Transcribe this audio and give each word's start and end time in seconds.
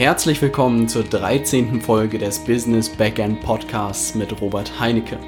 Herzlich 0.00 0.40
willkommen 0.40 0.88
zur 0.88 1.04
13. 1.04 1.82
Folge 1.82 2.16
des 2.16 2.38
Business 2.38 2.88
Backend 2.88 3.42
Podcasts 3.42 4.14
mit 4.14 4.40
Robert 4.40 4.80
Heinecke. 4.80 5.18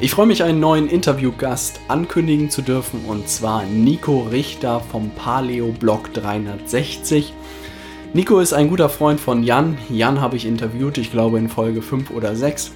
Ich 0.00 0.10
freue 0.10 0.26
mich, 0.26 0.42
einen 0.42 0.58
neuen 0.58 0.88
Interviewgast 0.88 1.80
ankündigen 1.86 2.50
zu 2.50 2.62
dürfen 2.62 3.04
und 3.06 3.28
zwar 3.28 3.62
Nico 3.62 4.22
Richter 4.22 4.80
vom 4.80 5.10
Paleo 5.10 5.70
Blog 5.70 6.12
360. 6.14 7.32
Nico 8.12 8.40
ist 8.40 8.54
ein 8.54 8.68
guter 8.68 8.88
Freund 8.88 9.20
von 9.20 9.44
Jan. 9.44 9.78
Jan 9.88 10.20
habe 10.20 10.34
ich 10.34 10.46
interviewt, 10.46 10.98
ich 10.98 11.12
glaube 11.12 11.38
in 11.38 11.48
Folge 11.48 11.80
5 11.80 12.10
oder 12.10 12.34
6. 12.34 12.72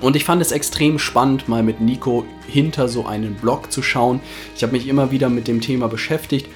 Und 0.00 0.14
ich 0.14 0.24
fand 0.24 0.42
es 0.42 0.52
extrem 0.52 0.98
spannend, 0.98 1.48
mal 1.48 1.62
mit 1.62 1.80
Nico 1.80 2.24
hinter 2.46 2.88
so 2.88 3.06
einen 3.06 3.34
Blog 3.34 3.72
zu 3.72 3.82
schauen. 3.82 4.20
Ich 4.54 4.62
habe 4.62 4.72
mich 4.72 4.88
immer 4.88 5.10
wieder 5.10 5.28
mit 5.28 5.48
dem 5.48 5.60
Thema 5.60 5.88
beschäftigt 5.88 6.48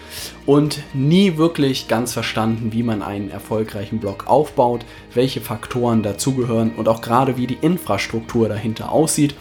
und 0.46 0.82
nie 0.92 1.36
wirklich 1.36 1.88
ganz 1.88 2.12
verstanden, 2.12 2.72
wie 2.72 2.82
man 2.82 3.02
einen 3.02 3.30
erfolgreichen 3.30 3.98
Blog 3.98 4.26
aufbaut, 4.26 4.84
welche 5.14 5.40
Faktoren 5.40 6.02
dazugehören 6.02 6.72
und 6.76 6.88
auch 6.88 7.00
gerade 7.00 7.36
wie 7.36 7.46
die 7.46 7.58
Infrastruktur 7.60 8.48
dahinter 8.48 8.92
aussieht. 8.92 9.34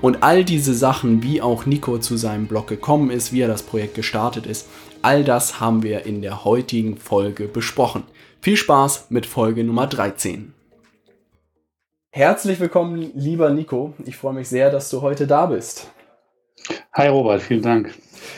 Und 0.00 0.22
all 0.22 0.44
diese 0.44 0.74
Sachen, 0.74 1.22
wie 1.22 1.42
auch 1.42 1.66
Nico 1.66 1.98
zu 1.98 2.16
seinem 2.16 2.46
Blog 2.46 2.66
gekommen 2.68 3.10
ist, 3.10 3.32
wie 3.32 3.40
er 3.40 3.48
das 3.48 3.62
Projekt 3.62 3.94
gestartet 3.94 4.46
ist, 4.46 4.68
all 5.00 5.24
das 5.24 5.60
haben 5.60 5.82
wir 5.82 6.06
in 6.06 6.22
der 6.22 6.44
heutigen 6.44 6.96
Folge 6.96 7.48
besprochen. 7.48 8.04
Viel 8.40 8.56
Spaß 8.56 9.06
mit 9.10 9.26
Folge 9.26 9.62
Nummer 9.62 9.86
13. 9.86 10.54
Herzlich 12.14 12.60
willkommen, 12.60 13.10
lieber 13.14 13.48
Nico. 13.48 13.94
Ich 14.04 14.18
freue 14.18 14.34
mich 14.34 14.46
sehr, 14.46 14.70
dass 14.70 14.90
du 14.90 15.00
heute 15.00 15.26
da 15.26 15.46
bist. 15.46 15.90
Hi 16.92 17.08
Robert, 17.08 17.40
vielen 17.40 17.62
Dank. 17.62 17.94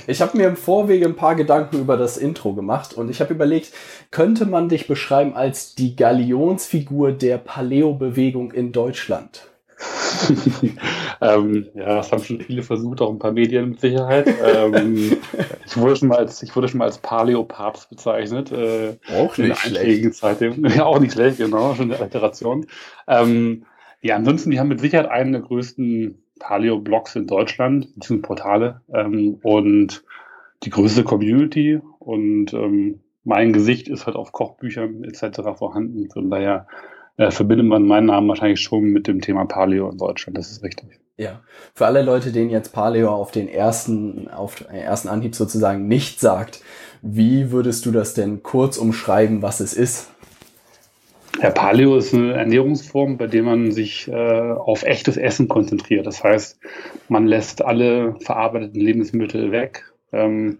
Ich 0.06 0.23
habe 0.23 0.38
mir 0.38 0.47
im 0.47 0.56
Vorwege 0.56 1.06
ein 1.06 1.16
paar 1.16 1.34
Gedanken 1.34 1.80
über 1.80 1.97
das 1.97 2.17
Intro 2.17 2.55
gemacht 2.55 2.95
und 2.95 3.11
ich 3.11 3.20
habe 3.20 3.34
überlegt, 3.34 3.72
könnte 4.12 4.47
man 4.47 4.69
dich 4.69 4.86
beschreiben 4.86 5.34
als 5.34 5.75
die 5.75 5.97
Galionsfigur 5.97 7.11
der 7.11 7.36
Paleo-Bewegung 7.39 8.52
in 8.52 8.70
Deutschland? 8.70 9.50
ähm, 11.20 11.67
ja, 11.75 11.97
das 11.97 12.12
haben 12.12 12.22
schon 12.22 12.41
viele 12.41 12.62
versucht, 12.62 13.00
auch 13.00 13.11
ein 13.11 13.19
paar 13.19 13.33
Medien 13.33 13.70
mit 13.70 13.80
Sicherheit. 13.80 14.27
ähm, 14.27 15.17
ich, 15.67 15.77
wurde 15.77 15.97
schon 15.97 16.08
mal 16.08 16.19
als, 16.19 16.42
ich 16.42 16.55
wurde 16.55 16.69
schon 16.69 16.78
mal 16.78 16.86
als 16.86 16.98
Paleo-Papst 16.98 17.91
bezeichnet. 17.91 18.52
Äh, 18.52 18.97
auch 19.17 19.36
nicht 19.36 19.58
schlecht. 19.58 20.14
Zeit, 20.14 20.41
ja, 20.77 20.84
auch 20.84 21.00
nicht 21.00 21.12
schlecht, 21.12 21.39
genau, 21.39 21.75
schon 21.75 21.92
eine 21.92 22.00
Alteration. 22.00 22.67
Ähm, 23.06 23.67
ja, 24.00 24.17
ansonsten, 24.17 24.50
die 24.50 24.61
haben 24.61 24.69
mit 24.69 24.80
Sicherheit 24.80 25.08
einen 25.08 25.33
der 25.33 25.42
größten 25.42 26.22
Paleo-Blogs 26.39 27.17
in 27.17 27.27
Deutschland, 27.27 27.95
beziehungsweise 27.95 28.27
Portale 28.27 28.80
ähm, 28.92 29.39
und 29.42 30.05
die 30.62 30.70
größte 30.70 31.05
Community 31.05 31.80
und 31.98 32.52
ähm, 32.52 33.00
mein 33.25 33.52
Gesicht 33.52 33.89
ist 33.89 34.06
halt 34.06 34.17
auf 34.17 34.33
Kochbüchern 34.33 35.05
etc. 35.05 35.41
vorhanden. 35.56 36.11
Von 36.11 36.30
daher 36.30 36.67
äh, 37.17 37.31
verbindet 37.31 37.67
man 37.67 37.87
meinen 37.87 38.07
Namen 38.07 38.29
wahrscheinlich 38.29 38.61
schon 38.61 38.84
mit 38.84 39.07
dem 39.07 39.20
Thema 39.20 39.45
Paleo 39.45 39.91
in 39.91 39.98
Deutschland. 39.98 40.37
Das 40.37 40.51
ist 40.51 40.62
richtig. 40.62 41.01
Ja, 41.17 41.43
für 41.75 41.87
alle 41.87 42.03
Leute, 42.03 42.33
denen 42.33 42.51
jetzt 42.51 42.73
Paleo 42.73 43.11
auf 43.11 43.31
den 43.31 43.48
ersten, 43.48 44.29
auf 44.29 44.57
den 44.57 44.67
ersten 44.67 45.09
Anhieb 45.09 45.37
sozusagen 45.37 45.87
nicht 45.87 46.19
sagt, 46.19 46.61
wie 47.03 47.53
würdest 47.53 47.87
du 47.87 47.92
das 47.92 48.15
denn 48.15 48.42
kurz 48.42 48.79
umschreiben, 48.79 49.41
was 49.41 49.61
es 49.61 49.75
ist? 49.75 50.11
Ja, 51.41 51.51
Paleo 51.51 51.97
ist 51.97 52.15
eine 52.15 52.33
Ernährungsform, 52.35 53.17
bei 53.17 53.27
der 53.27 53.42
man 53.42 53.70
sich 53.70 54.09
äh, 54.09 54.53
auf 54.53 54.83
echtes 54.83 55.17
Essen 55.17 55.48
konzentriert. 55.48 56.07
Das 56.07 56.23
heißt, 56.23 56.59
man 57.09 57.27
lässt 57.27 57.65
alle 57.65 58.17
verarbeiteten 58.20 58.81
Lebensmittel 58.81 59.53
weg. 59.53 59.92
Ähm, 60.12 60.59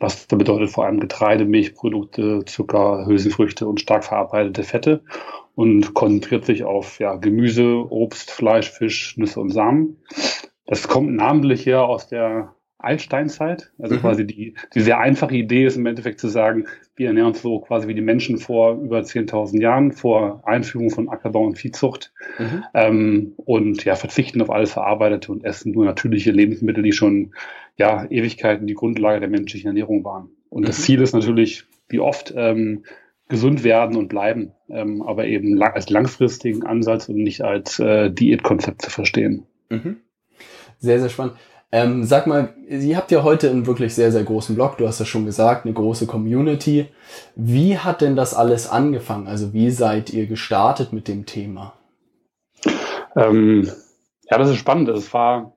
was 0.00 0.26
da 0.26 0.36
bedeutet 0.36 0.70
vor 0.70 0.86
allem 0.86 1.00
Getreide, 1.00 1.44
Milchprodukte, 1.44 2.44
Zucker, 2.46 3.04
Hülsenfrüchte 3.06 3.66
und 3.66 3.80
stark 3.80 4.04
verarbeitete 4.04 4.62
Fette 4.62 5.02
und 5.58 5.92
konzentriert 5.92 6.44
sich 6.44 6.62
auf 6.62 7.00
ja, 7.00 7.16
Gemüse, 7.16 7.84
Obst, 7.90 8.30
Fleisch, 8.30 8.70
Fisch, 8.70 9.16
Nüsse 9.16 9.40
und 9.40 9.50
Samen. 9.50 9.96
Das 10.66 10.86
kommt 10.86 11.12
namentlich 11.12 11.66
her 11.66 11.82
aus 11.82 12.06
der 12.06 12.54
Altsteinzeit. 12.78 13.72
Also 13.76 13.96
mhm. 13.96 13.98
quasi 13.98 14.24
die, 14.24 14.54
die 14.72 14.80
sehr 14.80 15.00
einfache 15.00 15.34
Idee 15.34 15.64
ist 15.64 15.76
im 15.76 15.86
Endeffekt 15.86 16.20
zu 16.20 16.28
sagen, 16.28 16.66
wir 16.94 17.08
ernähren 17.08 17.30
uns 17.30 17.42
so 17.42 17.58
quasi 17.58 17.88
wie 17.88 17.94
die 17.94 18.02
Menschen 18.02 18.38
vor 18.38 18.80
über 18.80 19.00
10.000 19.00 19.60
Jahren, 19.60 19.90
vor 19.90 20.42
Einführung 20.46 20.90
von 20.90 21.08
Ackerbau 21.08 21.44
und 21.44 21.58
Viehzucht 21.58 22.12
mhm. 22.38 22.64
ähm, 22.74 23.32
und 23.38 23.84
ja, 23.84 23.96
verzichten 23.96 24.40
auf 24.40 24.50
alles 24.50 24.70
Verarbeitete 24.70 25.32
und 25.32 25.44
essen 25.44 25.72
nur 25.72 25.84
natürliche 25.84 26.30
Lebensmittel, 26.30 26.84
die 26.84 26.92
schon 26.92 27.34
ja, 27.76 28.06
Ewigkeiten 28.08 28.68
die 28.68 28.74
Grundlage 28.74 29.18
der 29.18 29.28
menschlichen 29.28 29.66
Ernährung 29.66 30.04
waren. 30.04 30.28
Und 30.50 30.62
mhm. 30.62 30.66
das 30.66 30.82
Ziel 30.82 31.02
ist 31.02 31.14
natürlich, 31.14 31.64
wie 31.88 31.98
oft, 31.98 32.32
ähm, 32.36 32.84
gesund 33.28 33.62
werden 33.62 33.96
und 33.96 34.08
bleiben, 34.08 34.52
ähm, 34.68 35.02
aber 35.02 35.26
eben 35.26 35.54
lang, 35.54 35.74
als 35.74 35.90
langfristigen 35.90 36.64
Ansatz 36.64 37.08
und 37.08 37.16
nicht 37.16 37.42
als 37.42 37.78
äh, 37.78 38.10
Diätkonzept 38.10 38.82
zu 38.82 38.90
verstehen. 38.90 39.46
Mhm. 39.68 39.98
Sehr, 40.78 41.00
sehr 41.00 41.08
spannend. 41.08 41.34
Ähm, 41.70 42.04
sag 42.04 42.26
mal, 42.26 42.54
ihr 42.66 42.96
habt 42.96 43.10
ja 43.10 43.22
heute 43.22 43.50
einen 43.50 43.66
wirklich 43.66 43.94
sehr, 43.94 44.10
sehr 44.10 44.24
großen 44.24 44.54
Blog, 44.54 44.78
du 44.78 44.86
hast 44.88 45.00
ja 45.00 45.04
schon 45.04 45.26
gesagt, 45.26 45.66
eine 45.66 45.74
große 45.74 46.06
Community. 46.06 46.86
Wie 47.36 47.76
hat 47.76 48.00
denn 48.00 48.16
das 48.16 48.32
alles 48.32 48.68
angefangen? 48.70 49.26
Also 49.26 49.52
wie 49.52 49.70
seid 49.70 50.10
ihr 50.10 50.26
gestartet 50.26 50.94
mit 50.94 51.08
dem 51.08 51.26
Thema? 51.26 51.74
Ähm, 53.14 53.70
ja, 54.30 54.38
das 54.38 54.48
ist 54.48 54.56
spannend. 54.56 54.88
Es 54.88 55.12
war 55.12 55.56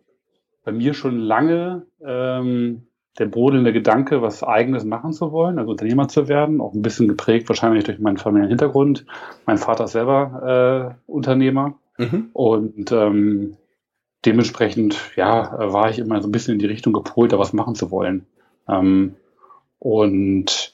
bei 0.66 0.74
mir 0.74 0.94
schon 0.94 1.18
lange 1.18 1.88
ähm, 2.06 2.88
der 3.20 3.26
brodelnde 3.26 3.74
Gedanke, 3.74 4.22
was 4.22 4.44
Eigenes 4.44 4.86
machen 4.86 5.12
zu 5.12 5.32
wollen, 5.32 5.60
also 5.60 5.72
Unternehmer 5.72 6.08
zu 6.08 6.28
werden, 6.28 6.62
auch 6.62 6.74
ein 6.74 6.82
bisschen 6.82 7.08
geprägt 7.08 7.50
wahrscheinlich 7.50 7.84
durch 7.84 8.00
meinen 8.00 8.18
familiären 8.18 8.50
Hintergrund. 8.50 9.06
Mein 9.46 9.58
Vater 9.58 9.86
ist 9.86 9.92
selber 9.92 10.96
äh, 11.08 11.12
Unternehmer 11.12 11.74
mhm. 11.98 12.30
und 12.34 12.92
ähm, 12.92 13.58
dementsprechend 14.26 14.98
ja 15.16 15.74
war 15.74 15.90
ich 15.90 16.00
immer 16.00 16.22
so 16.22 16.28
ein 16.28 16.32
bisschen 16.32 16.54
in 16.54 16.60
die 16.60 16.68
Richtung 16.68 16.94
gepolt, 16.94 17.34
da 17.34 17.40
was 17.40 17.54
machen 17.54 17.76
zu 17.76 17.92
wollen. 17.92 18.26
Ähm, 18.70 19.16
und 19.80 20.74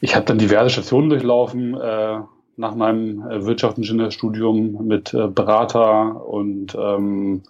ich 0.00 0.14
habe 0.14 0.26
dann 0.26 0.38
diverse 0.38 0.70
Stationen 0.70 1.10
durchlaufen 1.10 1.74
äh, 1.74 2.20
nach 2.56 2.74
meinem 2.74 3.28
äh, 3.28 3.44
Wirtschaftsingenieurstudium 3.46 4.86
mit 4.86 5.14
äh, 5.14 5.26
Berater 5.28 6.26
und 6.28 6.76
ähm, 6.78 7.42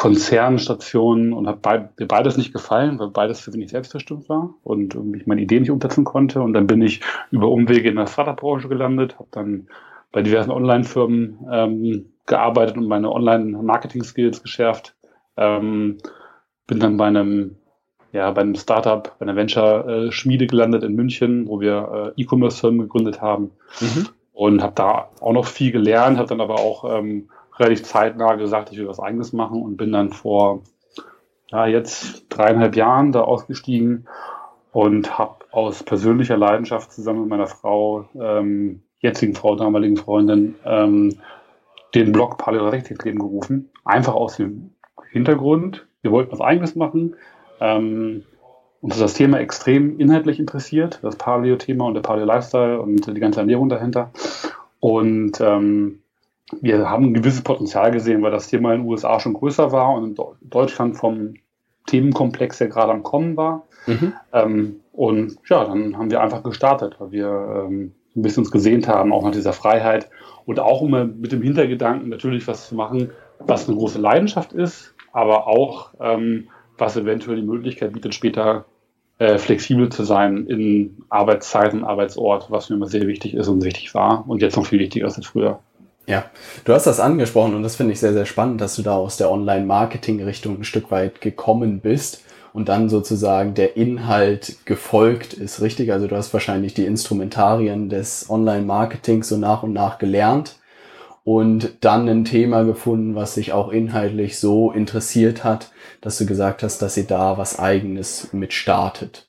Konzernstationen 0.00 1.34
und 1.34 1.46
hat 1.46 1.60
beid, 1.60 2.00
mir 2.00 2.06
beides 2.06 2.38
nicht 2.38 2.54
gefallen, 2.54 2.98
weil 2.98 3.08
beides 3.08 3.40
für 3.40 3.50
mich 3.50 3.68
selbstbestimmt 3.68 4.30
war 4.30 4.54
und 4.62 4.96
ich 5.14 5.26
meine 5.26 5.42
Idee 5.42 5.60
nicht 5.60 5.70
umsetzen 5.70 6.04
konnte. 6.04 6.40
Und 6.40 6.54
dann 6.54 6.66
bin 6.66 6.80
ich 6.80 7.02
über 7.30 7.50
Umwege 7.50 7.90
in 7.90 7.96
der 7.96 8.06
Startup-Branche 8.06 8.68
gelandet, 8.68 9.18
habe 9.18 9.28
dann 9.30 9.68
bei 10.10 10.22
diversen 10.22 10.52
Online-Firmen 10.52 11.46
ähm, 11.52 12.12
gearbeitet 12.24 12.78
und 12.78 12.88
meine 12.88 13.12
Online-Marketing-Skills 13.12 14.42
geschärft. 14.42 14.96
Ähm, 15.36 15.98
bin 16.66 16.80
dann 16.80 16.96
bei 16.96 17.08
einem, 17.08 17.56
ja, 18.12 18.30
bei 18.30 18.40
einem 18.40 18.54
Startup, 18.54 19.14
bei 19.18 19.26
einer 19.26 19.36
Venture-Schmiede 19.36 20.46
gelandet 20.46 20.82
in 20.82 20.94
München, 20.94 21.46
wo 21.46 21.60
wir 21.60 22.14
äh, 22.16 22.22
E-Commerce-Firmen 22.22 22.80
gegründet 22.80 23.20
haben. 23.20 23.50
Mhm. 23.82 24.08
Und 24.32 24.62
habe 24.62 24.72
da 24.76 25.10
auch 25.20 25.34
noch 25.34 25.44
viel 25.44 25.72
gelernt, 25.72 26.16
habe 26.16 26.28
dann 26.28 26.40
aber 26.40 26.54
auch 26.54 26.98
ähm, 26.98 27.28
relativ 27.60 27.84
zeitnah 27.84 28.34
gesagt, 28.34 28.72
ich 28.72 28.78
will 28.78 28.88
was 28.88 29.00
eigenes 29.00 29.32
machen 29.32 29.62
und 29.62 29.76
bin 29.76 29.92
dann 29.92 30.12
vor 30.12 30.62
ja, 31.50 31.66
jetzt 31.66 32.26
dreieinhalb 32.28 32.76
Jahren 32.76 33.12
da 33.12 33.22
ausgestiegen 33.22 34.06
und 34.72 35.18
habe 35.18 35.44
aus 35.50 35.82
persönlicher 35.82 36.36
Leidenschaft 36.36 36.92
zusammen 36.92 37.22
mit 37.22 37.30
meiner 37.30 37.46
Frau, 37.46 38.08
ähm, 38.14 38.82
jetzigen 39.00 39.34
Frau, 39.34 39.56
damaligen 39.56 39.96
Freundin, 39.96 40.54
ähm, 40.64 41.18
den 41.94 42.12
Blog 42.12 42.38
Paleo 42.38 42.68
Leben 42.70 43.18
gerufen. 43.18 43.70
Einfach 43.84 44.14
aus 44.14 44.36
dem 44.36 44.70
Hintergrund, 45.10 45.86
wir 46.02 46.12
wollten 46.12 46.32
was 46.32 46.40
eigenes 46.40 46.76
machen. 46.76 47.16
Ähm, 47.60 48.22
uns 48.80 48.94
ist 48.94 49.02
das 49.02 49.14
Thema 49.14 49.40
extrem 49.40 49.98
inhaltlich 49.98 50.38
interessiert, 50.38 51.00
das 51.02 51.16
Paleo-Thema 51.16 51.86
und 51.86 51.94
der 51.94 52.00
Paleo-Lifestyle 52.00 52.80
und 52.80 53.06
die 53.06 53.20
ganze 53.20 53.40
Ernährung 53.40 53.68
dahinter. 53.68 54.10
Und 54.78 55.40
ähm, 55.40 56.00
wir 56.60 56.88
haben 56.88 57.06
ein 57.06 57.14
gewisses 57.14 57.42
Potenzial 57.42 57.90
gesehen, 57.90 58.22
weil 58.22 58.30
das 58.30 58.48
Thema 58.48 58.74
in 58.74 58.82
den 58.82 58.88
USA 58.88 59.20
schon 59.20 59.34
größer 59.34 59.72
war 59.72 59.94
und 59.94 60.18
in 60.18 60.24
Deutschland 60.42 60.96
vom 60.96 61.34
Themenkomplex, 61.86 62.58
der 62.58 62.68
gerade 62.68 62.92
am 62.92 63.02
Kommen 63.02 63.36
war. 63.36 63.66
Mhm. 63.86 64.12
Ähm, 64.32 64.80
und 64.92 65.36
ja, 65.48 65.64
dann 65.64 65.96
haben 65.96 66.10
wir 66.10 66.20
einfach 66.20 66.42
gestartet, 66.42 66.96
weil 66.98 67.12
wir 67.12 67.66
ähm, 67.68 67.92
ein 68.16 68.22
bisschen 68.22 68.42
uns 68.42 68.50
gesehnt 68.50 68.88
haben, 68.88 69.12
auch 69.12 69.24
nach 69.24 69.30
dieser 69.30 69.52
Freiheit 69.52 70.10
und 70.44 70.60
auch 70.60 70.82
immer 70.82 71.04
mit 71.04 71.32
dem 71.32 71.42
Hintergedanken 71.42 72.08
natürlich 72.08 72.46
was 72.48 72.68
zu 72.68 72.74
machen, 72.74 73.10
was 73.38 73.68
eine 73.68 73.76
große 73.76 73.98
Leidenschaft 73.98 74.52
ist, 74.52 74.94
aber 75.12 75.46
auch 75.46 75.92
ähm, 76.00 76.48
was 76.76 76.96
eventuell 76.96 77.36
die 77.36 77.46
Möglichkeit 77.46 77.92
bietet, 77.92 78.14
später 78.14 78.64
äh, 79.18 79.38
flexibel 79.38 79.90
zu 79.90 80.02
sein 80.02 80.46
in 80.46 81.04
Arbeitszeiten, 81.08 81.84
Arbeitsort, 81.84 82.50
was 82.50 82.70
mir 82.70 82.76
immer 82.76 82.86
sehr 82.86 83.06
wichtig 83.06 83.34
ist 83.34 83.48
und 83.48 83.64
wichtig 83.64 83.94
war 83.94 84.24
und 84.28 84.42
jetzt 84.42 84.56
noch 84.56 84.66
viel 84.66 84.78
wichtiger 84.78 85.06
ist 85.06 85.16
als 85.16 85.26
früher. 85.26 85.60
Ja, 86.10 86.24
du 86.64 86.74
hast 86.74 86.88
das 86.88 86.98
angesprochen 86.98 87.54
und 87.54 87.62
das 87.62 87.76
finde 87.76 87.92
ich 87.92 88.00
sehr, 88.00 88.12
sehr 88.12 88.26
spannend, 88.26 88.60
dass 88.60 88.74
du 88.74 88.82
da 88.82 88.96
aus 88.96 89.16
der 89.16 89.30
Online-Marketing-Richtung 89.30 90.58
ein 90.58 90.64
Stück 90.64 90.90
weit 90.90 91.20
gekommen 91.20 91.78
bist. 91.80 92.24
und 92.52 92.68
dann 92.68 92.88
sozusagen 92.88 93.54
der 93.54 93.76
Inhalt 93.76 94.56
gefolgt 94.64 95.34
ist, 95.34 95.60
richtig? 95.60 95.92
Also 95.92 96.08
du 96.08 96.16
hast 96.16 96.32
wahrscheinlich 96.32 96.74
die 96.74 96.84
Instrumentarien 96.84 97.88
des 97.88 98.28
Online-Marketings 98.28 99.28
so 99.28 99.36
nach 99.36 99.62
und 99.62 99.72
nach 99.72 99.98
gelernt 99.98 100.56
und 101.22 101.84
dann 101.84 102.08
ein 102.08 102.24
Thema 102.24 102.64
gefunden, 102.64 103.14
was 103.14 103.34
sich 103.34 103.52
auch 103.52 103.70
inhaltlich 103.70 104.40
so 104.40 104.72
interessiert 104.72 105.44
hat, 105.44 105.70
dass 106.00 106.18
du 106.18 106.26
gesagt 106.26 106.64
hast, 106.64 106.82
dass 106.82 106.94
sie 106.94 107.06
da 107.06 107.38
was 107.38 107.56
eigenes 107.56 108.32
mit 108.32 108.52
startet. 108.52 109.28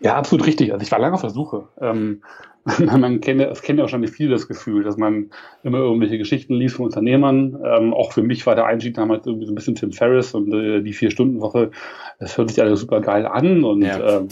Ja, 0.00 0.16
absolut 0.16 0.46
richtig. 0.46 0.72
Also 0.72 0.82
ich 0.82 0.90
war 0.90 0.98
lange 0.98 1.16
auf 1.16 1.20
der 1.20 1.30
Suche. 1.30 1.68
Ähm, 1.80 2.22
man 2.98 3.20
kennt, 3.20 3.40
es 3.40 3.62
kennt 3.62 3.78
ja 3.78 3.84
wahrscheinlich 3.84 4.10
viel 4.10 4.28
das 4.28 4.48
Gefühl, 4.48 4.82
dass 4.84 4.96
man 4.96 5.30
immer 5.62 5.78
irgendwelche 5.78 6.18
Geschichten 6.18 6.54
liest 6.54 6.76
von 6.76 6.86
Unternehmern. 6.86 7.58
Ähm, 7.64 7.94
auch 7.94 8.12
für 8.12 8.22
mich 8.22 8.46
war 8.46 8.54
der 8.54 8.66
Einstieg 8.66 8.94
damals 8.94 9.26
irgendwie 9.26 9.46
so 9.46 9.52
ein 9.52 9.54
bisschen 9.54 9.74
Tim 9.74 9.92
Ferriss 9.92 10.34
und 10.34 10.52
äh, 10.52 10.82
die 10.82 10.92
Vier-Stunden-Woche. 10.92 11.70
Das 12.18 12.36
hört 12.36 12.50
sich 12.50 12.60
alles 12.60 12.80
super 12.80 13.00
geil 13.00 13.26
an 13.26 13.64
und 13.64 13.82
ja. 13.82 14.18
ähm, 14.18 14.28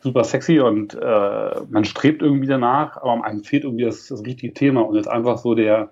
super 0.00 0.24
sexy 0.24 0.60
und 0.60 0.94
äh, 0.94 1.60
man 1.68 1.84
strebt 1.84 2.22
irgendwie 2.22 2.46
danach, 2.46 2.96
aber 2.96 3.24
einem 3.24 3.44
fehlt 3.44 3.64
irgendwie 3.64 3.84
das, 3.84 4.08
das 4.08 4.24
richtige 4.24 4.52
Thema 4.54 4.82
und 4.82 4.96
jetzt 4.96 5.08
einfach 5.08 5.38
so 5.38 5.54
der, 5.54 5.90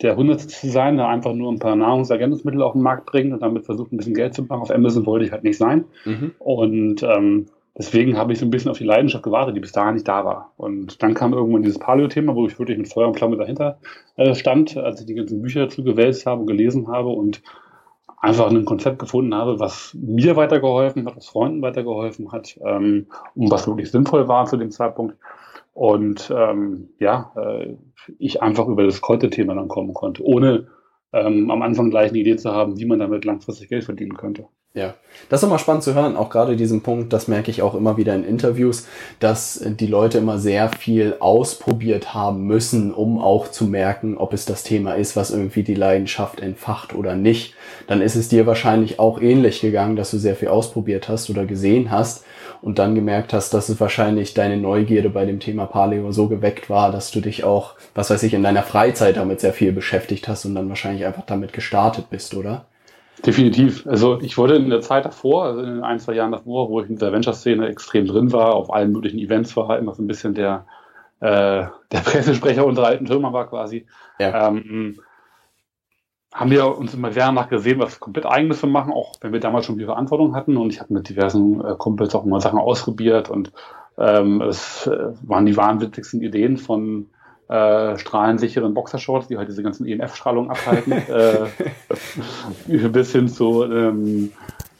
der 0.00 0.16
Hundertste 0.16 0.48
zu 0.48 0.70
sein, 0.70 0.96
der 0.96 1.08
einfach 1.08 1.34
nur 1.34 1.52
ein 1.52 1.58
paar 1.58 1.74
Nahrungsergänzungsmittel 1.74 2.62
auf 2.62 2.72
den 2.72 2.82
Markt 2.82 3.06
bringt 3.06 3.32
und 3.32 3.42
damit 3.42 3.64
versucht, 3.64 3.92
ein 3.92 3.96
bisschen 3.96 4.14
Geld 4.14 4.34
zu 4.34 4.42
machen. 4.42 4.62
Auf 4.62 4.70
Amazon 4.70 5.06
wollte 5.06 5.26
ich 5.26 5.32
halt 5.32 5.42
nicht 5.42 5.58
sein. 5.58 5.84
Mhm. 6.04 6.32
Und 6.38 7.02
ähm, 7.02 7.46
deswegen 7.78 8.18
habe 8.18 8.32
ich 8.32 8.38
so 8.38 8.44
ein 8.44 8.50
bisschen 8.50 8.70
auf 8.70 8.78
die 8.78 8.84
Leidenschaft 8.84 9.24
gewartet, 9.24 9.56
die 9.56 9.60
bis 9.60 9.72
dahin 9.72 9.94
nicht 9.94 10.08
da 10.08 10.24
war. 10.24 10.52
Und 10.56 11.02
dann 11.02 11.14
kam 11.14 11.32
irgendwann 11.32 11.62
dieses 11.62 11.78
Paleo-Thema, 11.78 12.34
wo 12.34 12.46
ich 12.46 12.58
wirklich 12.58 12.76
mit 12.76 12.92
Feuer 12.92 13.08
und 13.08 13.16
Flamme 13.16 13.36
dahinter 13.36 13.78
äh, 14.16 14.34
stand, 14.34 14.76
als 14.76 15.00
ich 15.00 15.06
die 15.06 15.14
ganzen 15.14 15.40
Bücher 15.40 15.60
dazu 15.60 15.84
gewälzt 15.84 16.26
habe 16.26 16.44
gelesen 16.44 16.88
habe 16.88 17.08
und 17.08 17.42
einfach 18.20 18.50
ein 18.50 18.64
Konzept 18.64 18.98
gefunden 18.98 19.34
habe, 19.34 19.60
was 19.60 19.94
mir 19.94 20.36
weitergeholfen 20.36 21.06
hat, 21.06 21.16
was 21.16 21.28
Freunden 21.28 21.62
weitergeholfen 21.62 22.32
hat 22.32 22.58
ähm, 22.64 23.06
und 23.34 23.50
was 23.50 23.66
wirklich 23.66 23.90
sinnvoll 23.90 24.28
war 24.28 24.46
zu 24.46 24.56
dem 24.56 24.70
Zeitpunkt. 24.70 25.16
Und 25.72 26.32
ähm, 26.36 26.88
ja, 26.98 27.32
äh, 27.36 27.76
ich 28.18 28.42
einfach 28.42 28.66
über 28.66 28.84
das 28.84 29.00
Konto-Thema 29.00 29.54
dann 29.54 29.68
kommen 29.68 29.94
konnte, 29.94 30.24
ohne 30.24 30.66
ähm, 31.12 31.50
am 31.50 31.62
Anfang 31.62 31.90
gleich 31.90 32.10
eine 32.10 32.18
Idee 32.18 32.36
zu 32.36 32.52
haben, 32.52 32.78
wie 32.78 32.84
man 32.84 32.98
damit 32.98 33.24
langfristig 33.24 33.68
Geld 33.68 33.84
verdienen 33.84 34.16
könnte. 34.16 34.46
Ja, 34.78 34.94
das 35.28 35.42
ist 35.42 35.48
immer 35.48 35.58
spannend 35.58 35.82
zu 35.82 35.94
hören, 35.94 36.16
auch 36.16 36.30
gerade 36.30 36.54
diesen 36.54 36.84
Punkt, 36.84 37.12
das 37.12 37.26
merke 37.26 37.50
ich 37.50 37.62
auch 37.62 37.74
immer 37.74 37.96
wieder 37.96 38.14
in 38.14 38.22
Interviews, 38.22 38.86
dass 39.18 39.60
die 39.60 39.88
Leute 39.88 40.18
immer 40.18 40.38
sehr 40.38 40.68
viel 40.68 41.16
ausprobiert 41.18 42.14
haben 42.14 42.44
müssen, 42.44 42.94
um 42.94 43.18
auch 43.18 43.48
zu 43.48 43.64
merken, 43.64 44.16
ob 44.16 44.32
es 44.32 44.44
das 44.44 44.62
Thema 44.62 44.92
ist, 44.92 45.16
was 45.16 45.32
irgendwie 45.32 45.64
die 45.64 45.74
Leidenschaft 45.74 46.38
entfacht 46.38 46.94
oder 46.94 47.16
nicht. 47.16 47.54
Dann 47.88 48.00
ist 48.00 48.14
es 48.14 48.28
dir 48.28 48.46
wahrscheinlich 48.46 49.00
auch 49.00 49.20
ähnlich 49.20 49.60
gegangen, 49.60 49.96
dass 49.96 50.12
du 50.12 50.18
sehr 50.18 50.36
viel 50.36 50.46
ausprobiert 50.46 51.08
hast 51.08 51.28
oder 51.28 51.44
gesehen 51.44 51.90
hast 51.90 52.24
und 52.62 52.78
dann 52.78 52.94
gemerkt 52.94 53.32
hast, 53.32 53.52
dass 53.54 53.68
es 53.68 53.80
wahrscheinlich 53.80 54.32
deine 54.32 54.58
Neugierde 54.58 55.10
bei 55.10 55.24
dem 55.24 55.40
Thema 55.40 55.66
Paleo 55.66 56.12
so 56.12 56.28
geweckt 56.28 56.70
war, 56.70 56.92
dass 56.92 57.10
du 57.10 57.20
dich 57.20 57.42
auch, 57.42 57.74
was 57.96 58.10
weiß 58.10 58.22
ich, 58.22 58.32
in 58.32 58.44
deiner 58.44 58.62
Freizeit 58.62 59.16
damit 59.16 59.40
sehr 59.40 59.52
viel 59.52 59.72
beschäftigt 59.72 60.28
hast 60.28 60.44
und 60.44 60.54
dann 60.54 60.68
wahrscheinlich 60.68 61.04
einfach 61.04 61.26
damit 61.26 61.52
gestartet 61.52 62.10
bist, 62.10 62.36
oder? 62.36 62.66
Definitiv. 63.26 63.86
Also 63.86 64.20
ich 64.20 64.38
wurde 64.38 64.56
in 64.56 64.70
der 64.70 64.80
Zeit 64.80 65.04
davor, 65.04 65.44
also 65.44 65.60
in 65.60 65.66
den 65.66 65.84
ein, 65.84 65.98
zwei 65.98 66.14
Jahren 66.14 66.32
davor, 66.32 66.68
wo 66.70 66.80
ich 66.80 66.88
in 66.88 66.98
der 66.98 67.12
Venture-Szene 67.12 67.68
extrem 67.68 68.06
drin 68.06 68.32
war, 68.32 68.54
auf 68.54 68.72
allen 68.72 68.92
möglichen 68.92 69.18
Events 69.18 69.56
war, 69.56 69.78
immer 69.78 69.94
so 69.94 70.02
ein 70.02 70.06
bisschen 70.06 70.34
der, 70.34 70.66
äh, 71.20 71.66
der 71.92 71.98
Pressesprecher 72.04 72.64
unserer 72.64 72.86
alten 72.86 73.06
Firma 73.06 73.32
war 73.32 73.48
quasi, 73.48 73.86
ja. 74.18 74.48
ähm, 74.48 75.00
haben 76.32 76.50
wir 76.50 76.78
uns 76.78 76.94
immer 76.94 77.10
sehr 77.10 77.32
nach 77.32 77.48
gesehen, 77.48 77.80
was 77.80 78.00
komplett 78.00 78.26
eigenes 78.26 78.60
zu 78.60 78.66
machen, 78.66 78.92
auch 78.92 79.14
wenn 79.20 79.32
wir 79.32 79.40
damals 79.40 79.66
schon 79.66 79.76
viel 79.76 79.86
Verantwortung 79.86 80.36
hatten. 80.36 80.56
Und 80.56 80.72
ich 80.72 80.80
habe 80.80 80.92
mit 80.92 81.08
diversen 81.08 81.64
äh, 81.64 81.74
Kumpels 81.76 82.14
auch 82.14 82.24
mal 82.24 82.40
Sachen 82.40 82.58
ausprobiert 82.58 83.30
und 83.30 83.52
ähm, 83.96 84.40
es 84.42 84.86
äh, 84.86 85.08
waren 85.22 85.46
die 85.46 85.56
wahnwitzigsten 85.56 86.22
Ideen 86.22 86.56
von 86.56 87.06
äh, 87.48 87.98
strahlensicheren 87.98 88.74
Boxershorts, 88.74 89.28
die 89.28 89.38
halt 89.38 89.48
diese 89.48 89.62
ganzen 89.62 89.86
EMF-Strahlungen 89.86 90.50
abhalten, 90.50 90.92
äh, 92.68 92.88
bis 92.88 93.12
hin 93.12 93.28
zu 93.28 93.64
ähm, 93.64 94.32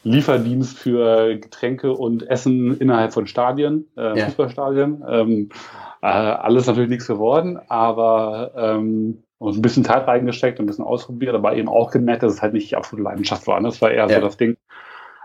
Lieferdienst 0.05 0.79
für 0.79 1.37
Getränke 1.37 1.93
und 1.93 2.29
Essen 2.29 2.79
innerhalb 2.79 3.13
von 3.13 3.27
Stadien, 3.27 3.89
äh, 3.97 4.19
ja. 4.19 4.27
Fußballstadien. 4.27 5.03
Ähm, 5.09 5.49
äh, 6.03 6.07
alles 6.07 6.67
natürlich 6.67 6.91
nichts 6.91 7.07
geworden, 7.07 7.59
aber 7.69 8.53
ähm, 8.57 9.23
ein 9.41 9.63
bisschen 9.63 9.85
Zeit 9.85 10.07
reingesteckt, 10.07 10.61
ein 10.61 10.67
bisschen 10.67 10.85
ausprobiert, 10.85 11.35
aber 11.35 11.55
eben 11.57 11.69
auch 11.69 11.91
gemerkt, 11.91 12.23
dass 12.23 12.35
es 12.35 12.43
halt 12.43 12.53
nicht 12.53 12.71
die 12.71 12.77
absolute 12.77 13.05
Leidenschaft 13.05 13.47
war. 13.47 13.61
Das 13.61 13.81
war 13.83 13.91
eher 13.91 14.09
ja. 14.09 14.17
so 14.17 14.21
das 14.21 14.37
Ding. 14.37 14.57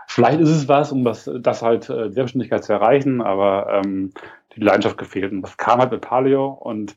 Vielleicht 0.06 0.40
ist 0.40 0.50
es 0.50 0.68
was, 0.68 0.92
um 0.92 1.04
das, 1.04 1.30
das 1.40 1.62
halt 1.62 1.88
äh, 1.88 2.10
Selbstständigkeit 2.10 2.62
zu 2.64 2.72
erreichen, 2.72 3.22
aber 3.22 3.68
ähm, 3.72 4.12
die 4.54 4.60
Leidenschaft 4.60 4.98
gefehlt. 4.98 5.32
Und 5.32 5.42
das 5.42 5.56
kam 5.56 5.80
halt 5.80 5.90
mit 5.90 6.00
Paleo 6.00 6.46
und 6.48 6.96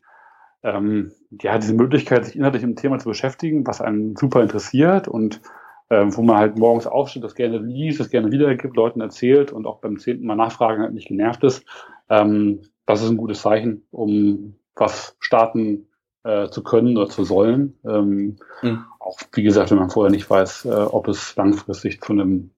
ähm, 0.64 1.12
ja, 1.42 1.58
diese 1.58 1.74
Möglichkeit, 1.74 2.26
sich 2.26 2.36
inhaltlich 2.36 2.64
mit 2.64 2.78
dem 2.78 2.82
Thema 2.82 3.00
zu 3.00 3.10
beschäftigen, 3.10 3.66
was 3.68 3.82
einen 3.82 4.16
super 4.16 4.42
interessiert 4.42 5.08
und 5.08 5.42
ähm, 5.90 6.16
wo 6.16 6.22
man 6.22 6.38
halt 6.38 6.58
morgens 6.58 6.88
aufsteht, 6.88 7.24
das 7.24 7.36
gerne 7.36 7.60
liest, 7.60 8.00
das 8.00 8.10
gerne 8.10 8.32
wiedergibt, 8.32 8.76
Leuten 8.76 9.00
erzählt 9.00 9.52
und 9.52 9.66
auch 9.66 9.80
beim 9.80 10.00
zehnten 10.00 10.26
Mal 10.26 10.36
nachfragen 10.36 10.82
halt 10.82 10.94
nicht 10.94 11.08
genervt 11.08 11.44
ist, 11.44 11.66
ähm, 12.10 12.62
das 12.86 13.02
ist 13.02 13.10
ein 13.10 13.18
gutes 13.18 13.42
Zeichen, 13.42 13.86
um 13.92 14.56
was 14.76 15.16
starten 15.20 15.88
äh, 16.24 16.50
zu 16.50 16.64
können 16.64 16.98
oder 16.98 17.10
zu 17.10 17.24
sollen. 17.24 17.78
Ähm, 17.86 18.38
mhm. 18.62 18.86
Auch 19.00 19.18
wie 19.34 19.44
gesagt, 19.44 19.72
wenn 19.72 19.78
man 19.78 19.90
vorher 19.90 20.12
nicht 20.12 20.30
weiß, 20.30 20.66
äh, 20.66 20.70
ob 20.70 21.08
es 21.08 21.36
langfristig 21.36 22.02
zu 22.02 22.14
einem 22.14 22.52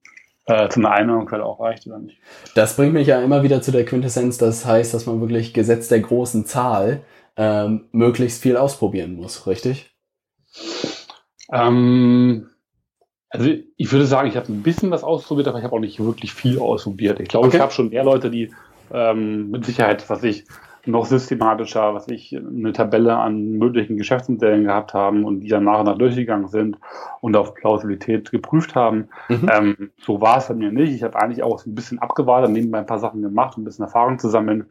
äh, 0.46 0.68
zu 0.68 0.80
einer 0.80 0.90
Einnahmequelle 0.90 1.44
auch 1.44 1.60
reicht 1.60 1.86
oder 1.86 1.98
nicht. 1.98 2.18
Das 2.54 2.76
bringt 2.76 2.94
mich 2.94 3.06
ja 3.06 3.20
immer 3.20 3.42
wieder 3.42 3.62
zu 3.62 3.70
der 3.70 3.84
Quintessenz, 3.84 4.38
das 4.38 4.66
heißt, 4.66 4.92
dass 4.94 5.06
man 5.06 5.20
wirklich 5.20 5.54
Gesetz 5.54 5.88
der 5.88 6.00
großen 6.00 6.46
Zahl 6.46 7.02
ähm, 7.36 7.88
möglichst 7.92 8.42
viel 8.42 8.56
ausprobieren 8.56 9.14
muss, 9.14 9.46
richtig? 9.46 9.94
Ähm, 11.52 12.48
also 13.30 13.50
ich 13.76 13.92
würde 13.92 14.06
sagen, 14.06 14.28
ich 14.28 14.36
habe 14.36 14.52
ein 14.52 14.62
bisschen 14.62 14.90
was 14.90 15.04
ausprobiert, 15.04 15.48
aber 15.48 15.58
ich 15.58 15.64
habe 15.64 15.74
auch 15.74 15.80
nicht 15.80 16.00
wirklich 16.00 16.34
viel 16.34 16.58
ausprobiert. 16.58 17.20
Ich 17.20 17.28
glaube, 17.28 17.46
okay. 17.46 17.56
ich 17.56 17.62
habe 17.62 17.72
schon 17.72 17.90
mehr 17.90 18.04
Leute, 18.04 18.30
die 18.30 18.52
ähm, 18.92 19.50
mit 19.50 19.64
Sicherheit, 19.64 20.08
was 20.10 20.22
ich 20.24 20.44
noch 20.86 21.04
systematischer, 21.04 21.94
was 21.94 22.08
ich 22.08 22.36
eine 22.36 22.72
Tabelle 22.72 23.16
an 23.16 23.52
möglichen 23.52 23.96
Geschäftsmodellen 23.96 24.64
gehabt 24.64 24.94
haben 24.94 25.24
und 25.24 25.40
die 25.40 25.48
dann 25.48 25.64
nach 25.64 25.80
und 25.80 25.86
nach 25.86 25.98
durchgegangen 25.98 26.48
sind 26.48 26.78
und 27.20 27.36
auf 27.36 27.54
Plausibilität 27.54 28.30
geprüft 28.30 28.74
haben. 28.74 29.08
Mhm. 29.28 29.50
Ähm, 29.52 29.90
so 30.00 30.20
war 30.20 30.38
es 30.38 30.48
bei 30.48 30.54
mir 30.54 30.72
nicht. 30.72 30.92
Ich 30.92 31.02
habe 31.02 31.20
eigentlich 31.20 31.42
auch 31.42 31.64
ein 31.66 31.74
bisschen 31.74 31.98
abgewartet, 31.98 32.50
nebenbei 32.50 32.78
ein 32.78 32.86
paar 32.86 32.98
Sachen 32.98 33.22
gemacht, 33.22 33.56
um 33.56 33.62
ein 33.62 33.66
bisschen 33.66 33.84
Erfahrung 33.84 34.18
zu 34.18 34.28
sammeln 34.28 34.66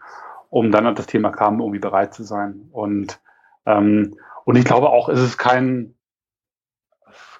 um 0.49 0.71
dann 0.71 0.85
an 0.85 0.95
das 0.95 1.07
Thema 1.07 1.31
kam, 1.31 1.59
irgendwie 1.59 1.79
bereit 1.79 2.13
zu 2.13 2.23
sein. 2.23 2.69
Und, 2.71 3.19
ähm, 3.65 4.15
und 4.45 4.55
ich 4.55 4.65
glaube 4.65 4.89
auch, 4.89 5.09
es 5.09 5.21
ist 5.21 5.37
kein, 5.37 5.95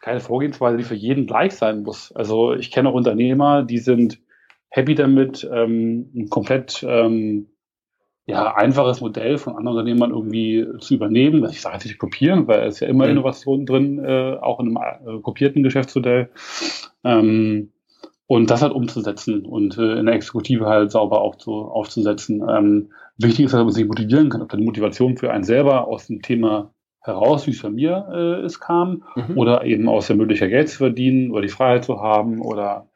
keine 0.01 0.19
Vorgehensweise, 0.19 0.77
die 0.77 0.83
für 0.83 0.95
jeden 0.95 1.27
gleich 1.27 1.55
sein 1.55 1.83
muss. 1.83 2.11
Also 2.13 2.53
ich 2.53 2.71
kenne 2.71 2.89
auch 2.89 2.93
Unternehmer, 2.93 3.63
die 3.63 3.79
sind 3.79 4.19
happy 4.69 4.95
damit, 4.95 5.47
ähm, 5.51 6.11
ein 6.15 6.29
komplett 6.29 6.85
ähm, 6.87 7.47
ja, 8.25 8.53
einfaches 8.53 9.01
Modell 9.01 9.39
von 9.39 9.55
anderen 9.55 9.79
Unternehmern 9.79 10.11
irgendwie 10.11 10.67
zu 10.79 10.93
übernehmen. 10.93 11.43
Ich 11.49 11.61
sage 11.61 11.87
nicht 11.87 11.97
kopieren, 11.97 12.47
weil 12.47 12.67
es 12.67 12.79
ja 12.79 12.87
immer 12.87 13.05
mhm. 13.05 13.11
Innovation 13.11 13.65
drin, 13.65 13.97
äh, 14.05 14.37
auch 14.39 14.59
in 14.59 14.77
einem 14.77 15.17
äh, 15.17 15.21
kopierten 15.21 15.63
Geschäftsmodell. 15.63 16.29
Ähm, 17.03 17.71
und 18.29 18.51
das 18.51 18.61
halt 18.61 18.73
umzusetzen 18.73 19.43
und 19.43 19.75
äh, 19.79 19.97
in 19.97 20.05
der 20.05 20.13
Exekutive 20.13 20.67
halt 20.67 20.91
sauber 20.91 21.19
auch 21.21 21.37
zu, 21.37 21.51
aufzusetzen. 21.51 22.47
Ähm, 22.47 22.91
wichtig 23.17 23.45
ist, 23.45 23.53
dass 23.53 23.63
man 23.63 23.71
sich 23.71 23.87
motivieren 23.87 24.29
kann, 24.29 24.43
ob 24.43 24.49
dann 24.49 24.59
die 24.59 24.67
Motivation 24.67 25.17
für 25.17 25.31
einen 25.31 25.43
selber 25.43 25.87
aus 25.87 26.05
dem 26.05 26.21
Thema 26.21 26.71
heraus, 27.01 27.47
wie 27.47 27.51
es 27.51 27.61
bei 27.63 27.71
mir 27.71 28.07
äh, 28.13 28.45
es 28.45 28.59
kam, 28.59 29.01
mhm. 29.15 29.35
oder 29.35 29.65
eben 29.65 29.89
aus 29.89 30.05
der 30.05 30.15
Möglichkeit 30.15 30.51
Geld 30.51 30.69
zu 30.69 30.77
verdienen 30.77 31.31
oder 31.31 31.41
die 31.41 31.47
Freiheit 31.47 31.85
zu 31.85 32.01
haben 32.01 32.39
oder 32.39 32.87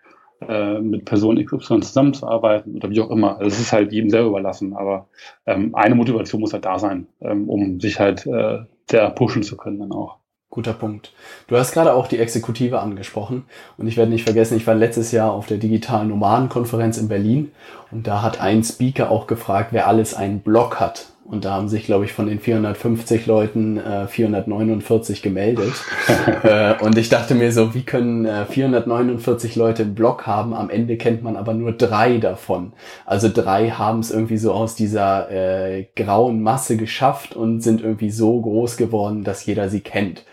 äh, 0.47 0.79
mit 0.79 1.05
Person 1.05 1.43
XY 1.43 1.79
zusammenzuarbeiten 1.79 2.75
oder 2.75 2.91
wie 2.91 3.01
auch 3.01 3.09
immer. 3.09 3.39
Das 3.41 3.59
ist 3.59 3.73
halt 3.73 3.91
jedem 3.91 4.11
selber 4.11 4.29
überlassen, 4.29 4.75
aber 4.75 5.07
ähm, 5.47 5.73
eine 5.73 5.95
Motivation 5.95 6.41
muss 6.41 6.53
halt 6.53 6.65
da 6.65 6.77
sein, 6.77 7.07
ähm, 7.21 7.49
um 7.49 7.79
sich 7.79 7.99
halt 7.99 8.27
äh, 8.27 8.59
sehr 8.87 9.09
pushen 9.09 9.41
zu 9.41 9.57
können 9.57 9.79
dann 9.79 9.93
auch. 9.93 10.19
Guter 10.53 10.73
Punkt. 10.73 11.13
Du 11.47 11.57
hast 11.57 11.71
gerade 11.71 11.95
auch 11.95 12.05
die 12.05 12.19
Exekutive 12.19 12.79
angesprochen 12.79 13.45
und 13.79 13.87
ich 13.87 13.97
werde 13.97 14.11
nicht 14.11 14.23
vergessen, 14.23 14.55
ich 14.55 14.67
war 14.67 14.75
letztes 14.75 15.11
Jahr 15.11 15.31
auf 15.31 15.47
der 15.47 15.57
digitalen 15.57 16.09
Nomadenkonferenz 16.09 16.99
in 16.99 17.07
Berlin 17.07 17.51
und 17.89 18.05
da 18.05 18.21
hat 18.21 18.39
ein 18.39 18.63
Speaker 18.63 19.09
auch 19.09 19.25
gefragt, 19.25 19.69
wer 19.71 19.87
alles 19.87 20.13
einen 20.13 20.41
Blog 20.41 20.79
hat. 20.79 21.07
Und 21.25 21.45
da 21.45 21.53
haben 21.53 21.69
sich, 21.69 21.85
glaube 21.85 22.05
ich, 22.05 22.13
von 22.13 22.27
den 22.27 22.39
450 22.39 23.25
Leuten 23.25 23.77
äh, 23.77 24.05
449 24.07 25.23
gemeldet. 25.23 25.73
äh, 26.43 26.75
und 26.83 26.97
ich 26.97 27.09
dachte 27.09 27.33
mir 27.33 27.51
so, 27.51 27.73
wie 27.73 27.83
können 27.83 28.25
äh, 28.25 28.45
449 28.45 29.55
Leute 29.55 29.83
einen 29.83 29.95
Blog 29.95 30.27
haben? 30.27 30.53
Am 30.53 30.69
Ende 30.69 30.97
kennt 30.97 31.23
man 31.23 31.37
aber 31.37 31.53
nur 31.53 31.71
drei 31.71 32.17
davon. 32.17 32.73
Also 33.05 33.29
drei 33.33 33.69
haben 33.69 34.01
es 34.01 34.11
irgendwie 34.11 34.37
so 34.37 34.51
aus 34.51 34.75
dieser 34.75 35.31
äh, 35.31 35.87
grauen 35.95 36.43
Masse 36.43 36.77
geschafft 36.77 37.35
und 37.35 37.61
sind 37.61 37.81
irgendwie 37.81 38.11
so 38.11 38.39
groß 38.39 38.77
geworden, 38.77 39.23
dass 39.23 39.45
jeder 39.45 39.69
sie 39.69 39.81
kennt. 39.81 40.25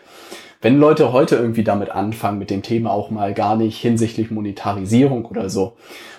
Wenn 0.62 0.78
Leute 0.78 1.12
heute 1.12 1.36
irgendwie 1.36 1.64
damit 1.64 1.90
anfangen, 1.90 2.38
mit 2.38 2.50
dem 2.50 2.62
Thema 2.62 2.90
auch 2.90 3.10
mal 3.10 3.32
gar 3.32 3.56
nicht 3.56 3.78
hinsichtlich 3.78 4.30
Monetarisierung 4.30 5.24
oder 5.24 5.48
so, 5.48 5.76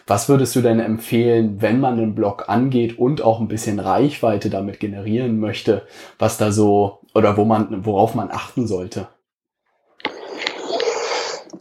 was 0.08 0.30
würdest 0.30 0.56
du 0.56 0.62
denn 0.62 0.80
empfehlen, 0.80 1.62
wenn 1.62 1.80
man 1.80 1.94
einen 1.94 2.16
Blog 2.16 2.50
angeht 2.50 2.98
und 2.98 3.22
auch 3.22 3.40
ein 3.40 3.48
bisschen 3.48 3.80
Reichweite 3.80 4.50
damit 4.50 4.80
generieren 4.80 5.40
möchte, 5.40 5.84
was 6.18 6.38
da 6.38 6.52
so 6.52 7.02
oder 7.14 7.38
wo 7.38 7.46
man, 7.46 7.86
worauf 7.86 8.16
man 8.16 8.32
achten 8.32 8.66
sollte? 8.66 9.10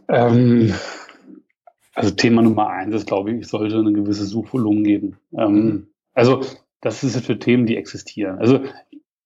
Ähm, 0.07 0.73
also 1.93 2.09
Thema 2.11 2.41
Nummer 2.41 2.67
eins 2.67 2.95
ist, 2.95 3.05
glaube 3.05 3.31
ich, 3.31 3.41
ich 3.41 3.47
sollte 3.47 3.77
eine 3.77 3.93
gewisse 3.93 4.25
Suchvolumen 4.25 4.83
geben. 4.83 5.17
Ähm, 5.37 5.53
mhm. 5.53 5.87
Also 6.13 6.41
das 6.81 7.03
ist 7.03 7.23
für 7.23 7.37
Themen, 7.37 7.67
die 7.67 7.77
existieren. 7.77 8.39
Also 8.39 8.61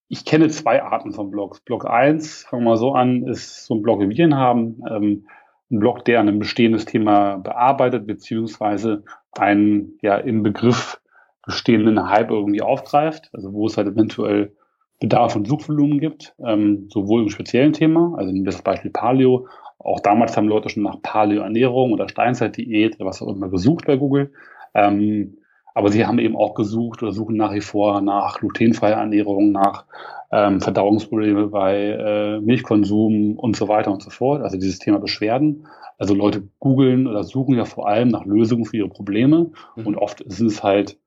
ich 0.07 0.25
kenne 0.25 0.49
zwei 0.49 0.83
Arten 0.83 1.11
von 1.11 1.31
Blogs. 1.31 1.59
Blog 1.61 1.89
1, 1.89 2.43
fangen 2.43 2.63
wir 2.63 2.71
mal 2.71 2.77
so 2.77 2.93
an, 2.93 3.27
ist 3.27 3.65
so 3.65 3.75
ein 3.75 3.81
Blog, 3.81 4.01
wie 4.01 4.09
wir 4.09 4.25
ihn 4.25 4.35
haben. 4.35 4.81
Ähm, 4.89 5.27
ein 5.71 5.79
Blog, 5.79 6.05
der 6.05 6.19
ein 6.19 6.39
bestehendes 6.39 6.85
Thema 6.85 7.37
bearbeitet, 7.37 8.05
beziehungsweise 8.05 9.03
einen 9.31 9.97
ja 10.01 10.15
im 10.17 10.43
Begriff 10.43 11.01
bestehenden 11.43 12.09
Hype 12.09 12.29
irgendwie 12.29 12.61
aufgreift, 12.61 13.29
also 13.33 13.53
wo 13.53 13.65
es 13.67 13.77
halt 13.77 13.87
eventuell 13.87 14.53
Bedarf 14.99 15.35
und 15.35 15.47
Suchvolumen 15.47 15.99
gibt, 15.99 16.33
ähm, 16.43 16.87
sowohl 16.89 17.23
im 17.23 17.29
speziellen 17.29 17.73
Thema, 17.73 18.15
also 18.17 18.31
nehmen 18.31 18.45
wir 18.45 18.51
das 18.51 18.61
Beispiel 18.61 18.91
Paleo, 18.91 19.47
auch 19.77 19.99
damals 19.99 20.35
haben 20.37 20.47
Leute 20.47 20.69
schon 20.69 20.83
nach 20.83 21.01
Paleo-Ernährung 21.01 21.91
oder 21.91 22.09
Steinzeit-Diät 22.09 22.95
oder 22.95 23.05
was 23.05 23.21
auch 23.21 23.27
immer 23.27 23.49
gesucht 23.49 23.85
bei 23.85 23.97
Google. 23.97 24.31
Ähm, 24.73 25.37
aber 25.75 25.91
sie 25.91 26.05
haben 26.05 26.19
eben 26.19 26.37
auch 26.37 26.55
gesucht 26.55 27.03
oder 27.03 27.11
suchen 27.11 27.35
nach 27.35 27.53
wie 27.53 27.61
vor 27.61 27.99
nach 28.01 28.39
glutenfreier 28.39 28.95
Ernährung, 28.95 29.51
nach 29.51 29.83
ähm, 30.31 30.61
Verdauungsprobleme 30.61 31.47
bei 31.47 31.75
äh, 31.75 32.39
Milchkonsum 32.39 33.37
und 33.37 33.57
so 33.57 33.67
weiter 33.67 33.91
und 33.91 34.01
so 34.01 34.09
fort. 34.09 34.41
Also 34.41 34.57
dieses 34.57 34.79
Thema 34.79 34.99
Beschwerden. 34.99 35.67
Also 35.97 36.13
Leute 36.13 36.47
googeln 36.59 37.07
oder 37.07 37.23
suchen 37.25 37.55
ja 37.55 37.65
vor 37.65 37.89
allem 37.89 38.07
nach 38.07 38.25
Lösungen 38.25 38.63
für 38.63 38.77
ihre 38.77 38.87
Probleme. 38.87 39.51
Mhm. 39.75 39.85
Und 39.85 39.97
oft 39.97 40.23
sind 40.25 40.47
es 40.47 40.63
halt 40.63 40.97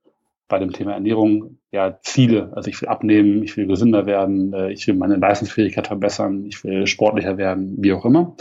bei 0.49 0.59
dem 0.59 0.73
Thema 0.73 0.93
Ernährung 0.93 1.59
ja 1.73 1.99
Ziele. 2.03 2.53
Also 2.55 2.69
ich 2.69 2.81
will 2.83 2.89
abnehmen, 2.91 3.43
ich 3.43 3.57
will 3.57 3.67
gesünder 3.67 4.05
werden, 4.05 4.53
äh, 4.53 4.71
ich 4.71 4.87
will 4.87 4.97
meine 4.97 5.17
Leistungsfähigkeit 5.17 5.87
verbessern, 5.87 6.45
ich 6.45 6.63
will 6.63 6.87
sportlicher 6.87 7.39
werden, 7.39 7.77
wie 7.79 7.95
auch 7.95 8.05
immer. 8.05 8.37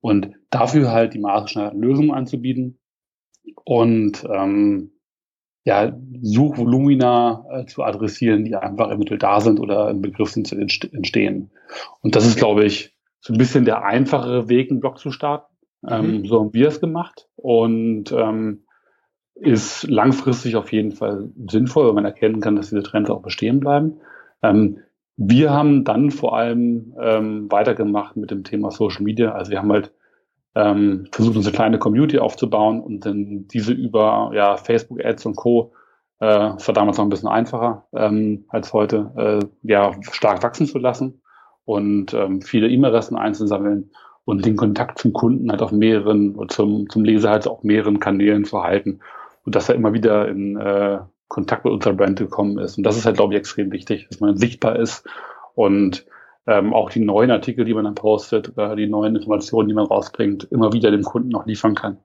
Und 0.00 0.30
dafür 0.48 0.90
halt 0.92 1.12
die 1.12 1.20
maßgeschneiderten 1.20 1.80
Lösungen 1.80 2.10
anzubieten. 2.10 2.78
Und 3.64 4.24
ähm, 4.32 4.91
ja, 5.64 5.96
Suchvolumina 6.20 7.44
äh, 7.50 7.66
zu 7.66 7.82
adressieren, 7.82 8.44
die 8.44 8.56
einfach 8.56 8.90
eventuell 8.90 9.18
da 9.18 9.40
sind 9.40 9.60
oder 9.60 9.90
im 9.90 10.02
Begriff 10.02 10.30
sind 10.30 10.46
zu 10.46 10.56
entstehen. 10.56 11.50
Und 12.00 12.16
das 12.16 12.26
ist, 12.26 12.36
glaube 12.36 12.64
ich, 12.64 12.96
so 13.20 13.32
ein 13.32 13.38
bisschen 13.38 13.64
der 13.64 13.84
einfachere 13.84 14.48
Weg, 14.48 14.70
einen 14.70 14.80
Blog 14.80 14.98
zu 14.98 15.12
starten. 15.12 15.52
Ähm, 15.88 16.06
mhm. 16.06 16.14
Ähm, 16.14 16.26
so 16.26 16.40
haben 16.40 16.54
wir 16.54 16.68
es 16.68 16.80
gemacht 16.80 17.28
und 17.36 18.12
ähm, 18.12 18.64
ist 19.34 19.84
langfristig 19.88 20.56
auf 20.56 20.72
jeden 20.72 20.92
Fall 20.92 21.30
sinnvoll, 21.48 21.86
weil 21.86 21.94
man 21.94 22.04
erkennen 22.04 22.40
kann, 22.40 22.56
dass 22.56 22.70
diese 22.70 22.82
Trends 22.82 23.10
auch 23.10 23.22
bestehen 23.22 23.60
bleiben. 23.60 24.00
Ähm, 24.42 24.78
wir 25.16 25.50
haben 25.50 25.84
dann 25.84 26.10
vor 26.10 26.36
allem 26.36 26.94
ähm, 27.00 27.50
weitergemacht 27.50 28.16
mit 28.16 28.30
dem 28.30 28.44
Thema 28.44 28.70
Social 28.70 29.02
Media. 29.02 29.32
Also 29.32 29.50
wir 29.50 29.58
haben 29.58 29.72
halt 29.72 29.92
ähm, 30.54 31.08
versucht, 31.12 31.36
unsere 31.36 31.54
kleine 31.54 31.78
Community 31.78 32.18
aufzubauen 32.18 32.80
und 32.80 33.06
dann 33.06 33.46
diese 33.48 33.72
über 33.72 34.30
ja, 34.34 34.56
Facebook 34.56 35.04
Ads 35.04 35.26
und 35.26 35.36
Co. 35.36 35.72
Äh, 36.20 36.26
war 36.26 36.74
damals 36.74 36.98
noch 36.98 37.04
ein 37.04 37.10
bisschen 37.10 37.28
einfacher 37.28 37.86
ähm, 37.94 38.44
als 38.48 38.72
heute, 38.72 39.12
äh, 39.16 39.68
ja, 39.68 39.92
stark 40.12 40.42
wachsen 40.42 40.66
zu 40.66 40.78
lassen 40.78 41.22
und 41.64 42.14
ähm, 42.14 42.42
viele 42.42 42.68
E-Mail-Adressen 42.68 43.16
einzusammeln 43.16 43.90
und 44.24 44.44
den 44.44 44.56
Kontakt 44.56 44.98
zum 44.98 45.12
Kunden 45.12 45.50
halt 45.50 45.62
auf 45.62 45.72
mehreren, 45.72 46.38
zum, 46.48 46.88
zum 46.88 47.04
Leser 47.04 47.30
halt 47.30 47.48
auf 47.48 47.64
mehreren 47.64 47.98
Kanälen 47.98 48.44
zu 48.44 48.62
halten 48.62 49.00
und 49.44 49.56
dass 49.56 49.68
er 49.68 49.74
immer 49.74 49.94
wieder 49.94 50.28
in 50.28 50.56
äh, 50.56 51.00
Kontakt 51.28 51.64
mit 51.64 51.72
unserer 51.72 51.94
Brand 51.94 52.18
gekommen 52.18 52.58
ist. 52.58 52.76
Und 52.76 52.84
das 52.84 52.96
ist 52.96 53.06
halt, 53.06 53.16
glaube 53.16 53.34
ich, 53.34 53.40
extrem 53.40 53.72
wichtig, 53.72 54.06
dass 54.08 54.20
man 54.20 54.36
sichtbar 54.36 54.76
ist 54.76 55.04
und 55.54 56.06
ähm, 56.46 56.72
auch 56.72 56.90
die 56.90 57.00
neuen 57.00 57.30
Artikel, 57.30 57.64
die 57.64 57.74
man 57.74 57.84
dann 57.84 57.94
postet, 57.94 58.50
oder 58.50 58.74
die 58.76 58.88
neuen 58.88 59.16
Informationen, 59.16 59.68
die 59.68 59.74
man 59.74 59.86
rausbringt, 59.86 60.44
immer 60.50 60.72
wieder 60.72 60.90
dem 60.90 61.04
Kunden 61.04 61.28
noch 61.28 61.46
liefern 61.46 61.74
kann. 61.74 61.98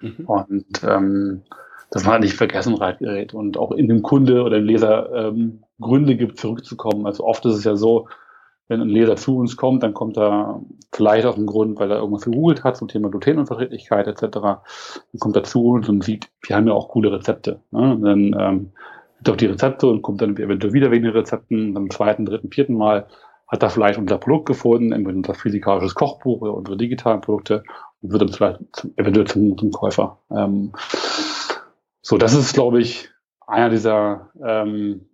Mhm. 0.00 0.24
Und 0.26 0.66
ähm, 0.86 1.42
dass 1.90 2.04
man 2.04 2.12
halt 2.12 2.22
nicht 2.22 2.34
vergessen 2.34 2.78
gerät 2.78 3.34
und 3.34 3.58
auch 3.58 3.70
in 3.72 3.86
dem 3.86 4.02
Kunde 4.02 4.42
oder 4.42 4.56
dem 4.56 4.64
Leser 4.64 5.12
ähm, 5.14 5.62
Gründe 5.78 6.16
gibt, 6.16 6.38
zurückzukommen. 6.38 7.06
Also 7.06 7.24
oft 7.24 7.44
ist 7.44 7.56
es 7.56 7.64
ja 7.64 7.76
so, 7.76 8.08
wenn 8.68 8.80
ein 8.80 8.88
Leser 8.88 9.16
zu 9.16 9.36
uns 9.36 9.58
kommt, 9.58 9.82
dann 9.82 9.92
kommt 9.92 10.16
er 10.16 10.62
vielleicht 10.94 11.26
aus 11.26 11.34
dem 11.34 11.44
Grund, 11.44 11.78
weil 11.78 11.90
er 11.90 11.98
irgendwas 11.98 12.24
gegoogelt 12.24 12.64
hat 12.64 12.78
zum 12.78 12.88
Thema 12.88 13.10
Glutenunverträglichkeit 13.10 14.06
etc. 14.06 14.22
Dann 14.32 14.60
kommt 15.18 15.36
er 15.36 15.42
zu 15.42 15.66
uns 15.66 15.88
und 15.90 16.02
sieht, 16.02 16.30
wir 16.40 16.56
haben 16.56 16.66
ja 16.66 16.72
auch 16.72 16.88
coole 16.88 17.12
Rezepte. 17.12 17.60
Ne? 17.70 17.92
Und 17.92 18.02
dann 18.02 18.36
ähm, 18.38 18.70
auch 19.28 19.36
die 19.36 19.46
Rezepte 19.46 19.86
und 19.86 20.00
kommt 20.00 20.22
dann 20.22 20.36
eventuell 20.36 20.72
wieder 20.72 20.90
wegen 20.90 21.04
den 21.04 21.12
Rezepten, 21.12 21.74
dann 21.74 21.90
zweiten, 21.90 22.24
dritten, 22.24 22.50
vierten 22.50 22.74
Mal 22.74 23.06
hat 23.52 23.62
da 23.62 23.68
vielleicht 23.68 23.98
unser 23.98 24.16
Produkt 24.16 24.46
gefunden, 24.46 24.92
entweder 24.92 25.18
unser 25.18 25.34
physikalisches 25.34 25.94
Kochbuch 25.94 26.40
oder 26.40 26.54
unsere 26.54 26.78
digitalen 26.78 27.20
Produkte 27.20 27.62
und 28.00 28.10
wird 28.10 28.22
dann 28.22 28.30
vielleicht 28.30 28.60
zum, 28.72 28.94
eventuell 28.96 29.26
zum, 29.26 29.58
zum 29.58 29.70
Käufer. 29.70 30.18
Ähm, 30.34 30.72
so, 32.00 32.16
das 32.16 32.32
ist, 32.34 32.54
glaube 32.54 32.80
ich, 32.80 33.10
einer 33.46 33.68
dieser 33.68 34.30
ähm, 34.42 35.06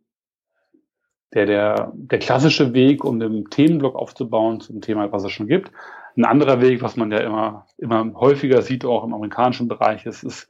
der, 1.34 1.46
der, 1.46 1.92
der 1.94 2.18
klassische 2.20 2.72
Weg, 2.74 3.04
um 3.04 3.18
den 3.18 3.50
Themenblock 3.50 3.96
aufzubauen 3.96 4.60
zum 4.60 4.80
Thema, 4.80 5.10
was 5.10 5.24
es 5.24 5.32
schon 5.32 5.48
gibt. 5.48 5.72
Ein 6.16 6.24
anderer 6.24 6.60
Weg, 6.60 6.80
was 6.80 6.96
man 6.96 7.10
ja 7.10 7.18
immer, 7.18 7.66
immer 7.76 8.14
häufiger 8.14 8.62
sieht, 8.62 8.84
auch 8.84 9.04
im 9.04 9.14
amerikanischen 9.14 9.66
Bereich, 9.66 10.06
ist, 10.06 10.22
ist 10.22 10.48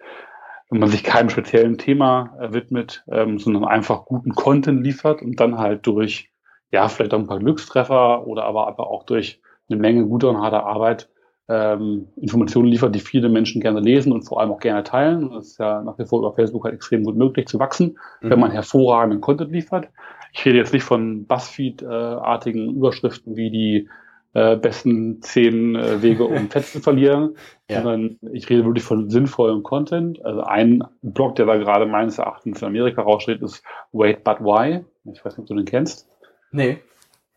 wenn 0.71 0.80
man 0.80 0.90
sich 0.90 1.02
keinem 1.02 1.30
speziellen 1.30 1.78
Thema 1.78 2.37
äh, 2.38 2.52
widmet, 2.52 3.02
ähm, 3.11 3.38
sondern 3.38 3.64
einfach 3.64 4.04
guten 4.04 4.35
Content 4.35 4.85
liefert 4.85 5.23
und 5.23 5.40
dann 5.40 5.57
halt 5.57 5.87
durch 5.87 6.27
ja, 6.70 6.88
vielleicht 6.88 7.14
auch 7.14 7.18
ein 7.18 7.26
paar 7.26 7.38
Glückstreffer 7.38 8.26
oder 8.26 8.44
aber, 8.44 8.68
aber 8.68 8.88
auch 8.88 9.04
durch 9.04 9.40
eine 9.68 9.78
Menge 9.78 10.06
guter 10.06 10.30
und 10.30 10.38
harter 10.38 10.66
Arbeit 10.66 11.08
ähm, 11.48 12.08
Informationen 12.16 12.68
liefert, 12.68 12.94
die 12.94 13.00
viele 13.00 13.28
Menschen 13.28 13.60
gerne 13.60 13.80
lesen 13.80 14.12
und 14.12 14.22
vor 14.22 14.40
allem 14.40 14.50
auch 14.50 14.60
gerne 14.60 14.82
teilen. 14.82 15.30
Das 15.30 15.48
ist 15.48 15.58
ja 15.58 15.82
nach 15.82 15.98
wie 15.98 16.04
vor 16.04 16.18
über 16.20 16.34
Facebook 16.34 16.64
halt 16.64 16.75
extrem 16.75 17.04
gut 17.04 17.16
möglich 17.16 17.46
zu 17.46 17.58
wachsen, 17.58 17.98
mhm. 18.20 18.30
wenn 18.30 18.40
man 18.40 18.50
hervorragenden 18.50 19.20
Content 19.20 19.50
liefert. 19.50 19.88
Ich 20.32 20.44
rede 20.44 20.58
jetzt 20.58 20.75
nicht 20.75 20.82
von 20.82 21.26
Buzzfeed-artigen 21.26 22.76
Überschriften 22.76 23.37
wie 23.37 23.50
die 23.50 23.88
äh, 24.34 24.56
besten 24.56 25.22
zehn 25.22 25.75
äh, 25.75 26.02
Wege, 26.02 26.25
um 26.25 26.48
Fett 26.50 26.66
zu 26.66 26.80
verlieren, 26.80 27.37
ja. 27.70 27.82
sondern 27.82 28.18
ich 28.32 28.50
rede 28.50 28.66
wirklich 28.66 28.84
von 28.84 29.08
sinnvollem 29.08 29.62
Content. 29.62 30.22
Also 30.22 30.42
ein 30.42 30.84
Blog, 31.00 31.37
der 31.37 31.46
da 31.46 31.56
gerade 31.56 31.87
meines 31.87 32.18
Erachtens 32.18 32.60
in 32.60 32.68
Amerika 32.68 33.00
raussteht, 33.00 33.40
ist 33.40 33.64
Wait 33.92 34.22
But 34.22 34.40
Why. 34.40 34.84
Ich 35.10 35.25
weiß 35.25 35.38
nicht, 35.38 35.44
ob 35.44 35.46
du 35.46 35.54
den 35.54 35.64
kennst. 35.64 36.06
Nee. 36.50 36.78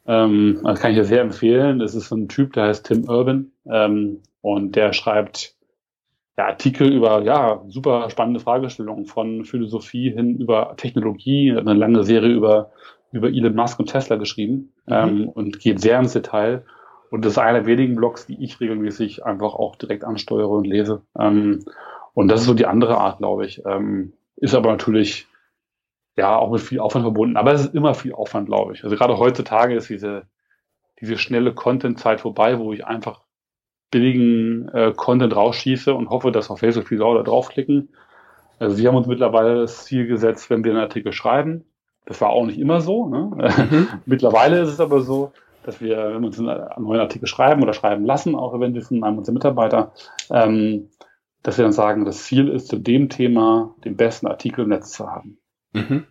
Ähm, 0.08 0.60
das 0.64 0.80
kann 0.80 0.92
ich 0.92 0.98
dir 0.98 1.06
sehr 1.06 1.22
empfehlen. 1.22 1.80
Das 1.80 1.96
ist 1.96 2.10
so 2.10 2.16
ein 2.16 2.28
Typ, 2.28 2.54
der 2.54 2.66
heißt 2.66 2.86
Tim 2.86 3.08
Urban 3.08 3.52
ähm, 3.66 4.22
und 4.42 4.76
der 4.76 4.94
schreibt 4.94 5.56
ja, 6.38 6.48
Artikel 6.48 6.92
über 6.92 7.22
ja 7.22 7.64
super 7.68 8.10
spannende 8.10 8.40
Fragestellungen 8.40 9.06
von 9.06 9.46
Philosophie 9.46 10.12
hin 10.12 10.38
über 10.38 10.74
Technologie, 10.78 11.56
eine 11.56 11.74
lange 11.74 12.04
Serie 12.04 12.34
über 12.34 12.72
über 13.12 13.28
Elon 13.28 13.56
Musk 13.56 13.80
und 13.80 13.88
Tesla 13.88 14.16
geschrieben 14.16 14.72
mhm. 14.86 14.94
ähm, 14.94 15.30
und 15.30 15.60
geht 15.60 15.82
sehr 15.82 16.00
ins 16.00 16.14
Detail. 16.14 16.64
Und 17.10 17.26
das 17.26 17.34
ist 17.34 17.38
einer 17.38 17.60
der 17.60 17.66
wenigen 17.66 17.96
Blogs, 17.96 18.26
die 18.26 18.42
ich 18.42 18.60
regelmäßig 18.62 19.26
einfach 19.26 19.54
auch 19.54 19.76
direkt 19.76 20.06
ansteuere 20.06 20.50
und 20.50 20.66
lese. 20.66 21.02
Ähm, 21.20 21.66
und 22.14 22.30
das 22.30 22.42
ist 22.42 22.48
so 22.48 22.54
die 22.54 22.66
andere 22.66 22.98
Art, 22.98 23.18
glaube 23.18 23.46
ich. 23.46 23.62
Ähm, 23.66 24.14
ist 24.38 24.56
aber 24.56 24.72
natürlich 24.72 25.28
ja, 26.18 26.38
auch 26.38 26.52
mit 26.52 26.62
viel 26.62 26.80
Aufwand 26.80 27.04
verbunden. 27.04 27.38
Aber 27.38 27.54
es 27.54 27.62
ist 27.62 27.76
immer 27.76 27.94
viel 27.94 28.14
Aufwand, 28.14 28.48
glaube 28.48 28.74
ich. 28.74 28.84
Also 28.84 28.96
gerade 28.96 29.18
heutzutage 29.18 29.76
ist 29.76 29.90
diese, 29.90 30.24
diese 31.00 31.18
schnelle 31.18 31.54
Content-Zeit 31.54 32.22
vorbei, 32.22 32.60
wo 32.60 32.74
ich 32.74 32.86
einfach 32.86 33.22
billigen 33.92 34.70
äh, 34.70 34.94
Content 34.96 35.36
rausschieße 35.36 35.94
und 35.94 36.10
hoffe, 36.10 36.32
dass 36.32 36.50
auf 36.50 36.60
Facebook 36.60 36.88
viele 36.88 37.02
Leute 37.02 37.24
draufklicken. 37.24 37.90
Also 38.60 38.78
wir 38.78 38.88
haben 38.88 38.96
uns 38.96 39.08
mittlerweile 39.08 39.62
das 39.62 39.86
Ziel 39.86 40.08
gesetzt, 40.08 40.50
wenn 40.50 40.64
wir 40.64 40.72
einen 40.72 40.82
Artikel 40.82 41.12
schreiben, 41.12 41.66
das 42.06 42.22
war 42.22 42.30
auch 42.30 42.46
nicht 42.46 42.60
immer 42.60 42.82
so. 42.82 43.08
Ne? 43.08 43.32
Mhm. 43.70 43.88
mittlerweile 44.06 44.62
ist 44.62 44.70
es 44.70 44.80
aber 44.80 45.02
so, 45.02 45.32
dass 45.64 45.82
wir, 45.82 45.98
wenn 45.98 46.22
wir 46.22 46.28
uns 46.28 46.40
einen 46.40 46.84
neuen 46.84 47.00
Artikel 47.00 47.28
schreiben 47.28 47.62
oder 47.62 47.74
schreiben 47.74 48.06
lassen, 48.06 48.36
auch 48.36 48.54
eventuell 48.54 48.86
von 48.86 49.04
einem 49.04 49.18
unserer 49.18 49.34
Mitarbeiter, 49.34 49.94
ähm, 50.32 50.90
dass 51.44 51.58
wir 51.58 51.64
dann 51.64 51.72
sagen, 51.72 52.06
das 52.06 52.24
Ziel 52.24 52.50
ist, 52.50 52.68
zu 52.68 52.78
dem 52.78 53.10
Thema 53.10 53.76
den 53.84 53.98
besten 53.98 54.28
Artikel 54.28 54.64
im 54.64 54.70
Netz 54.70 54.92
zu 54.92 55.08
haben. 55.08 55.38
Mhm. 55.74 56.06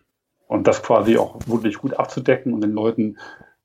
Und 0.47 0.67
das 0.67 0.83
quasi 0.83 1.17
auch 1.17 1.39
wirklich 1.47 1.77
gut 1.77 1.93
abzudecken 1.93 2.53
und 2.53 2.61
den 2.61 2.73
Leuten 2.73 3.17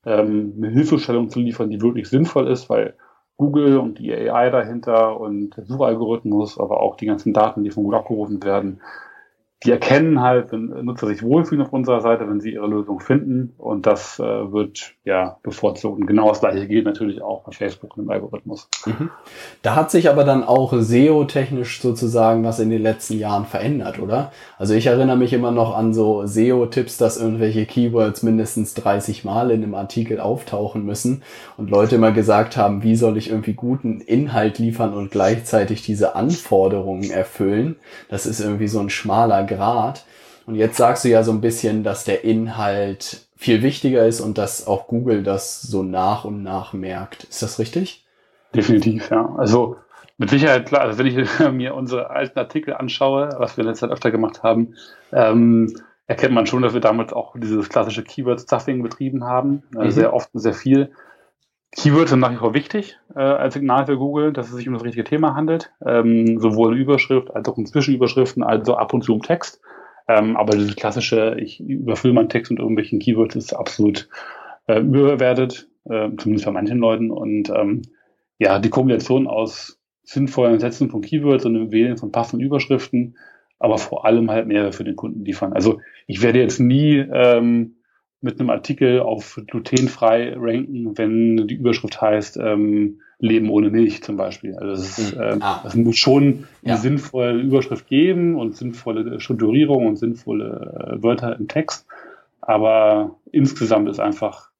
ähm, 0.05 0.53
eine 0.57 0.69
Hilfestellung 0.69 1.29
zu 1.29 1.39
liefern, 1.39 1.69
die 1.69 1.81
wirklich 1.81 2.09
sinnvoll 2.09 2.47
ist, 2.47 2.69
weil 2.69 2.95
Google 3.35 3.77
und 3.77 3.99
die 3.99 4.13
AI 4.13 4.49
dahinter 4.49 5.19
und 5.19 5.55
der 5.57 5.65
Suchalgorithmus, 5.65 6.59
aber 6.59 6.81
auch 6.81 6.95
die 6.95 7.05
ganzen 7.05 7.33
Daten, 7.33 7.63
die 7.63 7.71
von 7.71 7.83
Google 7.83 7.99
abgerufen 7.99 8.43
werden, 8.43 8.81
die 9.63 9.71
erkennen 9.71 10.21
halt, 10.21 10.51
wenn 10.51 10.67
Nutzer 10.85 11.07
sich 11.07 11.23
wohlfühlen 11.23 11.65
auf 11.65 11.73
unserer 11.73 12.01
Seite, 12.01 12.29
wenn 12.29 12.39
sie 12.39 12.53
ihre 12.53 12.67
Lösung 12.67 12.99
finden. 12.99 13.55
Und 13.57 13.87
das 13.87 14.19
äh, 14.19 14.23
wird 14.23 14.93
ja 15.03 15.37
bevorzugt. 15.41 15.99
Und 15.99 16.05
genau 16.05 16.29
das 16.29 16.41
gleiche 16.41 16.67
gilt 16.67 16.85
natürlich 16.85 17.23
auch 17.23 17.43
bei 17.43 17.53
Facebook 17.53 17.97
und 17.97 18.03
dem 18.03 18.11
Algorithmus. 18.11 18.69
Mhm. 18.85 19.09
Da 19.63 19.75
hat 19.75 19.89
sich 19.89 20.11
aber 20.11 20.25
dann 20.25 20.43
auch 20.43 20.73
SEO-technisch 20.77 21.81
sozusagen 21.81 22.43
was 22.43 22.59
in 22.59 22.69
den 22.69 22.83
letzten 22.83 23.17
Jahren 23.17 23.45
verändert, 23.45 23.97
oder? 23.99 24.31
Also 24.59 24.75
ich 24.75 24.85
erinnere 24.85 25.17
mich 25.17 25.33
immer 25.33 25.51
noch 25.51 25.75
an 25.75 25.91
so 25.91 26.27
SEO-Tipps, 26.27 26.97
dass 26.97 27.17
irgendwelche 27.19 27.65
Keywords 27.65 28.21
mindestens 28.21 28.75
30 28.75 29.25
Mal 29.25 29.49
in 29.49 29.63
einem 29.63 29.73
Artikel 29.73 30.19
auftauchen 30.19 30.85
müssen 30.85 31.23
und 31.57 31.71
Leute 31.71 31.95
immer 31.95 32.11
gesagt 32.11 32.57
haben, 32.57 32.83
wie 32.83 32.95
soll 32.95 33.17
ich 33.17 33.31
irgendwie 33.31 33.53
guten 33.53 34.01
Inhalt 34.01 34.59
liefern 34.59 34.93
und 34.93 35.09
gleichzeitig 35.09 35.81
diese 35.81 36.15
Anforderungen 36.15 37.09
erfüllen. 37.09 37.77
Das 38.07 38.27
ist 38.27 38.39
irgendwie 38.39 38.67
so 38.67 38.79
ein 38.79 38.91
schmaler 38.91 39.46
Grad. 39.47 40.05
Und 40.45 40.55
jetzt 40.55 40.77
sagst 40.77 41.03
du 41.03 41.09
ja 41.09 41.23
so 41.23 41.31
ein 41.31 41.41
bisschen, 41.41 41.83
dass 41.83 42.03
der 42.03 42.23
Inhalt 42.23 43.27
viel 43.35 43.61
wichtiger 43.61 44.05
ist 44.05 44.21
und 44.21 44.37
dass 44.37 44.65
auch 44.65 44.87
Google 44.87 45.23
das 45.23 45.61
so 45.61 45.83
nach 45.83 46.25
und 46.25 46.43
nach 46.43 46.73
merkt. 46.73 47.25
Ist 47.25 47.43
das 47.43 47.59
richtig? 47.59 48.05
Definitiv, 48.55 49.09
ja. 49.11 49.35
Also 49.37 49.77
mit 50.17 50.29
Sicherheit 50.29 50.65
klar. 50.65 50.81
Also 50.81 50.97
wenn 50.97 51.07
ich 51.07 51.39
mir 51.51 51.75
unsere 51.75 52.09
alten 52.09 52.39
Artikel 52.39 52.73
anschaue, 52.73 53.29
was 53.37 53.57
wir 53.57 53.63
in 53.63 53.69
letzter 53.69 53.87
Zeit 53.87 53.93
öfter 53.93 54.11
gemacht 54.11 54.43
haben, 54.43 54.75
ähm, 55.11 55.73
erkennt 56.07 56.33
man 56.33 56.47
schon, 56.47 56.61
dass 56.61 56.73
wir 56.73 56.81
damals 56.81 57.13
auch 57.13 57.35
dieses 57.37 57.69
klassische 57.69 58.03
Keyword-Stuffing 58.03 58.81
betrieben 58.81 59.25
haben. 59.25 59.63
Äh, 59.75 59.85
mhm. 59.85 59.91
Sehr 59.91 60.13
oft 60.13 60.33
und 60.33 60.39
sehr 60.39 60.53
viel. 60.53 60.91
Keywords 61.75 62.11
sind 62.11 62.19
nach 62.19 62.31
wie 62.31 62.37
vor 62.37 62.53
wichtig 62.53 62.97
äh, 63.15 63.19
als 63.19 63.53
Signal 63.53 63.85
für 63.85 63.97
Google, 63.97 64.33
dass 64.33 64.49
es 64.49 64.55
sich 64.55 64.67
um 64.67 64.73
das 64.73 64.83
richtige 64.83 65.03
Thema 65.03 65.35
handelt. 65.35 65.71
Ähm, 65.85 66.39
sowohl 66.39 66.73
in 66.73 66.81
Überschrift 66.81 67.35
als 67.35 67.47
auch 67.47 67.57
in 67.57 67.65
Zwischenüberschriften, 67.65 68.43
also 68.43 68.75
ab 68.75 68.93
und 68.93 69.03
zu 69.03 69.13
im 69.13 69.21
Text. 69.21 69.61
Ähm, 70.07 70.37
aber 70.37 70.55
dieses 70.55 70.75
klassische, 70.75 71.35
ich 71.39 71.59
überfülle 71.59 72.13
meinen 72.13 72.29
Text 72.29 72.51
mit 72.51 72.59
irgendwelchen 72.59 72.99
Keywords, 72.99 73.35
ist 73.35 73.53
absolut 73.53 74.07
äh, 74.67 74.79
überbewertet, 74.79 75.69
äh, 75.85 76.09
zumindest 76.17 76.45
bei 76.45 76.51
manchen 76.51 76.79
Leuten. 76.79 77.11
Und 77.11 77.49
ähm, 77.49 77.81
ja, 78.39 78.59
die 78.59 78.69
Kombination 78.69 79.27
aus 79.27 79.79
sinnvollen 80.03 80.59
Sätzen 80.59 80.89
von 80.89 81.01
Keywords 81.01 81.45
und 81.45 81.53
dem 81.53 81.71
Wählen 81.71 81.97
von 81.97 82.13
passenden 82.13 82.45
Überschriften, 82.45 83.17
aber 83.59 83.77
vor 83.77 84.05
allem 84.05 84.31
halt 84.31 84.47
mehr 84.47 84.71
für 84.71 84.85
den 84.85 84.95
Kunden 84.95 85.25
liefern. 85.25 85.51
Also 85.51 85.81
ich 86.05 86.21
werde 86.21 86.39
jetzt 86.39 86.59
nie 86.59 86.97
ähm, 86.97 87.76
mit 88.21 88.39
einem 88.39 88.49
Artikel 88.49 89.01
auf 89.01 89.39
glutenfrei 89.47 90.33
ranken, 90.35 90.97
wenn 90.97 91.47
die 91.47 91.55
Überschrift 91.55 92.01
heißt 92.01 92.37
ähm, 92.37 93.01
Leben 93.19 93.49
ohne 93.49 93.69
Milch 93.69 94.03
zum 94.03 94.17
Beispiel. 94.17 94.55
Also 94.55 94.73
es, 94.73 94.99
ist, 94.99 95.13
äh, 95.13 95.37
ah. 95.39 95.63
muss 95.75 95.97
schon 95.97 96.45
eine 96.63 96.73
ja. 96.73 96.77
sinnvolle 96.77 97.39
Überschrift 97.39 97.87
geben 97.87 98.35
und 98.35 98.55
sinnvolle 98.55 99.19
Strukturierung 99.19 99.87
und 99.87 99.95
sinnvolle 99.97 100.97
äh, 100.97 101.03
Wörter 101.03 101.35
im 101.37 101.47
Text. 101.47 101.87
Aber 102.41 103.15
insgesamt 103.31 103.89
ist 103.89 103.99
einfach, 103.99 104.51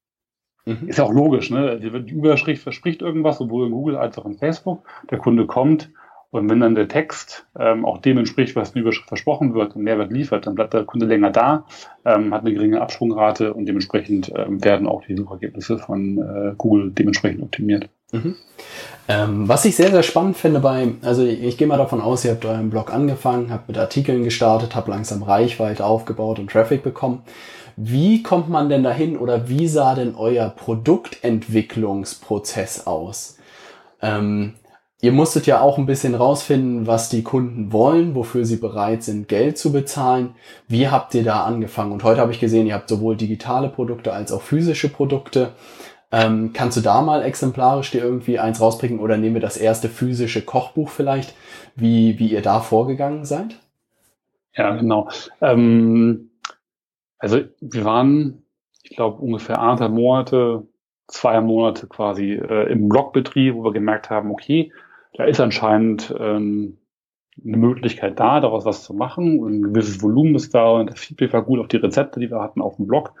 mhm. 0.66 0.88
ist 0.88 0.98
ja 0.98 1.04
auch 1.04 1.12
logisch, 1.12 1.50
ne? 1.50 1.78
Die 1.78 2.12
Überschrift 2.12 2.62
verspricht 2.62 3.00
irgendwas, 3.00 3.38
sowohl 3.38 3.66
in 3.66 3.72
Google 3.72 3.96
als 3.96 4.18
auch 4.18 4.26
in 4.26 4.34
Facebook. 4.34 4.84
Der 5.10 5.18
Kunde 5.18 5.46
kommt, 5.46 5.90
und 6.30 6.50
wenn 6.50 6.60
dann 6.60 6.74
der 6.74 6.88
Text 6.88 7.46
ähm, 7.58 7.86
auch 7.86 7.98
dem 7.98 8.18
entspricht, 8.18 8.54
was 8.54 8.72
in 8.72 8.82
Überschrift 8.82 9.08
versprochen 9.08 9.54
wird 9.54 9.74
und 9.74 9.82
Mehrwert 9.82 10.12
liefert, 10.12 10.46
dann 10.46 10.54
bleibt 10.54 10.74
der 10.74 10.84
Kunde 10.84 11.06
länger 11.06 11.30
da, 11.30 11.64
ähm, 12.04 12.34
hat 12.34 12.42
eine 12.42 12.52
geringe 12.52 12.82
Absprungrate 12.82 13.54
und 13.54 13.64
dementsprechend 13.64 14.30
ähm, 14.36 14.62
werden 14.62 14.86
auch 14.86 15.02
die 15.06 15.16
Suchergebnisse 15.16 15.78
von 15.78 16.18
äh, 16.18 16.52
Google 16.58 16.90
dementsprechend 16.90 17.42
optimiert. 17.42 17.88
Mhm. 18.12 18.34
Ähm, 19.08 19.48
was 19.48 19.64
ich 19.64 19.74
sehr, 19.76 19.90
sehr 19.90 20.02
spannend 20.02 20.36
finde 20.36 20.60
bei, 20.60 20.88
also 21.02 21.24
ich, 21.24 21.42
ich 21.42 21.56
gehe 21.56 21.66
mal 21.66 21.78
davon 21.78 22.02
aus, 22.02 22.26
ihr 22.26 22.32
habt 22.32 22.44
euren 22.44 22.68
Blog 22.68 22.92
angefangen, 22.92 23.50
habt 23.50 23.68
mit 23.68 23.78
Artikeln 23.78 24.22
gestartet, 24.22 24.76
habt 24.76 24.88
langsam 24.88 25.22
Reichweite 25.22 25.86
aufgebaut 25.86 26.38
und 26.38 26.50
Traffic 26.50 26.82
bekommen. 26.82 27.22
Wie 27.76 28.22
kommt 28.22 28.50
man 28.50 28.68
denn 28.68 28.82
dahin 28.82 29.16
oder 29.16 29.48
wie 29.48 29.66
sah 29.68 29.94
denn 29.94 30.14
euer 30.14 30.50
Produktentwicklungsprozess 30.50 32.86
aus? 32.86 33.38
Ähm, 34.02 34.52
Ihr 35.00 35.12
musstet 35.12 35.46
ja 35.46 35.60
auch 35.60 35.78
ein 35.78 35.86
bisschen 35.86 36.16
rausfinden, 36.16 36.88
was 36.88 37.08
die 37.08 37.22
Kunden 37.22 37.72
wollen, 37.72 38.16
wofür 38.16 38.44
sie 38.44 38.56
bereit 38.56 39.04
sind, 39.04 39.28
Geld 39.28 39.56
zu 39.56 39.70
bezahlen. 39.70 40.34
Wie 40.66 40.88
habt 40.88 41.14
ihr 41.14 41.22
da 41.22 41.44
angefangen? 41.44 41.92
Und 41.92 42.02
heute 42.02 42.20
habe 42.20 42.32
ich 42.32 42.40
gesehen, 42.40 42.66
ihr 42.66 42.74
habt 42.74 42.88
sowohl 42.88 43.16
digitale 43.16 43.68
Produkte 43.68 44.12
als 44.12 44.32
auch 44.32 44.42
physische 44.42 44.88
Produkte. 44.88 45.52
Ähm, 46.10 46.52
kannst 46.52 46.76
du 46.76 46.80
da 46.80 47.00
mal 47.02 47.22
exemplarisch 47.22 47.92
dir 47.92 48.02
irgendwie 48.02 48.40
eins 48.40 48.60
rausbringen 48.60 48.98
oder 48.98 49.16
nehmen 49.16 49.34
wir 49.34 49.40
das 49.40 49.56
erste 49.56 49.88
physische 49.88 50.42
Kochbuch 50.42 50.88
vielleicht, 50.88 51.34
wie, 51.76 52.18
wie 52.18 52.28
ihr 52.28 52.42
da 52.42 52.58
vorgegangen 52.58 53.24
seid? 53.24 53.56
Ja, 54.56 54.74
genau. 54.74 55.10
Ähm, 55.40 56.30
also 57.18 57.40
wir 57.60 57.84
waren, 57.84 58.42
ich 58.82 58.96
glaube, 58.96 59.22
ungefähr 59.22 59.60
anderthalb 59.60 59.92
Monate, 59.92 60.66
zwei 61.06 61.40
Monate 61.40 61.86
quasi 61.86 62.32
äh, 62.32 62.72
im 62.72 62.88
Blogbetrieb, 62.88 63.54
wo 63.54 63.62
wir 63.62 63.72
gemerkt 63.72 64.10
haben, 64.10 64.32
okay, 64.32 64.72
da 65.14 65.24
ist 65.24 65.40
anscheinend 65.40 66.14
ähm, 66.18 66.78
eine 67.44 67.56
Möglichkeit 67.56 68.18
da, 68.18 68.40
daraus 68.40 68.64
was 68.64 68.82
zu 68.82 68.94
machen. 68.94 69.38
Und 69.38 69.60
ein 69.60 69.62
gewisses 69.62 70.02
Volumen 70.02 70.34
ist 70.34 70.54
da 70.54 70.70
und 70.70 70.90
das 70.90 71.00
Feedback 71.00 71.32
war 71.32 71.42
gut 71.42 71.60
auf 71.60 71.68
die 71.68 71.76
Rezepte, 71.76 72.20
die 72.20 72.30
wir 72.30 72.40
hatten 72.40 72.60
auf 72.60 72.76
dem 72.76 72.86
Blog. 72.86 73.12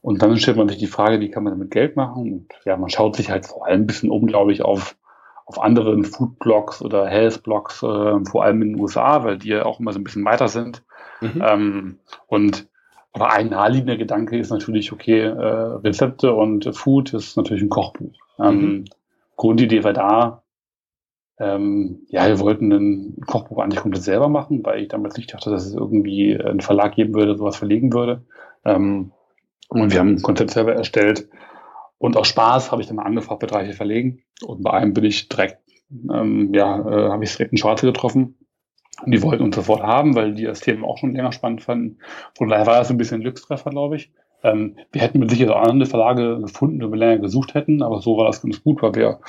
Und 0.00 0.22
dann 0.22 0.36
stellt 0.36 0.56
man 0.56 0.68
sich 0.68 0.78
die 0.78 0.86
Frage, 0.86 1.20
wie 1.20 1.30
kann 1.30 1.44
man 1.44 1.54
damit 1.54 1.70
Geld 1.70 1.96
machen? 1.96 2.32
Und 2.32 2.48
ja, 2.64 2.76
man 2.76 2.90
schaut 2.90 3.16
sich 3.16 3.30
halt 3.30 3.46
vor 3.46 3.66
allem 3.66 3.82
ein 3.82 3.86
bisschen 3.86 4.10
um, 4.10 4.26
glaube 4.26 4.52
ich, 4.52 4.62
auf, 4.62 4.96
auf 5.44 5.60
anderen 5.60 6.04
Food-Blogs 6.04 6.82
oder 6.82 7.06
Health-Blogs, 7.06 7.82
äh, 7.82 8.24
vor 8.24 8.44
allem 8.44 8.62
in 8.62 8.72
den 8.74 8.80
USA, 8.80 9.24
weil 9.24 9.38
die 9.38 9.48
ja 9.48 9.66
auch 9.66 9.80
immer 9.80 9.92
so 9.92 9.98
ein 9.98 10.04
bisschen 10.04 10.24
weiter 10.24 10.48
sind. 10.48 10.84
Mhm. 11.20 11.42
Ähm, 11.44 11.98
und 12.26 12.68
aber 13.12 13.32
ein 13.32 13.48
naheliegender 13.48 13.96
Gedanke 13.96 14.38
ist 14.38 14.50
natürlich, 14.50 14.92
okay, 14.92 15.22
äh, 15.22 15.32
Rezepte 15.32 16.32
und 16.34 16.76
Food 16.76 17.14
ist 17.14 17.36
natürlich 17.36 17.62
ein 17.62 17.70
Kochbuch. 17.70 18.12
Ähm, 18.38 18.60
mhm. 18.60 18.84
Grundidee 19.36 19.82
war 19.82 19.92
da, 19.92 20.42
ähm, 21.40 22.06
ja, 22.08 22.26
wir 22.26 22.40
wollten 22.40 22.72
ein 22.72 23.20
Kochbuch 23.26 23.58
eigentlich 23.58 23.80
komplett 23.80 24.02
selber 24.02 24.28
machen, 24.28 24.64
weil 24.64 24.82
ich 24.82 24.88
damals 24.88 25.16
nicht 25.16 25.32
dachte, 25.32 25.50
dass 25.50 25.66
es 25.66 25.74
irgendwie 25.74 26.36
einen 26.38 26.60
Verlag 26.60 26.96
geben 26.96 27.14
würde, 27.14 27.36
sowas 27.36 27.56
verlegen 27.56 27.92
würde. 27.92 28.24
Ähm, 28.64 29.12
und 29.68 29.92
wir 29.92 30.00
haben 30.00 30.16
ein 30.16 30.22
Konzept 30.22 30.50
selber 30.50 30.74
erstellt. 30.74 31.28
Und 31.98 32.16
aus 32.16 32.28
Spaß 32.28 32.72
habe 32.72 32.82
ich 32.82 32.88
dann 32.88 32.96
mal 32.96 33.04
angefragt, 33.04 33.40
bei 33.40 33.46
drei 33.46 33.72
verlegen. 33.72 34.22
Und 34.44 34.62
bei 34.62 34.70
einem 34.72 34.94
bin 34.94 35.04
ich 35.04 35.28
direkt, 35.28 35.58
ähm, 35.90 36.52
ja, 36.54 36.78
äh, 36.78 37.10
habe 37.10 37.24
ich 37.24 37.36
direkt 37.36 37.52
einen 37.52 37.58
Schwarze 37.58 37.86
getroffen. 37.86 38.36
Und 39.04 39.12
die 39.12 39.22
wollten 39.22 39.44
uns 39.44 39.54
sofort 39.54 39.82
haben, 39.82 40.16
weil 40.16 40.34
die 40.34 40.44
das 40.44 40.60
Thema 40.60 40.88
auch 40.88 40.98
schon 40.98 41.12
länger 41.12 41.30
spannend 41.30 41.62
fanden. 41.62 41.98
Von 42.36 42.48
daher 42.48 42.66
war 42.66 42.78
das 42.78 42.90
ein 42.90 42.98
bisschen 42.98 43.18
ein 43.18 43.22
Glückstreffer, 43.22 43.70
glaube 43.70 43.96
ich. 43.96 44.12
Ähm, 44.42 44.76
wir 44.92 45.02
hätten 45.02 45.18
mit 45.18 45.30
Sicherheit 45.30 45.54
auch 45.54 45.68
andere 45.68 45.88
Verlage 45.88 46.40
gefunden, 46.40 46.80
die 46.80 46.90
wir 46.90 46.96
länger 46.96 47.18
gesucht 47.18 47.54
hätten, 47.54 47.82
aber 47.82 48.00
so 48.00 48.16
war 48.16 48.26
das 48.26 48.42
ganz 48.42 48.62
gut, 48.62 48.82
weil 48.82 48.94
wir 48.94 49.20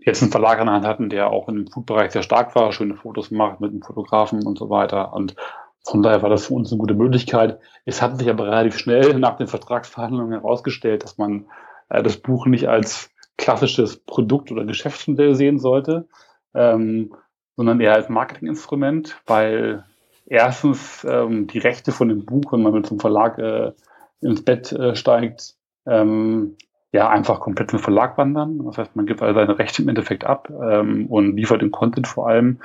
jetzt 0.00 0.22
einen 0.22 0.30
Verlag 0.30 0.58
an 0.58 0.66
der 0.66 0.74
Hand 0.74 0.86
hatten, 0.86 1.08
der 1.10 1.30
auch 1.30 1.46
dem 1.46 1.66
Food-Bereich 1.66 2.12
sehr 2.12 2.22
stark 2.22 2.54
war, 2.54 2.72
schöne 2.72 2.96
Fotos 2.96 3.30
macht 3.30 3.60
mit 3.60 3.70
einem 3.70 3.82
Fotografen 3.82 4.46
und 4.46 4.58
so 4.58 4.70
weiter. 4.70 5.12
Und 5.12 5.36
von 5.84 6.02
daher 6.02 6.22
war 6.22 6.30
das 6.30 6.46
für 6.46 6.54
uns 6.54 6.70
eine 6.70 6.78
gute 6.78 6.94
Möglichkeit. 6.94 7.58
Es 7.84 8.02
hat 8.02 8.18
sich 8.18 8.28
aber 8.28 8.46
relativ 8.46 8.78
schnell 8.78 9.18
nach 9.18 9.36
den 9.36 9.48
Vertragsverhandlungen 9.48 10.32
herausgestellt, 10.32 11.02
dass 11.02 11.18
man 11.18 11.46
äh, 11.88 12.02
das 12.02 12.16
Buch 12.16 12.46
nicht 12.46 12.68
als 12.68 13.10
klassisches 13.36 13.96
Produkt 13.96 14.52
oder 14.52 14.64
Geschäftsmodell 14.64 15.34
sehen 15.34 15.58
sollte, 15.58 16.08
ähm, 16.54 17.14
sondern 17.56 17.80
eher 17.80 17.94
als 17.94 18.08
Marketinginstrument, 18.08 19.20
weil 19.26 19.84
erstens 20.26 21.04
ähm, 21.08 21.46
die 21.48 21.58
Rechte 21.58 21.92
von 21.92 22.08
dem 22.08 22.24
Buch, 22.24 22.52
wenn 22.52 22.62
man 22.62 22.72
mit 22.72 22.86
so 22.86 22.96
Verlag 22.98 23.38
äh, 23.38 23.72
ins 24.20 24.44
Bett 24.44 24.72
äh, 24.72 24.94
steigt, 24.94 25.56
ähm, 25.86 26.56
ja 26.92 27.08
einfach 27.08 27.40
komplett 27.40 27.70
zum 27.70 27.80
Verlag 27.80 28.18
wandern. 28.18 28.64
Das 28.64 28.78
heißt, 28.78 28.94
man 28.94 29.06
gibt 29.06 29.22
all 29.22 29.34
seine 29.34 29.58
Rechte 29.58 29.82
im 29.82 29.88
Endeffekt 29.88 30.24
ab 30.24 30.50
ähm, 30.50 31.06
und 31.06 31.36
liefert 31.36 31.62
den 31.62 31.70
Content 31.70 32.06
vor 32.06 32.28
allem. 32.28 32.60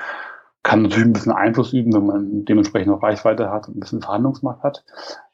Kann 0.64 0.82
natürlich 0.82 1.06
ein 1.06 1.14
bisschen 1.14 1.32
Einfluss 1.32 1.72
üben, 1.72 1.94
wenn 1.94 2.06
man 2.06 2.46
dementsprechend 2.46 2.94
auch 2.94 3.02
Reichweite 3.02 3.50
hat 3.50 3.70
und 3.70 3.78
ein 3.78 3.80
bisschen 3.80 4.02
Verhandlungsmacht 4.02 4.64
hat. 4.64 4.84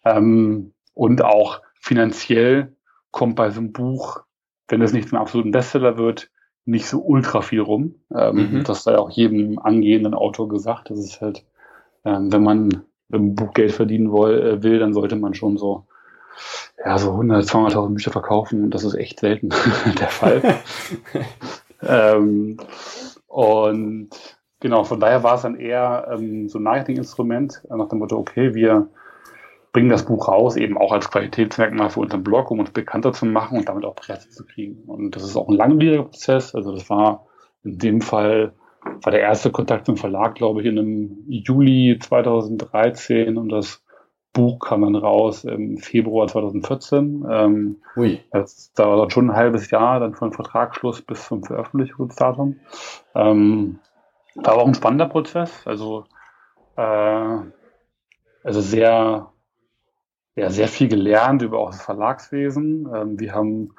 Ähm, 0.06 0.74
und 0.94 1.24
auch 1.24 1.62
finanziell 1.80 2.76
kommt 3.10 3.36
bei 3.36 3.50
so 3.50 3.60
einem 3.60 3.72
Buch, 3.72 4.22
wenn 4.68 4.82
es 4.84 4.94
nicht 4.94 5.10
zum 5.10 5.18
absoluten 5.18 5.52
Bestseller 5.52 5.98
wird, 5.98 6.30
nicht 6.66 6.88
so 6.88 7.02
ultra 7.02 7.42
viel 7.42 7.62
rum. 7.62 7.96
Ähm, 8.16 8.60
mhm. 8.60 8.64
Das 8.64 8.84
sei 8.84 8.96
auch 8.98 9.10
jedem 9.10 9.58
angehenden 9.58 10.14
Autor 10.14 10.48
gesagt. 10.48 10.92
Das 10.92 11.00
ist 11.00 11.20
halt, 11.20 11.44
ähm, 12.06 12.32
wenn 12.32 12.44
man 12.44 12.84
dem 13.10 13.34
Buch 13.34 13.54
Geld 13.54 13.72
verdienen 13.72 14.12
will, 14.14 14.40
äh, 14.40 14.64
will, 14.64 14.78
dann 14.80 14.94
sollte 14.94 15.16
man 15.16 15.34
schon 15.34 15.58
so 15.58 15.88
ja, 16.84 16.98
so 16.98 17.12
100, 17.12 17.46
200.000 17.46 17.94
Bücher 17.94 18.12
verkaufen 18.12 18.64
und 18.64 18.72
das 18.72 18.84
ist 18.84 18.96
echt 18.96 19.20
selten 19.20 19.50
der 20.00 20.08
Fall. 20.10 20.42
ähm, 21.82 22.58
und 23.28 24.10
genau, 24.60 24.84
von 24.84 25.00
daher 25.00 25.24
war 25.24 25.36
es 25.36 25.42
dann 25.42 25.56
eher 25.56 26.08
ähm, 26.12 26.50
so 26.50 26.60
ein 26.60 26.64
Marketinginstrument 26.64 27.64
nach 27.70 27.90
dem 27.90 28.00
Motto, 28.00 28.18
okay, 28.18 28.54
wir 28.54 28.90
bringen 29.72 29.90
das 29.90 30.06
Buch 30.06 30.28
raus, 30.28 30.56
eben 30.56 30.78
auch 30.78 30.92
als 30.92 31.10
Qualitätsmerkmal 31.10 31.90
für 31.90 32.02
unseren 32.02 32.24
Blog, 32.24 32.52
um 32.52 32.60
uns 32.60 32.70
bekannter 32.70 33.12
zu 33.12 33.26
machen 33.26 33.58
und 33.58 33.68
damit 33.68 33.86
auch 33.86 33.96
Presse 33.96 34.30
zu 34.30 34.46
kriegen. 34.46 34.84
Und 34.86 35.16
das 35.16 35.24
ist 35.24 35.36
auch 35.36 35.50
ein 35.50 35.56
langwieriger 35.56 36.04
Prozess. 36.04 36.54
Also 36.54 36.72
das 36.72 36.90
war 36.92 37.26
in 37.64 37.80
dem 37.80 38.02
Fall 38.02 38.54
war 39.02 39.12
der 39.12 39.22
erste 39.22 39.52
Kontakt 39.52 39.86
zum 39.86 39.98
Verlag, 39.98 40.36
glaube 40.36 40.62
ich, 40.62 40.68
in 40.68 40.78
einem 40.78 41.18
Juli 41.28 41.98
2013 42.00 43.38
und 43.38 43.50
das 43.50 43.83
Buch 44.34 44.60
kam 44.60 44.82
dann 44.82 44.96
raus 44.96 45.44
im 45.44 45.78
Februar 45.78 46.28
2014. 46.28 47.26
Ähm, 47.30 47.82
Ui. 47.96 48.20
Das 48.32 48.74
dauert 48.74 49.14
schon 49.14 49.30
ein 49.30 49.36
halbes 49.36 49.70
Jahr, 49.70 50.00
dann 50.00 50.16
von 50.16 50.34
Vertragsschluss 50.34 51.02
bis 51.04 51.28
zum 51.28 51.44
Veröffentlichungsdatum. 51.44 52.60
Ähm, 53.14 53.80
war 54.36 54.56
auch 54.56 54.68
ein 54.68 54.74
spannender 54.74 55.08
Prozess. 55.08 55.66
Also, 55.66 56.06
äh, 56.76 57.38
also 58.44 58.62
sehr, 58.62 59.32
ja, 60.36 60.50
sehr 60.50 60.68
viel 60.68 60.88
gelernt 60.88 61.44
über 61.44 61.60
auch 61.60 61.70
das 61.70 61.84
Verlagswesen. 61.84 62.90
Ähm, 62.94 63.20
wir 63.20 63.34
haben 63.34 63.76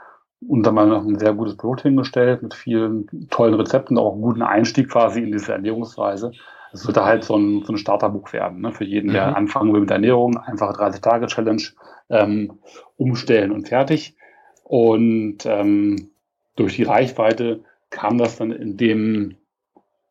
unter 0.48 0.70
anderem 0.70 1.08
ein 1.08 1.18
sehr 1.18 1.34
gutes 1.34 1.56
Brot 1.56 1.82
hingestellt 1.82 2.42
mit 2.42 2.54
vielen 2.54 3.28
tollen 3.30 3.54
Rezepten, 3.54 3.98
auch 3.98 4.12
einen 4.12 4.22
guten 4.22 4.42
Einstieg 4.42 4.90
quasi 4.90 5.20
in 5.22 5.32
diese 5.32 5.52
Ernährungsweise. 5.52 6.32
Es 6.74 6.86
wird 6.86 6.96
halt 6.96 7.24
so 7.24 7.36
ein, 7.36 7.62
so 7.64 7.72
ein 7.72 7.78
Starterbuch 7.78 8.32
werden, 8.32 8.60
ne? 8.60 8.72
für 8.72 8.84
jeden, 8.84 9.12
der 9.12 9.28
mhm. 9.28 9.34
anfangen 9.36 9.72
will 9.72 9.80
mit 9.80 9.90
Ernährung, 9.90 10.36
einfache 10.36 10.74
30-Tage-Challenge 10.74 11.62
ähm, 12.10 12.58
umstellen 12.96 13.52
und 13.52 13.68
fertig. 13.68 14.16
Und 14.64 15.46
ähm, 15.46 16.10
durch 16.56 16.76
die 16.76 16.82
Reichweite 16.82 17.60
kam 17.90 18.18
das 18.18 18.36
dann 18.36 18.50
in 18.50 18.76
dem 18.76 19.36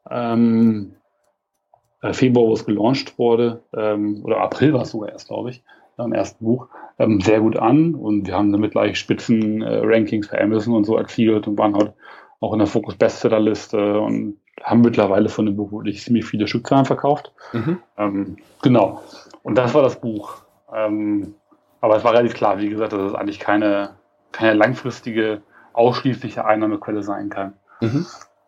ähm, 0.09 0.95
äh, 2.01 2.13
Februar, 2.13 2.47
wo 2.47 2.53
es 2.53 2.65
gelauncht 2.65 3.17
wurde, 3.19 3.63
ähm, 3.75 4.21
oder 4.23 4.39
April 4.39 4.73
war 4.73 4.83
es 4.83 4.91
sogar 4.91 5.09
erst, 5.09 5.27
glaube 5.27 5.49
ich, 5.49 5.63
am 5.97 6.13
ersten 6.13 6.43
Buch, 6.43 6.67
ähm, 6.99 7.21
sehr 7.21 7.39
gut 7.39 7.57
an 7.57 7.95
und 7.95 8.27
wir 8.27 8.35
haben 8.35 8.51
damit 8.51 8.71
gleich 8.71 8.97
Spitzen-Rankings 8.99 10.27
äh, 10.27 10.31
bei 10.31 10.41
Amazon 10.41 10.75
und 10.75 10.85
so 10.85 10.97
erzielt 10.97 11.47
und 11.47 11.57
waren 11.57 11.75
halt 11.75 11.93
auch 12.39 12.53
in 12.53 12.59
der 12.59 12.67
Focus 12.67 12.95
Bestsellerliste 12.95 13.99
und 13.99 14.37
haben 14.61 14.81
mittlerweile 14.81 15.29
von 15.29 15.45
dem 15.45 15.55
Buch 15.55 15.71
wirklich 15.71 16.03
ziemlich 16.03 16.25
viele 16.25 16.47
Stückzahlen 16.47 16.85
verkauft. 16.85 17.31
Mhm. 17.53 17.79
Ähm, 17.97 18.37
genau. 18.61 19.01
Und 19.41 19.55
das 19.55 19.73
war 19.73 19.81
das 19.81 19.99
Buch. 19.99 20.43
Ähm, 20.73 21.35
aber 21.81 21.97
es 21.97 22.03
war 22.03 22.13
relativ 22.13 22.33
klar, 22.33 22.59
wie 22.59 22.69
gesagt, 22.69 22.93
dass 22.93 23.01
es 23.01 23.15
eigentlich 23.15 23.39
keine, 23.39 23.91
keine 24.31 24.53
langfristige, 24.53 25.41
ausschließliche 25.73 26.45
Einnahmequelle 26.45 27.03
sein 27.03 27.29
kann. 27.29 27.53
Mhm. 27.81 28.05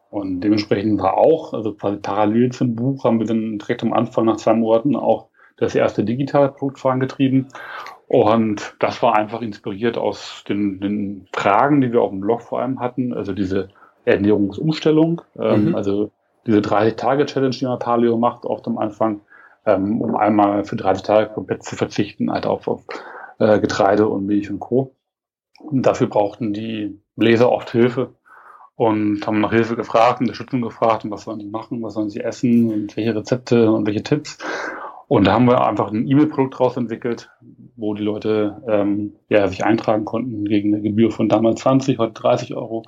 Und 0.10 0.42
dementsprechend 0.42 1.02
war 1.02 1.18
auch, 1.18 1.54
also 1.54 1.74
parallel 1.74 2.52
zum 2.52 2.76
Buch 2.76 3.04
haben 3.04 3.20
wir 3.20 3.28
dann 3.28 3.58
direkt 3.58 3.84
am 3.84 3.92
Anfang 3.92 4.26
nach 4.26 4.38
zwei 4.38 4.54
Monaten 4.54 4.96
auch 4.96 5.28
das 5.58 5.76
erste 5.76 6.04
digitale 6.04 6.50
Produkt 6.50 6.80
vorangetrieben. 6.80 7.48
Und 8.08 8.76
das 8.80 9.02
war 9.02 9.16
einfach 9.16 9.42
inspiriert 9.42 9.98
aus 9.98 10.44
den, 10.48 10.80
den 10.80 11.28
Fragen, 11.34 11.82
die 11.82 11.92
wir 11.92 12.02
auf 12.02 12.12
dem 12.12 12.22
Blog 12.22 12.44
vor 12.44 12.62
allem 12.62 12.80
hatten. 12.80 13.14
Also 13.14 13.34
diese 13.34 13.70
Ernährungsumstellung, 14.06 15.22
ähm, 15.40 15.70
mhm. 15.70 15.76
also 15.76 16.12
diese 16.46 16.60
30-Tage-Challenge, 16.60 17.56
die 17.56 17.66
man 17.66 17.80
Paleo 17.80 18.18
macht, 18.18 18.46
oft 18.46 18.68
am 18.68 18.78
Anfang, 18.78 19.22
ähm, 19.66 20.02
um 20.02 20.16
einmal 20.16 20.64
für 20.64 20.76
30 20.76 21.04
Tage 21.04 21.34
komplett 21.34 21.64
zu 21.64 21.76
verzichten, 21.76 22.32
halt 22.32 22.46
auf, 22.46 22.68
auf 22.68 22.84
äh, 23.40 23.60
Getreide 23.60 24.08
und 24.08 24.26
Milch 24.26 24.50
und 24.50 24.60
Co. 24.60 24.96
Und 25.60 25.86
dafür 25.86 26.08
brauchten 26.08 26.54
die 26.54 27.00
Leser 27.16 27.52
oft 27.52 27.72
Hilfe 27.72 28.14
und 28.76 29.26
haben 29.26 29.42
nach 29.42 29.52
Hilfe 29.52 29.76
gefragt, 29.76 30.20
Unterstützung 30.20 30.62
gefragt 30.62 31.06
und 31.06 31.12
was 31.12 31.24
sollen 31.24 31.40
sie 31.40 31.48
machen, 31.48 31.82
was 31.82 31.94
sollen 31.94 32.10
sie 32.10 32.20
essen 32.20 32.72
und 32.72 32.98
welche 32.98 33.16
Rezepte 33.16 33.72
und 33.72 33.88
welche 33.88 34.04
Tipps. 34.04 34.38
Und 35.08 35.28
da 35.28 35.34
haben 35.34 35.46
wir 35.46 35.66
einfach 35.66 35.92
ein 35.92 36.08
E-Mail-Produkt 36.08 36.60
draus 36.60 36.78
entwickelt, 36.78 37.30
wo 37.76 37.94
die 37.94 38.04
Leute 38.04 38.62
ähm, 38.68 39.16
ja, 39.30 39.48
sich 39.48 39.64
eintragen 39.64 40.04
konnten 40.04 40.46
gegen 40.46 40.74
eine 40.74 40.82
Gebühr 40.82 41.12
von 41.12 41.30
damals 41.30 41.62
20, 41.62 42.00
heute 42.00 42.14
30 42.14 42.56
Euro 42.56 42.84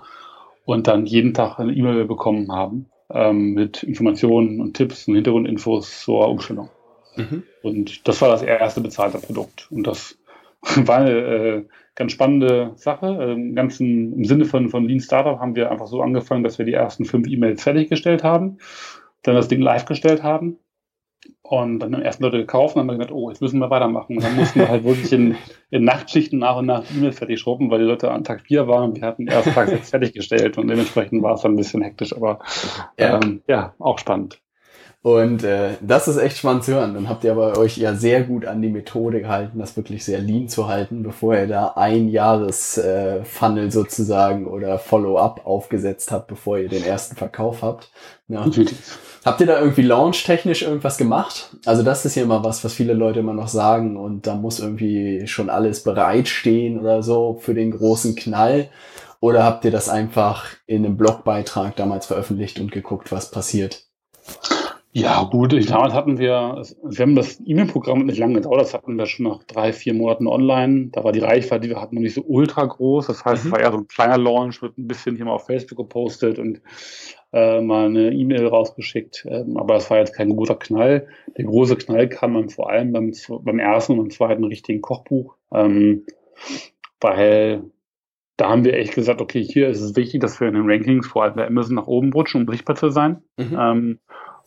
und 0.68 0.86
dann 0.88 1.06
jeden 1.06 1.34
Tag 1.34 1.60
eine 1.60 1.72
E-Mail 1.72 2.04
bekommen 2.04 2.52
haben 2.52 2.90
ähm, 3.10 3.54
mit 3.54 3.84
Informationen 3.84 4.60
und 4.60 4.76
Tipps 4.76 5.08
und 5.08 5.16
Hintergrundinfos 5.16 6.02
zur 6.02 6.28
Umstellung. 6.28 6.70
Mhm. 7.16 7.44
Und 7.64 8.06
das 8.06 8.22
war 8.22 8.28
das 8.28 8.44
erste 8.44 8.82
bezahlte 8.82 9.18
Produkt. 9.18 9.72
Und 9.72 9.88
das 9.88 10.20
war 10.76 10.98
eine 10.98 11.12
äh, 11.12 11.66
ganz 11.96 12.12
spannende 12.12 12.74
Sache. 12.76 13.08
Im, 13.08 13.56
ganzen, 13.56 14.12
Im 14.12 14.26
Sinne 14.26 14.44
von, 14.44 14.68
von 14.68 14.86
Lean 14.86 15.00
Startup 15.00 15.40
haben 15.40 15.56
wir 15.56 15.72
einfach 15.72 15.88
so 15.88 16.02
angefangen, 16.02 16.44
dass 16.44 16.58
wir 16.58 16.66
die 16.66 16.74
ersten 16.74 17.06
fünf 17.06 17.30
E-Mails 17.30 17.64
fertiggestellt 17.64 18.26
haben, 18.26 18.58
dann 19.24 19.36
das 19.36 19.48
Ding 19.48 19.62
live 19.62 19.86
gestellt 19.86 20.22
haben 20.22 20.60
und 21.42 21.80
dann 21.80 21.94
haben 21.94 22.02
ersten 22.02 22.24
Leute 22.24 22.38
gekauft 22.38 22.76
und 22.76 22.82
haben 22.82 22.88
dann 22.88 22.98
gesagt, 22.98 23.14
oh, 23.14 23.30
jetzt 23.30 23.42
müssen 23.42 23.60
wir 23.60 23.70
weitermachen. 23.70 24.18
Und 24.18 24.24
dann 24.24 24.36
mussten 24.36 24.60
wir 24.60 24.70
halt 24.70 24.84
wirklich 24.84 25.12
in, 25.14 25.36
in 25.70 25.84
Nachtschichten 25.84 26.40
nach 26.40 26.58
und 26.58 26.66
nach 26.66 26.84
E-Mails 26.92 27.18
fertig 27.18 27.40
schrubben, 27.40 27.72
weil 27.72 27.80
die 27.80 27.86
Leute 27.86 28.12
an 28.12 28.24
Tag 28.24 28.42
4 28.42 28.68
waren. 28.68 28.96
Wir 28.96 29.04
hatten 29.04 29.28
erst 29.28 29.54
Tag 29.54 29.70
6 29.70 29.90
fertiggestellt 29.90 30.58
und 30.58 30.68
dementsprechend 30.68 31.24
war 31.24 31.36
es 31.36 31.42
dann 31.42 31.54
ein 31.54 31.58
bisschen 31.58 31.82
hektisch, 31.82 32.16
aber 32.16 32.40
ja, 33.00 33.20
ähm, 33.22 33.42
ja 33.48 33.74
auch 33.80 33.98
spannend. 33.98 34.42
Und 35.04 35.44
äh, 35.44 35.76
das 35.80 36.08
ist 36.08 36.18
echt 36.18 36.38
spannend 36.38 36.66
zu 36.66 36.74
hören. 36.74 36.94
Dann 36.94 37.08
habt 37.08 37.24
ihr 37.24 37.32
aber 37.32 37.58
euch 37.58 37.78
ja 37.78 37.94
sehr 37.94 38.24
gut 38.24 38.46
an 38.46 38.62
die 38.62 38.70
Methode 38.70 39.22
gehalten, 39.22 39.60
das 39.60 39.78
wirklich 39.78 40.04
sehr 40.04 40.20
lean 40.20 40.50
zu 40.50 40.68
halten, 40.68 41.04
bevor 41.04 41.36
ihr 41.36 41.48
da 41.48 41.74
ein 41.76 42.10
Jahres 42.10 42.78
äh, 42.78 43.22
sozusagen 43.70 44.48
oder 44.48 44.80
Follow-up 44.80 45.46
aufgesetzt 45.46 46.12
habt, 46.12 46.28
bevor 46.28 46.58
ihr 46.58 46.68
den 46.68 46.84
ersten 46.84 47.16
Verkauf 47.16 47.62
habt. 47.62 47.90
Ja. 48.28 48.46
Habt 49.24 49.40
ihr 49.40 49.48
da 49.48 49.60
irgendwie 49.60 49.84
launch-technisch 49.84 50.64
irgendwas 50.64 50.98
gemacht? 50.98 51.56
Also 51.66 51.84
das 51.84 52.04
ist 52.06 52.16
ja 52.16 52.24
immer 52.24 52.44
was, 52.44 52.64
was 52.64 52.74
viele 52.74 52.94
Leute 52.94 53.20
immer 53.20 53.34
noch 53.34 53.48
sagen 53.48 53.98
und 53.98 54.28
da 54.28 54.36
muss 54.36 54.60
irgendwie 54.60 55.28
schon 55.28 55.50
alles 55.50 55.84
bereitstehen 55.84 56.80
oder 56.80 57.04
so 57.04 57.38
für 57.40 57.54
den 57.54 57.72
großen 57.72 58.16
Knall. 58.16 58.70
Oder 59.20 59.44
habt 59.44 59.64
ihr 59.64 59.72
das 59.72 59.90
einfach 59.90 60.48
in 60.66 60.86
einem 60.86 60.98
Blogbeitrag 60.98 61.76
damals 61.76 62.08
veröffentlicht 62.08 62.60
und 62.60 62.72
geguckt, 62.72 63.12
was 63.12 63.32
passiert? 63.32 63.86
Ja, 64.98 65.26
gut, 65.26 65.54
ich, 65.54 65.68
damals 65.68 65.94
hatten 65.94 66.18
wir, 66.18 66.64
wir 66.82 67.00
haben 67.04 67.14
das 67.14 67.40
E-Mail-Programm 67.46 68.08
nicht 68.08 68.18
lange 68.18 68.34
gedauert, 68.34 68.62
das 68.62 68.74
hatten 68.74 68.96
wir 68.96 69.06
schon 69.06 69.28
nach 69.28 69.44
drei, 69.44 69.72
vier 69.72 69.94
Monaten 69.94 70.26
online. 70.26 70.90
Da 70.92 71.04
war 71.04 71.12
die 71.12 71.20
Reichweite, 71.20 71.62
die 71.62 71.70
wir 71.70 71.80
hatten, 71.80 71.94
noch 71.94 72.02
nicht 72.02 72.16
so 72.16 72.24
ultra 72.26 72.66
groß. 72.66 73.06
Das 73.06 73.24
heißt, 73.24 73.44
mhm. 73.44 73.48
es 73.48 73.52
war 73.52 73.60
eher 73.60 73.72
so 73.72 73.78
ein 73.78 73.88
kleiner 73.88 74.18
Launch, 74.18 74.60
wird 74.64 74.76
ein 74.80 74.88
bisschen 74.88 75.16
hier 75.16 75.26
mal 75.26 75.34
auf 75.34 75.46
Facebook 75.46 75.78
gepostet 75.78 76.40
und 76.40 76.62
äh, 77.32 77.62
mal 77.62 77.86
eine 77.86 78.12
E-Mail 78.12 78.48
rausgeschickt. 78.48 79.28
Ähm, 79.30 79.58
aber 79.58 79.76
es 79.76 79.88
war 79.92 80.00
jetzt 80.00 80.16
kein 80.16 80.36
guter 80.36 80.56
Knall. 80.56 81.08
Der 81.38 81.46
große 81.46 81.76
Knall 81.76 82.10
kam 82.10 82.34
dann 82.34 82.50
vor 82.50 82.72
allem 82.72 82.92
beim, 82.92 83.14
beim 83.42 83.60
ersten 83.60 84.00
und 84.00 84.12
zweiten 84.12 84.46
richtigen 84.46 84.82
Kochbuch, 84.82 85.36
ähm, 85.54 86.08
weil 87.02 87.62
da 88.36 88.50
haben 88.50 88.66
wir 88.66 88.74
echt 88.74 88.96
gesagt, 88.96 89.22
okay, 89.22 89.44
hier 89.44 89.68
ist 89.68 89.82
es 89.82 89.96
wichtig, 89.96 90.22
dass 90.22 90.40
wir 90.40 90.48
in 90.48 90.56
den 90.56 90.68
Rankings 90.68 91.06
vor 91.06 91.24
allem 91.24 91.36
bei 91.36 91.46
Amazon 91.46 91.76
nach 91.76 91.86
oben 91.86 92.12
rutschen, 92.14 92.42
um 92.42 92.52
sichtbar 92.52 92.76
zu 92.76 92.90
sein. 92.90 93.22
Mhm. 93.38 93.58
Ähm, 93.60 94.00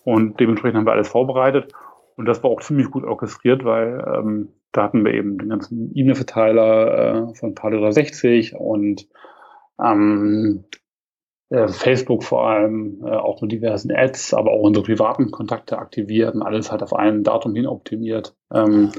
und 0.04 0.40
dementsprechend 0.40 0.78
haben 0.78 0.86
wir 0.86 0.92
alles 0.92 1.08
vorbereitet. 1.08 1.72
Und 2.16 2.26
das 2.26 2.42
war 2.42 2.50
auch 2.50 2.60
ziemlich 2.60 2.90
gut 2.90 3.04
orchestriert, 3.04 3.64
weil 3.64 4.04
ähm, 4.14 4.48
da 4.72 4.82
hatten 4.84 5.04
wir 5.04 5.14
eben 5.14 5.38
den 5.38 5.48
ganzen 5.48 5.90
E-Mail-Verteiler 5.94 7.30
äh, 7.30 7.34
von 7.34 7.54
Palo 7.54 7.90
60 7.90 8.54
und 8.56 9.08
ähm, 9.82 10.64
äh, 11.48 11.68
Facebook 11.68 12.22
vor 12.22 12.46
allem, 12.46 13.02
äh, 13.04 13.10
auch 13.10 13.42
mit 13.42 13.52
diversen 13.52 13.90
Ads, 13.90 14.34
aber 14.34 14.52
auch 14.52 14.60
unsere 14.60 14.84
privaten 14.84 15.30
Kontakte 15.30 15.78
aktiviert 15.78 16.34
und 16.34 16.42
alles 16.42 16.70
halt 16.70 16.82
auf 16.82 16.92
ein 16.92 17.24
Datum 17.24 17.54
hin 17.54 17.66
optimiert. 17.66 18.36
Ähm, 18.52 18.92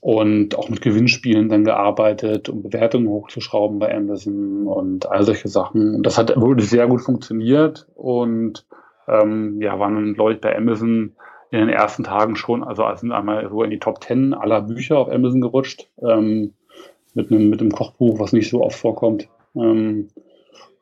und 0.00 0.56
auch 0.56 0.70
mit 0.70 0.80
Gewinnspielen 0.80 1.50
dann 1.50 1.64
gearbeitet, 1.64 2.48
um 2.48 2.62
Bewertungen 2.62 3.08
hochzuschrauben 3.08 3.78
bei 3.78 3.94
Amazon 3.94 4.66
und 4.66 5.10
all 5.10 5.24
solche 5.24 5.48
Sachen. 5.48 5.94
Und 5.96 6.06
das 6.06 6.16
hat 6.16 6.34
wirklich 6.34 6.70
sehr 6.70 6.86
gut 6.86 7.02
funktioniert 7.02 7.86
und 7.94 8.66
ähm, 9.10 9.60
ja, 9.60 9.78
waren 9.78 10.14
glaube 10.14 10.34
ich, 10.34 10.40
bei 10.40 10.56
Amazon 10.56 11.12
in 11.50 11.58
den 11.58 11.68
ersten 11.68 12.04
Tagen 12.04 12.36
schon, 12.36 12.62
also 12.62 12.84
sind 12.94 13.12
einmal 13.12 13.48
so 13.48 13.62
in 13.62 13.70
die 13.70 13.80
Top 13.80 14.02
10 14.02 14.34
aller 14.34 14.62
Bücher 14.62 14.98
auf 14.98 15.10
Amazon 15.10 15.40
gerutscht, 15.40 15.88
ähm, 16.00 16.54
mit 17.14 17.30
einem, 17.30 17.50
mit 17.50 17.60
einem 17.60 17.72
Kochbuch, 17.72 18.20
was 18.20 18.32
nicht 18.32 18.48
so 18.48 18.62
oft 18.62 18.78
vorkommt. 18.78 19.28
Ähm, 19.56 20.08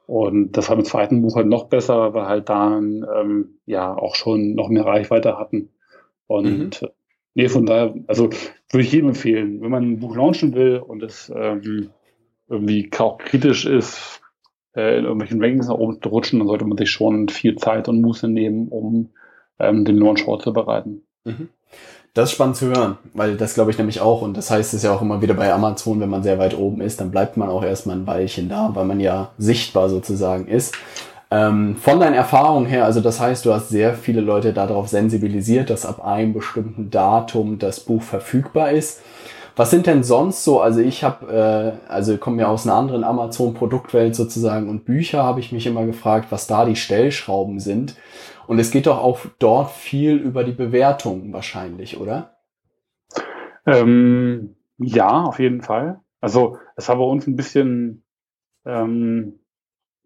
und 0.06 0.56
das 0.56 0.68
war 0.68 0.76
im 0.76 0.84
zweiten 0.84 1.22
Buch 1.22 1.36
halt 1.36 1.46
noch 1.46 1.64
besser, 1.64 2.14
weil 2.14 2.26
halt 2.26 2.48
dann 2.48 3.06
ähm, 3.14 3.58
ja 3.66 3.94
auch 3.94 4.14
schon 4.14 4.54
noch 4.54 4.68
mehr 4.68 4.84
Reichweite 4.84 5.38
hatten. 5.38 5.70
Und 6.26 6.82
mhm. 6.82 6.88
nee, 7.34 7.48
von 7.48 7.66
daher, 7.66 7.94
also 8.06 8.30
würde 8.70 8.84
ich 8.84 8.92
jedem 8.92 9.10
empfehlen, 9.10 9.60
wenn 9.62 9.70
man 9.70 9.82
ein 9.84 10.00
Buch 10.00 10.16
launchen 10.16 10.54
will 10.54 10.78
und 10.78 11.02
es 11.02 11.32
ähm, 11.34 11.90
irgendwie 12.48 12.90
auch 12.98 13.18
kritisch 13.18 13.66
ist, 13.66 14.20
äh, 14.78 14.98
in 14.98 15.04
irgendwelchen 15.04 15.42
Rankings 15.42 15.66
nach 15.66 15.74
oben 15.74 16.00
zu 16.00 16.08
rutschen, 16.08 16.38
dann 16.38 16.48
sollte 16.48 16.64
man 16.64 16.78
sich 16.78 16.90
schon 16.90 17.28
viel 17.28 17.56
Zeit 17.56 17.88
und 17.88 18.00
Muße 18.00 18.28
nehmen, 18.28 18.68
um 18.68 19.10
ähm, 19.58 19.84
den 19.84 19.98
Launch 19.98 20.22
vorzubereiten. 20.22 21.02
Mhm. 21.24 21.48
Das 22.14 22.30
ist 22.30 22.34
spannend 22.34 22.56
zu 22.56 22.66
hören, 22.68 22.96
weil 23.12 23.36
das 23.36 23.54
glaube 23.54 23.70
ich 23.70 23.78
nämlich 23.78 24.00
auch, 24.00 24.22
und 24.22 24.36
das 24.36 24.50
heißt 24.50 24.74
es 24.74 24.82
ja 24.82 24.92
auch 24.92 25.02
immer 25.02 25.20
wieder 25.20 25.34
bei 25.34 25.52
Amazon, 25.52 26.00
wenn 26.00 26.08
man 26.08 26.22
sehr 26.22 26.38
weit 26.38 26.56
oben 26.56 26.80
ist, 26.80 27.00
dann 27.00 27.10
bleibt 27.10 27.36
man 27.36 27.48
auch 27.48 27.62
erstmal 27.62 27.96
ein 27.96 28.06
Weilchen 28.06 28.48
da, 28.48 28.70
weil 28.72 28.86
man 28.86 29.00
ja 29.00 29.32
sichtbar 29.36 29.88
sozusagen 29.88 30.46
ist. 30.46 30.74
Ähm, 31.30 31.76
von 31.76 32.00
deinen 32.00 32.14
Erfahrungen 32.14 32.66
her, 32.66 32.84
also 32.84 33.00
das 33.00 33.20
heißt, 33.20 33.44
du 33.44 33.52
hast 33.52 33.68
sehr 33.68 33.94
viele 33.94 34.20
Leute 34.22 34.52
darauf 34.52 34.88
sensibilisiert, 34.88 35.68
dass 35.70 35.84
ab 35.84 36.04
einem 36.04 36.32
bestimmten 36.32 36.90
Datum 36.90 37.58
das 37.58 37.80
Buch 37.80 38.02
verfügbar 38.02 38.70
ist. 38.70 39.02
Was 39.58 39.72
sind 39.72 39.88
denn 39.88 40.04
sonst 40.04 40.44
so? 40.44 40.60
Also 40.60 40.78
ich 40.80 41.02
habe, 41.02 41.76
äh, 41.88 41.90
also 41.90 42.16
komme 42.16 42.42
ja 42.42 42.46
aus 42.46 42.64
einer 42.64 42.76
anderen 42.76 43.02
Amazon-Produktwelt 43.02 44.14
sozusagen 44.14 44.68
und 44.68 44.84
Bücher 44.84 45.24
habe 45.24 45.40
ich 45.40 45.50
mich 45.50 45.66
immer 45.66 45.84
gefragt, 45.84 46.26
was 46.30 46.46
da 46.46 46.64
die 46.64 46.76
Stellschrauben 46.76 47.58
sind. 47.58 47.96
Und 48.46 48.60
es 48.60 48.70
geht 48.70 48.86
doch 48.86 49.02
auch 49.02 49.18
dort 49.40 49.72
viel 49.72 50.14
über 50.14 50.44
die 50.44 50.52
Bewertung 50.52 51.32
wahrscheinlich, 51.32 51.98
oder? 51.98 52.36
Ähm, 53.66 54.54
ja, 54.78 55.24
auf 55.24 55.40
jeden 55.40 55.62
Fall. 55.62 55.98
Also 56.20 56.56
es 56.76 56.88
war 56.88 56.94
bei 56.94 57.04
uns 57.04 57.26
ein 57.26 57.34
bisschen 57.34 58.04
ähm, 58.64 59.40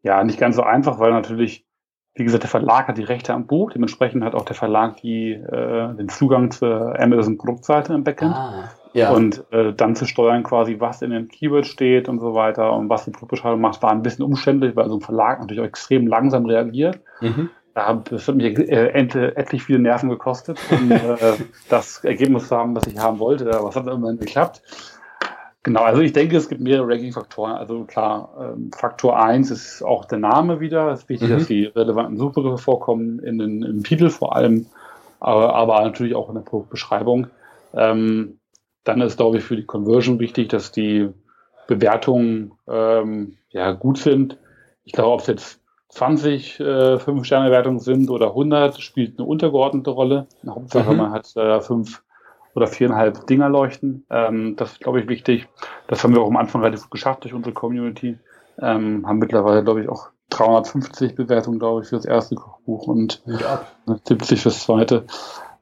ja 0.03 0.25
nicht 0.25 0.41
ganz 0.41 0.57
so 0.57 0.63
einfach, 0.63 0.99
weil 0.99 1.13
natürlich, 1.13 1.67
wie 2.15 2.25
gesagt, 2.25 2.45
der 2.45 2.51
Verlag 2.51 2.89
hat 2.89 2.97
die 2.97 3.05
Rechte 3.05 3.35
am 3.35 3.47
Buch, 3.47 3.71
dementsprechend 3.71 4.25
hat 4.25 4.35
auch 4.35 4.47
der 4.47 4.57
Verlag 4.57 4.97
die, 5.03 5.33
äh, 5.33 5.95
den 5.95 6.09
Zugang 6.09 6.51
zur 6.51 6.99
Amazon 6.99 7.37
Produktseite 7.37 7.93
im 7.93 8.03
Backend. 8.03 8.35
Ah, 8.35 8.71
ja. 8.93 9.11
Und 9.13 9.45
äh, 9.53 9.73
dann 9.73 9.97
zu 9.97 10.07
steuern 10.07 10.43
quasi, 10.43 10.79
was 10.79 11.03
in 11.03 11.11
den 11.11 11.29
Keyword 11.29 11.67
steht 11.67 12.09
und 12.09 12.21
so 12.21 12.35
weiter 12.35 12.73
und 12.73 12.89
was 12.89 13.05
die 13.05 13.11
Produktbeschreibung 13.11 13.61
macht, 13.61 13.83
war 13.83 13.91
ein 13.91 14.03
bisschen 14.03 14.25
umständlich, 14.25 14.77
weil 14.77 14.89
so 14.89 14.97
ein 14.97 15.01
Verlag 15.01 15.41
natürlich 15.41 15.61
auch 15.61 15.67
extrem 15.67 16.07
langsam 16.07 16.47
reagiert. 16.47 17.01
Mhm. 17.21 17.51
Das 17.75 18.29
hat 18.29 18.35
mich 18.35 18.59
äh, 18.59 18.89
etlich 18.89 19.63
viele 19.63 19.79
Nerven 19.79 20.11
gekostet, 20.11 20.59
um 20.71 20.91
äh, 20.91 20.99
das 21.71 22.05
Ergebnis 22.05 22.49
zu 22.49 22.57
haben, 22.57 22.77
was 22.77 22.87
ich 22.87 22.99
haben 22.99 23.19
wollte. 23.19 23.51
Aber 23.57 23.71
es 23.71 23.77
hat 23.77 23.87
immerhin 23.87 24.19
geklappt. 24.19 24.61
Genau, 25.63 25.83
also 25.83 26.03
ich 26.03 26.13
denke, 26.13 26.37
es 26.37 26.49
gibt 26.49 26.61
mehrere 26.61 26.89
Ranking-Faktoren. 26.89 27.53
Also 27.53 27.85
klar, 27.85 28.31
ähm, 28.39 28.73
Faktor 28.77 29.23
eins 29.25 29.51
ist 29.51 29.83
auch 29.83 30.05
der 30.05 30.19
Name 30.19 30.61
wieder. 30.61 30.91
Es 30.91 31.03
ist 31.03 31.09
wichtig, 31.09 31.31
mhm. 31.31 31.35
dass 31.35 31.47
die 31.47 31.65
relevanten 31.65 32.19
Suchbegriffe 32.19 32.59
vorkommen 32.59 33.21
in 33.21 33.39
den, 33.39 33.63
im 33.63 33.85
Titel 33.85 34.11
vor 34.11 34.37
allem, 34.37 34.67
aber, 35.21 35.55
aber 35.55 35.81
natürlich 35.83 36.15
auch 36.15 36.29
in 36.29 36.35
der 36.35 36.45
Beschreibung. 36.69 37.29
Ähm, 37.75 38.39
dann 38.85 39.01
ist, 39.01 39.17
glaube 39.17 39.39
ich, 39.39 39.45
für 39.45 39.57
die 39.57 39.67
Conversion 39.67 40.19
wichtig, 40.19 40.49
dass 40.49 40.73
die 40.73 41.09
Bewertungen 41.67 42.53
ähm, 42.69 43.37
ja, 43.51 43.73
gut 43.73 43.99
sind. 43.99 44.39
Ich 44.85 44.93
glaube, 44.93 45.13
ob 45.13 45.21
es 45.21 45.27
jetzt 45.27 45.61
20 45.91 46.61
äh, 46.61 46.63
5-Sterne-Wertungen 46.97 47.79
sind 47.79 48.11
oder 48.11 48.29
100, 48.29 48.81
spielt 48.81 49.19
eine 49.19 49.29
untergeordnete 49.29 49.91
Rolle. 49.91 50.27
Hauptsache, 50.47 50.91
mhm. 50.91 50.97
man 50.97 51.13
hat 51.13 51.37
äh, 51.37 51.61
fünf 51.61 52.03
oder 52.55 52.67
viereinhalb 52.67 53.27
Dinger 53.27 53.49
leuchten. 53.49 54.05
Ähm, 54.11 54.57
das 54.57 54.73
ist, 54.73 54.81
glaube 54.81 55.01
ich, 55.01 55.09
wichtig. 55.09 55.49
Das 55.87 56.03
haben 56.03 56.15
wir 56.15 56.23
auch 56.23 56.29
am 56.29 56.37
Anfang 56.37 56.63
relativ 56.63 56.91
geschafft 56.91 57.25
durch 57.25 57.35
unsere 57.35 57.55
Community. 57.55 58.19
Ähm, 58.59 59.07
haben 59.07 59.19
mittlerweile, 59.19 59.63
glaube 59.65 59.83
ich, 59.83 59.89
auch 59.89 60.09
350 60.31 61.15
Bewertungen, 61.15 61.59
glaube 61.59 61.83
ich, 61.83 61.89
für 61.89 61.97
das 61.97 62.05
erste 62.05 62.35
Kochbuch 62.35 62.87
und 62.87 63.23
ja. 63.27 63.67
70 64.05 64.41
fürs 64.41 64.61
zweite. 64.61 65.05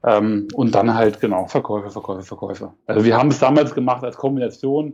Ähm, 0.03 0.47
und 0.53 0.73
dann 0.73 0.95
halt, 0.95 1.19
genau, 1.19 1.47
Verkäufe, 1.47 1.91
Verkäufe, 1.91 2.23
Verkäufe. 2.23 2.73
Also 2.87 3.05
wir 3.05 3.17
haben 3.17 3.29
es 3.29 3.39
damals 3.39 3.73
gemacht 3.73 4.03
als 4.03 4.17
Kombination, 4.17 4.93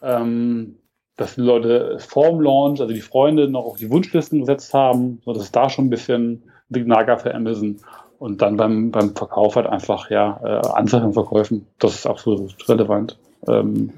ähm, 0.00 0.76
dass 1.16 1.34
die 1.34 1.40
Leute 1.40 1.98
vorm 1.98 2.40
Launch, 2.40 2.80
also 2.80 2.92
die 2.92 3.00
Freunde, 3.00 3.48
noch 3.48 3.64
auf 3.64 3.76
die 3.76 3.90
Wunschlisten 3.90 4.40
gesetzt 4.40 4.74
haben, 4.74 5.20
so 5.24 5.32
dass 5.32 5.42
es 5.42 5.52
da 5.52 5.68
schon 5.68 5.86
ein 5.86 5.90
bisschen 5.90 6.44
Signal 6.70 7.04
gab 7.04 7.22
für 7.22 7.34
Amazon 7.34 7.78
und 8.18 8.40
dann 8.40 8.56
beim, 8.56 8.92
beim 8.92 9.14
Verkauf 9.16 9.56
halt 9.56 9.66
einfach, 9.66 10.08
ja, 10.08 10.40
äh, 10.44 10.68
Anzeigen 10.68 11.12
verkaufen. 11.12 11.66
Das 11.80 11.94
ist 11.94 12.06
absolut 12.06 12.68
relevant. 12.68 13.18
Ähm, 13.48 13.92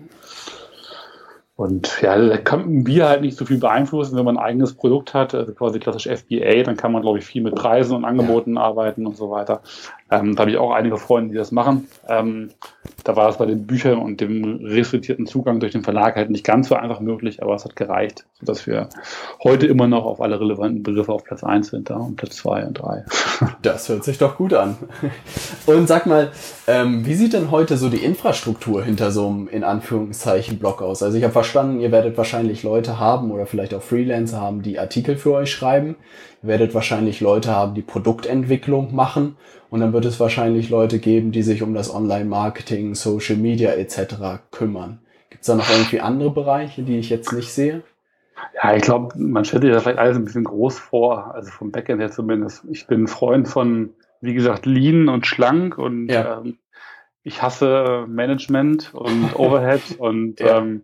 und 1.56 2.00
ja, 2.02 2.18
da 2.18 2.36
kann 2.38 2.84
wir 2.84 3.08
halt 3.08 3.20
nicht 3.20 3.36
so 3.36 3.44
viel 3.44 3.58
beeinflussen, 3.58 4.16
wenn 4.16 4.24
man 4.24 4.36
ein 4.36 4.44
eigenes 4.44 4.74
Produkt 4.74 5.14
hat, 5.14 5.34
also 5.34 5.52
quasi 5.54 5.78
klassisch 5.78 6.08
FBA, 6.08 6.64
dann 6.64 6.76
kann 6.76 6.90
man, 6.90 7.02
glaube 7.02 7.18
ich, 7.18 7.24
viel 7.24 7.42
mit 7.42 7.54
Preisen 7.54 7.94
und 7.94 8.04
Angeboten 8.04 8.56
ja. 8.56 8.62
arbeiten 8.62 9.06
und 9.06 9.16
so 9.16 9.30
weiter. 9.30 9.60
Ähm, 10.20 10.36
da 10.36 10.42
habe 10.42 10.50
ich 10.50 10.58
auch 10.58 10.72
einige 10.72 10.96
Freunde, 10.96 11.32
die 11.32 11.38
das 11.38 11.52
machen. 11.52 11.88
Ähm, 12.08 12.50
da 13.04 13.16
war 13.16 13.28
es 13.28 13.36
bei 13.36 13.46
den 13.46 13.66
Büchern 13.66 13.98
und 13.98 14.20
dem 14.20 14.64
restriktierten 14.64 15.26
Zugang 15.26 15.60
durch 15.60 15.72
den 15.72 15.82
Verlag 15.82 16.16
halt 16.16 16.30
nicht 16.30 16.44
ganz 16.44 16.68
so 16.68 16.74
einfach 16.74 17.00
möglich, 17.00 17.42
aber 17.42 17.54
es 17.54 17.64
hat 17.64 17.76
gereicht, 17.76 18.24
sodass 18.40 18.66
wir 18.66 18.88
heute 19.42 19.66
immer 19.66 19.86
noch 19.86 20.04
auf 20.04 20.20
alle 20.20 20.40
relevanten 20.40 20.82
Begriffe 20.82 21.12
auf 21.12 21.24
Platz 21.24 21.44
1 21.44 21.68
sind 21.68 21.90
da 21.90 21.96
und 21.96 22.16
Platz 22.16 22.36
2 22.36 22.66
und 22.66 22.74
3. 22.74 23.04
Das 23.62 23.88
hört 23.88 24.04
sich 24.04 24.18
doch 24.18 24.36
gut 24.36 24.54
an. 24.54 24.76
Und 25.66 25.88
sag 25.88 26.06
mal, 26.06 26.30
ähm, 26.66 27.04
wie 27.04 27.14
sieht 27.14 27.32
denn 27.32 27.50
heute 27.50 27.76
so 27.76 27.88
die 27.88 28.04
Infrastruktur 28.04 28.84
hinter 28.84 29.10
so 29.10 29.28
einem 29.28 29.48
in 29.48 29.64
Anführungszeichen 29.64 30.58
Blog 30.58 30.82
aus? 30.82 31.02
Also 31.02 31.18
ich 31.18 31.24
habe 31.24 31.32
verstanden, 31.32 31.80
ihr 31.80 31.90
werdet 31.90 32.16
wahrscheinlich 32.16 32.62
Leute 32.62 32.98
haben 33.00 33.30
oder 33.30 33.46
vielleicht 33.46 33.74
auch 33.74 33.82
Freelancer 33.82 34.40
haben, 34.40 34.62
die 34.62 34.78
Artikel 34.78 35.16
für 35.16 35.32
euch 35.32 35.50
schreiben. 35.50 35.96
Werdet 36.46 36.74
wahrscheinlich 36.74 37.20
Leute 37.20 37.50
haben, 37.50 37.74
die 37.74 37.82
Produktentwicklung 37.82 38.94
machen. 38.94 39.36
Und 39.70 39.80
dann 39.80 39.92
wird 39.92 40.04
es 40.04 40.20
wahrscheinlich 40.20 40.70
Leute 40.70 40.98
geben, 40.98 41.32
die 41.32 41.42
sich 41.42 41.62
um 41.62 41.74
das 41.74 41.92
Online-Marketing, 41.92 42.94
Social 42.94 43.36
Media 43.36 43.72
etc. 43.72 44.42
kümmern. 44.50 45.00
Gibt 45.30 45.42
es 45.42 45.46
da 45.46 45.56
noch 45.56 45.68
irgendwie 45.68 46.00
andere 46.00 46.30
Bereiche, 46.30 46.82
die 46.82 46.98
ich 46.98 47.10
jetzt 47.10 47.32
nicht 47.32 47.52
sehe? 47.52 47.82
Ja, 48.62 48.74
ich 48.74 48.82
glaube, 48.82 49.18
man 49.18 49.44
stellt 49.44 49.62
sich 49.62 49.72
das 49.72 49.82
vielleicht 49.82 49.98
alles 49.98 50.16
ein 50.16 50.24
bisschen 50.24 50.44
groß 50.44 50.78
vor, 50.78 51.34
also 51.34 51.50
vom 51.50 51.70
Backend 51.72 52.00
her 52.00 52.10
zumindest. 52.10 52.64
Ich 52.70 52.86
bin 52.86 53.04
ein 53.04 53.08
Freund 53.08 53.48
von, 53.48 53.90
wie 54.20 54.34
gesagt, 54.34 54.66
Lean 54.66 55.08
und 55.08 55.26
schlank 55.26 55.78
und 55.78 56.08
ja. 56.08 56.40
ähm, 56.40 56.58
ich 57.22 57.42
hasse 57.42 58.04
Management 58.06 58.92
und 58.94 59.34
Overhead 59.38 59.98
und 59.98 60.40
ja. 60.40 60.58
ähm, 60.58 60.82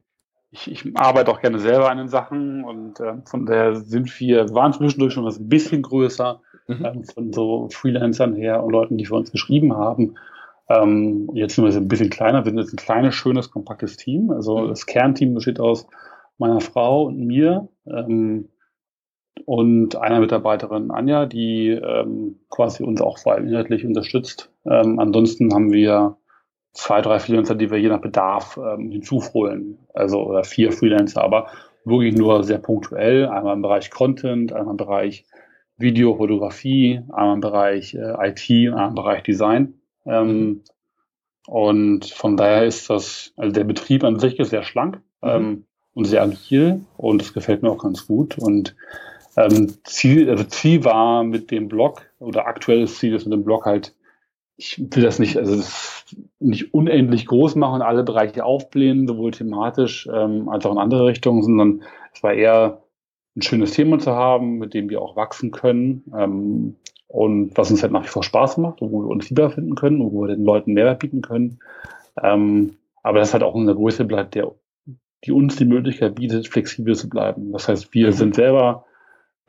ich, 0.50 0.70
ich 0.70 0.96
arbeite 0.96 1.30
auch 1.30 1.40
gerne 1.40 1.58
selber 1.58 1.90
an 1.90 1.98
den 1.98 2.08
Sachen 2.08 2.64
und 2.64 3.00
äh, 3.00 3.14
von 3.24 3.46
daher 3.46 3.76
sind 3.76 4.18
wir, 4.18 4.52
waren 4.52 4.72
zwischendurch 4.72 5.12
schon 5.12 5.24
was 5.24 5.38
ein 5.38 5.48
bisschen 5.48 5.82
größer 5.82 6.40
mhm. 6.66 6.84
ähm, 6.84 7.04
von 7.04 7.32
so 7.32 7.68
Freelancern 7.70 8.34
her 8.34 8.62
und 8.62 8.72
Leuten, 8.72 8.98
die 8.98 9.06
für 9.06 9.14
uns 9.14 9.30
geschrieben 9.30 9.76
haben. 9.76 10.16
Ähm, 10.68 11.30
jetzt 11.34 11.54
sind 11.54 11.64
wir 11.64 11.74
ein 11.74 11.88
bisschen 11.88 12.10
kleiner, 12.10 12.44
wir 12.44 12.50
sind 12.50 12.58
jetzt 12.58 12.72
ein 12.72 12.84
kleines, 12.84 13.14
schönes, 13.14 13.50
kompaktes 13.50 13.96
Team. 13.96 14.30
Also 14.30 14.58
mhm. 14.58 14.68
das 14.68 14.86
Kernteam 14.86 15.34
besteht 15.34 15.60
aus 15.60 15.86
meiner 16.38 16.60
Frau 16.60 17.04
und 17.04 17.18
mir 17.18 17.68
ähm, 17.86 18.48
und 19.46 19.96
einer 19.96 20.20
Mitarbeiterin 20.20 20.90
Anja, 20.90 21.26
die 21.26 21.70
ähm, 21.70 22.40
quasi 22.50 22.82
uns 22.82 23.00
auch 23.00 23.18
vor 23.18 23.34
allem 23.34 23.46
inhaltlich 23.46 23.84
unterstützt. 23.84 24.50
Ähm, 24.64 24.98
ansonsten 24.98 25.54
haben 25.54 25.72
wir 25.72 26.16
zwei, 26.72 27.00
drei 27.00 27.18
Freelancer, 27.18 27.54
die 27.54 27.70
wir 27.70 27.78
je 27.78 27.88
nach 27.88 28.00
Bedarf 28.00 28.59
ähm, 28.59 28.90
hinzuholen. 28.90 29.78
Also 29.94 30.22
oder 30.22 30.44
vier 30.44 30.72
Freelancer, 30.72 31.22
aber 31.22 31.48
wirklich 31.85 32.14
nur 32.14 32.44
sehr 32.44 32.59
punktuell. 32.59 33.26
Einmal 33.26 33.54
im 33.54 33.62
Bereich 33.62 33.90
Content, 33.90 34.52
einmal 34.52 34.72
im 34.72 34.76
Bereich 34.76 35.24
Video, 35.76 36.16
Fotografie, 36.16 37.00
einmal 37.09 37.35
im 37.35 37.40
Bereich 37.40 37.94
äh, 37.94 38.28
IT, 38.28 38.50
einmal 38.50 38.88
im 38.88 38.94
Bereich 38.94 39.22
Design. 39.22 39.74
Ähm, 40.06 40.26
mhm. 40.26 40.62
und 41.46 42.06
von 42.06 42.38
daher 42.38 42.64
ist 42.64 42.88
das, 42.88 43.35
also 43.37 43.52
der 43.52 43.64
Betrieb 43.64 44.02
an 44.02 44.18
sich 44.18 44.38
ist 44.38 44.48
sehr 44.48 44.62
schlank 44.62 44.96
mhm. 45.20 45.28
ähm, 45.28 45.64
und 45.92 46.06
sehr 46.06 46.22
agil 46.22 46.80
und 46.96 47.20
das 47.20 47.35
gefällt 47.35 47.62
mir 47.62 47.70
auch 47.70 47.83
ganz 47.83 48.06
gut. 48.06 48.38
Und 48.38 48.76
ähm, 49.37 49.74
Ziel, 49.85 50.30
also 50.30 50.44
Ziel 50.44 50.85
war 50.85 51.22
mit 51.24 51.50
dem 51.50 51.68
Blog 51.68 52.02
oder 52.18 52.46
aktuelles 52.46 52.98
Ziel 52.98 53.14
ist 53.14 53.26
mit 53.26 53.35
dem 53.35 53.44
Blog 53.44 53.66
halt 53.66 53.94
ich 54.60 54.78
will 54.78 55.02
das 55.02 55.18
nicht, 55.18 55.38
also 55.38 55.56
das 55.56 56.04
nicht 56.38 56.74
unendlich 56.74 57.26
groß 57.26 57.54
machen, 57.54 57.80
alle 57.80 58.04
Bereiche 58.04 58.44
aufblähen, 58.44 59.08
sowohl 59.08 59.30
thematisch 59.30 60.06
ähm, 60.12 60.50
als 60.50 60.66
auch 60.66 60.72
in 60.72 60.78
andere 60.78 61.06
Richtungen, 61.06 61.42
sondern 61.42 61.82
es 62.12 62.22
war 62.22 62.34
eher 62.34 62.82
ein 63.36 63.42
schönes 63.42 63.72
Thema 63.72 63.98
zu 63.98 64.12
haben, 64.12 64.58
mit 64.58 64.74
dem 64.74 64.90
wir 64.90 65.00
auch 65.00 65.16
wachsen 65.16 65.50
können 65.50 66.04
ähm, 66.14 66.76
und 67.06 67.56
was 67.56 67.70
uns 67.70 67.82
halt 67.82 67.92
nach 67.92 68.04
wie 68.04 68.08
vor 68.08 68.22
Spaß 68.22 68.58
macht, 68.58 68.82
wo 68.82 68.90
wir 68.90 69.08
uns 69.08 69.30
lieber 69.30 69.50
finden 69.50 69.76
können 69.76 70.02
und 70.02 70.12
wo 70.12 70.22
wir 70.22 70.34
den 70.34 70.44
Leuten 70.44 70.74
Mehrwert 70.74 70.98
bieten 70.98 71.22
können. 71.22 71.60
Ähm, 72.22 72.76
aber 73.02 73.18
das 73.18 73.32
hat 73.32 73.42
auch 73.42 73.56
eine 73.56 73.74
Größe 73.74 74.04
bleibt, 74.04 74.34
der 74.34 74.52
die 75.24 75.32
uns 75.32 75.56
die 75.56 75.66
Möglichkeit 75.66 76.14
bietet, 76.14 76.48
flexibel 76.48 76.94
zu 76.94 77.08
bleiben. 77.08 77.52
Das 77.52 77.68
heißt, 77.68 77.92
wir 77.92 78.08
mhm. 78.08 78.12
sind 78.12 78.34
selber 78.34 78.84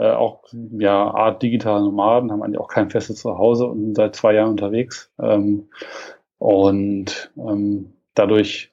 äh, 0.01 0.11
auch 0.11 0.43
ja 0.77 1.11
Art 1.11 1.43
digitale 1.43 1.83
Nomaden, 1.83 2.31
haben 2.31 2.41
eigentlich 2.41 2.59
auch 2.59 2.67
kein 2.67 2.89
festes 2.89 3.19
Zuhause 3.19 3.65
und 3.65 3.81
sind 3.81 3.95
seit 3.95 4.15
zwei 4.15 4.33
Jahren 4.33 4.51
unterwegs. 4.51 5.11
Ähm, 5.21 5.69
und 6.39 7.31
ähm, 7.37 7.93
dadurch 8.15 8.71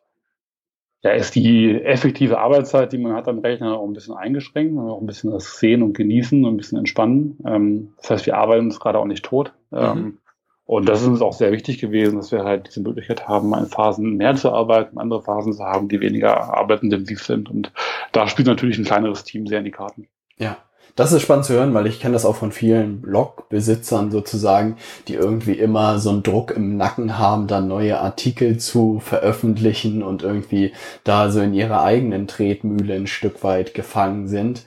ja, 1.02 1.10
ist 1.10 1.34
die 1.34 1.80
effektive 1.82 2.38
Arbeitszeit, 2.38 2.92
die 2.92 2.98
man 2.98 3.12
hat 3.12 3.28
am 3.28 3.40
Rechner, 3.40 3.78
auch 3.78 3.86
ein 3.86 3.92
bisschen 3.92 4.16
eingeschränkt. 4.16 4.74
Man 4.74 4.88
auch 4.88 5.00
ein 5.00 5.06
bisschen 5.06 5.30
das 5.30 5.58
Sehen 5.58 5.82
und 5.82 5.92
Genießen 5.92 6.44
und 6.44 6.54
ein 6.54 6.56
bisschen 6.56 6.78
entspannen. 6.78 7.38
Ähm, 7.46 7.92
das 7.98 8.10
heißt, 8.10 8.26
wir 8.26 8.36
arbeiten 8.36 8.66
uns 8.66 8.80
gerade 8.80 8.98
auch 8.98 9.04
nicht 9.04 9.24
tot. 9.24 9.52
Ähm, 9.70 9.98
mhm. 9.98 10.18
Und 10.64 10.88
das 10.88 11.02
ist 11.02 11.08
uns 11.08 11.22
auch 11.22 11.32
sehr 11.32 11.52
wichtig 11.52 11.78
gewesen, 11.78 12.16
dass 12.16 12.32
wir 12.32 12.44
halt 12.44 12.68
diese 12.68 12.82
Möglichkeit 12.82 13.28
haben, 13.28 13.54
in 13.54 13.66
Phasen 13.66 14.16
mehr 14.16 14.34
zu 14.34 14.52
arbeiten, 14.52 14.98
andere 14.98 15.22
Phasen 15.22 15.52
zu 15.52 15.64
haben, 15.64 15.88
die 15.88 16.00
weniger 16.00 16.54
arbeitsintensiv 16.54 17.22
sind. 17.22 17.50
Und 17.50 17.72
da 18.12 18.28
spielt 18.28 18.48
natürlich 18.48 18.78
ein 18.78 18.84
kleineres 18.84 19.24
Team 19.24 19.46
sehr 19.46 19.60
in 19.60 19.64
die 19.64 19.70
Karten. 19.70 20.08
Ja, 20.38 20.58
das 20.98 21.12
ist 21.12 21.22
spannend 21.22 21.44
zu 21.44 21.52
hören, 21.52 21.74
weil 21.74 21.86
ich 21.86 22.00
kenne 22.00 22.14
das 22.14 22.24
auch 22.24 22.34
von 22.34 22.50
vielen 22.50 23.00
Blogbesitzern 23.02 24.10
sozusagen, 24.10 24.78
die 25.06 25.14
irgendwie 25.14 25.52
immer 25.52 26.00
so 26.00 26.10
einen 26.10 26.24
Druck 26.24 26.50
im 26.50 26.76
Nacken 26.76 27.18
haben, 27.18 27.46
dann 27.46 27.68
neue 27.68 28.00
Artikel 28.00 28.58
zu 28.58 28.98
veröffentlichen 28.98 30.02
und 30.02 30.24
irgendwie 30.24 30.72
da 31.04 31.30
so 31.30 31.40
in 31.40 31.54
ihrer 31.54 31.84
eigenen 31.84 32.26
Tretmühle 32.26 32.94
ein 32.94 33.06
Stück 33.06 33.44
weit 33.44 33.74
gefangen 33.74 34.26
sind. 34.26 34.66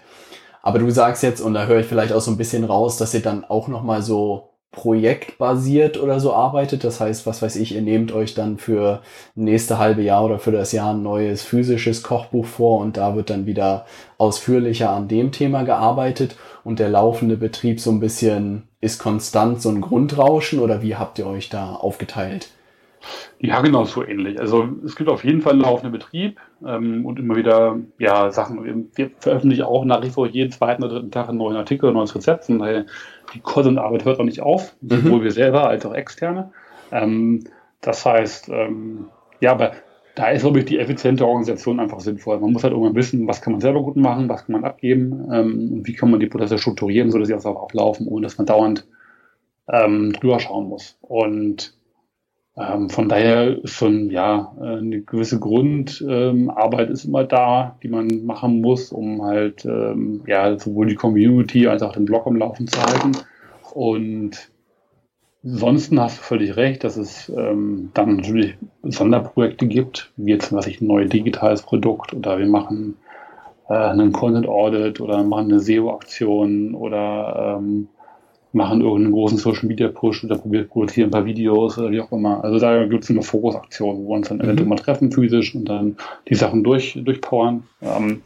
Aber 0.61 0.79
du 0.79 0.89
sagst 0.89 1.21
jetzt, 1.21 1.41
und 1.41 1.53
da 1.53 1.65
höre 1.65 1.81
ich 1.81 1.87
vielleicht 1.87 2.13
auch 2.13 2.21
so 2.21 2.31
ein 2.31 2.37
bisschen 2.37 2.63
raus, 2.63 2.95
dass 2.95 3.13
ihr 3.13 3.21
dann 3.21 3.43
auch 3.43 3.67
nochmal 3.67 4.01
so 4.01 4.50
projektbasiert 4.71 6.01
oder 6.01 6.19
so 6.19 6.33
arbeitet. 6.33 6.83
Das 6.83 6.99
heißt, 6.99 7.25
was 7.25 7.41
weiß 7.41 7.57
ich, 7.57 7.75
ihr 7.75 7.81
nehmt 7.81 8.13
euch 8.13 8.33
dann 8.33 8.57
für 8.57 9.01
nächste 9.35 9.77
halbe 9.77 10.01
Jahr 10.01 10.23
oder 10.23 10.39
für 10.39 10.51
das 10.51 10.71
Jahr 10.71 10.93
ein 10.93 11.03
neues 11.03 11.43
physisches 11.43 12.03
Kochbuch 12.03 12.45
vor 12.45 12.79
und 12.79 12.97
da 12.97 13.15
wird 13.15 13.29
dann 13.29 13.45
wieder 13.45 13.85
ausführlicher 14.17 14.89
an 14.91 15.07
dem 15.07 15.31
Thema 15.31 15.63
gearbeitet 15.63 16.37
und 16.63 16.79
der 16.79 16.89
laufende 16.89 17.35
Betrieb 17.35 17.79
so 17.81 17.91
ein 17.91 17.99
bisschen 17.99 18.63
ist 18.79 18.99
konstant 18.99 19.61
so 19.61 19.69
ein 19.69 19.81
Grundrauschen 19.81 20.59
oder 20.59 20.81
wie 20.81 20.95
habt 20.95 21.19
ihr 21.19 21.27
euch 21.27 21.49
da 21.49 21.73
aufgeteilt? 21.75 22.49
Ja, 23.39 23.61
genau 23.61 23.85
so 23.85 24.05
ähnlich. 24.05 24.39
Also 24.39 24.69
es 24.85 24.95
gibt 24.95 25.09
auf 25.09 25.23
jeden 25.23 25.41
Fall 25.41 25.53
einen 25.53 25.61
laufenden 25.61 25.91
Betrieb 25.91 26.39
ähm, 26.65 27.05
und 27.05 27.19
immer 27.19 27.35
wieder 27.35 27.79
ja 27.97 28.31
Sachen. 28.31 28.89
Wir 28.95 29.11
veröffentlichen 29.19 29.63
auch 29.63 29.85
nach 29.85 30.03
wie 30.03 30.09
vor 30.09 30.27
jeden 30.27 30.51
zweiten 30.51 30.83
oder 30.83 30.95
dritten 30.95 31.11
Tag 31.11 31.29
einen 31.29 31.39
neuen 31.39 31.57
Artikel, 31.57 31.89
ein 31.89 31.93
neues 31.93 32.13
Rezept. 32.13 32.49
Und 32.49 32.59
daher 32.59 32.85
die 33.33 33.39
Content-Arbeit 33.39 34.05
hört 34.05 34.19
auch 34.19 34.25
nicht 34.25 34.41
auf, 34.41 34.75
mhm. 34.81 35.01
sowohl 35.01 35.23
wir 35.23 35.31
selber 35.31 35.67
als 35.67 35.85
auch 35.85 35.93
externe. 35.93 36.51
Ähm, 36.91 37.43
das 37.81 38.05
heißt, 38.05 38.49
ähm, 38.49 39.07
ja, 39.39 39.51
aber 39.51 39.71
da 40.15 40.27
ist, 40.29 40.41
glaube 40.41 40.59
ich, 40.59 40.65
die 40.65 40.77
effiziente 40.77 41.25
Organisation 41.25 41.79
einfach 41.79 41.99
sinnvoll. 41.99 42.39
Man 42.39 42.51
muss 42.51 42.63
halt 42.63 42.73
irgendwann 42.73 42.95
wissen, 42.95 43.27
was 43.27 43.41
kann 43.41 43.53
man 43.53 43.61
selber 43.61 43.81
gut 43.81 43.95
machen, 43.95 44.29
was 44.29 44.45
kann 44.45 44.53
man 44.53 44.65
abgeben 44.65 45.27
ähm, 45.31 45.71
und 45.73 45.87
wie 45.87 45.93
kann 45.93 46.11
man 46.11 46.19
die 46.19 46.27
Prozesse 46.27 46.59
strukturieren, 46.59 47.11
sodass 47.11 47.29
sie 47.29 47.35
auch 47.35 47.63
ablaufen, 47.63 48.07
ohne 48.07 48.25
dass 48.25 48.37
man 48.37 48.45
dauernd 48.45 48.85
ähm, 49.69 50.13
drüber 50.13 50.39
schauen 50.39 50.67
muss. 50.67 50.97
Und 51.01 51.73
ähm, 52.57 52.89
von 52.89 53.07
daher 53.07 53.63
ist 53.63 53.71
schon 53.71 54.09
ja 54.09 54.53
eine 54.59 55.01
gewisse 55.01 55.39
Grundarbeit 55.39 56.87
ähm, 56.87 56.93
ist 56.93 57.05
immer 57.05 57.23
da, 57.23 57.77
die 57.81 57.87
man 57.87 58.25
machen 58.25 58.59
muss, 58.61 58.91
um 58.91 59.23
halt 59.23 59.65
ähm, 59.65 60.23
ja 60.27 60.57
sowohl 60.59 60.87
die 60.87 60.95
Community 60.95 61.67
als 61.67 61.81
auch 61.81 61.93
den 61.93 62.05
Blog 62.05 62.27
am 62.27 62.35
Laufen 62.35 62.67
zu 62.67 62.81
halten. 62.81 63.17
Und 63.73 64.51
ansonsten 65.43 65.99
hast 66.01 66.17
du 66.17 66.23
völlig 66.23 66.57
recht, 66.57 66.83
dass 66.83 66.97
es 66.97 67.29
ähm, 67.29 67.91
dann 67.93 68.17
natürlich 68.17 68.57
Sonderprojekte 68.83 69.67
gibt, 69.67 70.11
wie 70.17 70.31
jetzt 70.31 70.51
was 70.51 70.67
ich 70.67 70.81
ein 70.81 70.87
neues 70.87 71.09
digitales 71.09 71.61
Produkt 71.61 72.13
oder 72.13 72.37
wir 72.37 72.47
machen 72.47 72.97
äh, 73.69 73.73
einen 73.73 74.11
Content 74.11 74.47
Audit 74.47 74.99
oder 74.99 75.23
machen 75.23 75.51
eine 75.51 75.61
SEO-Aktion 75.61 76.75
oder 76.75 77.59
ähm, 77.59 77.87
machen 78.53 78.81
irgendeinen 78.81 79.13
großen 79.13 79.37
Social 79.37 79.67
Media 79.67 79.87
Push 79.87 80.23
oder 80.23 80.37
produzieren 80.37 81.07
ein 81.07 81.11
paar 81.11 81.25
Videos 81.25 81.77
oder 81.77 81.91
wie 81.91 82.01
auch 82.01 82.11
immer. 82.11 82.43
Also 82.43 82.59
da 82.59 82.85
gibt 82.85 83.03
es 83.03 83.09
eine 83.09 83.21
Fokusaktion, 83.21 83.97
wo 83.97 84.09
wir 84.09 84.15
uns 84.17 84.29
dann 84.29 84.37
mhm. 84.37 84.43
eventuell 84.43 84.69
mal 84.69 84.75
treffen 84.75 85.11
physisch 85.11 85.55
und 85.55 85.65
dann 85.65 85.95
die 86.27 86.35
Sachen 86.35 86.63
durch, 86.63 86.99
durchpowern. 87.01 87.63
Ähm, 87.81 88.21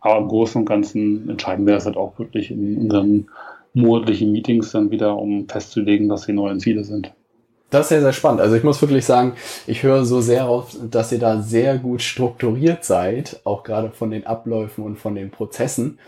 aber 0.00 0.20
im 0.20 0.28
Großen 0.28 0.60
und 0.60 0.66
Ganzen 0.66 1.28
entscheiden 1.28 1.66
wir 1.66 1.74
das 1.74 1.86
halt 1.86 1.96
auch 1.96 2.18
wirklich 2.18 2.50
in 2.50 2.76
unseren 2.76 3.26
monatlichen 3.74 4.32
Meetings 4.32 4.72
dann 4.72 4.90
wieder, 4.90 5.16
um 5.16 5.48
festzulegen, 5.48 6.08
was 6.10 6.26
die 6.26 6.32
neuen 6.32 6.60
Ziele 6.60 6.84
sind. 6.84 7.12
Das 7.72 7.86
ist 7.86 7.88
sehr, 7.88 8.02
sehr 8.02 8.12
spannend. 8.12 8.42
Also 8.42 8.54
ich 8.54 8.64
muss 8.64 8.82
wirklich 8.82 9.06
sagen, 9.06 9.32
ich 9.66 9.82
höre 9.82 10.04
so 10.04 10.20
sehr 10.20 10.46
auf, 10.46 10.76
dass 10.90 11.10
ihr 11.10 11.18
da 11.18 11.40
sehr 11.40 11.78
gut 11.78 12.02
strukturiert 12.02 12.84
seid, 12.84 13.40
auch 13.44 13.62
gerade 13.62 13.90
von 13.90 14.10
den 14.10 14.26
Abläufen 14.26 14.84
und 14.84 14.98
von 14.98 15.14
den 15.14 15.30
Prozessen. 15.30 15.98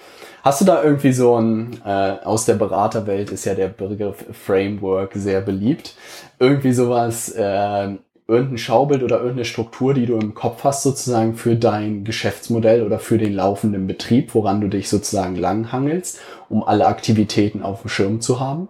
Hast 0.42 0.60
du 0.60 0.66
da 0.66 0.84
irgendwie 0.84 1.14
so 1.14 1.40
ein, 1.40 1.80
äh, 1.86 2.16
aus 2.22 2.44
der 2.44 2.56
Beraterwelt 2.56 3.30
ist 3.30 3.46
ja 3.46 3.54
der 3.54 3.68
Begriff 3.68 4.26
Framework 4.32 5.12
sehr 5.14 5.40
beliebt, 5.40 5.96
irgendwie 6.38 6.74
sowas, 6.74 7.30
äh, 7.30 7.94
irgendein 8.28 8.58
Schaubild 8.58 9.02
oder 9.02 9.16
irgendeine 9.16 9.46
Struktur, 9.46 9.94
die 9.94 10.04
du 10.04 10.18
im 10.18 10.34
Kopf 10.34 10.64
hast 10.64 10.82
sozusagen 10.82 11.34
für 11.34 11.56
dein 11.56 12.04
Geschäftsmodell 12.04 12.82
oder 12.82 12.98
für 12.98 13.16
den 13.16 13.32
laufenden 13.32 13.86
Betrieb, 13.86 14.34
woran 14.34 14.60
du 14.60 14.68
dich 14.68 14.90
sozusagen 14.90 15.36
langhangelst, 15.36 16.20
um 16.50 16.62
alle 16.62 16.86
Aktivitäten 16.86 17.62
auf 17.62 17.80
dem 17.80 17.88
Schirm 17.88 18.20
zu 18.20 18.38
haben? 18.38 18.68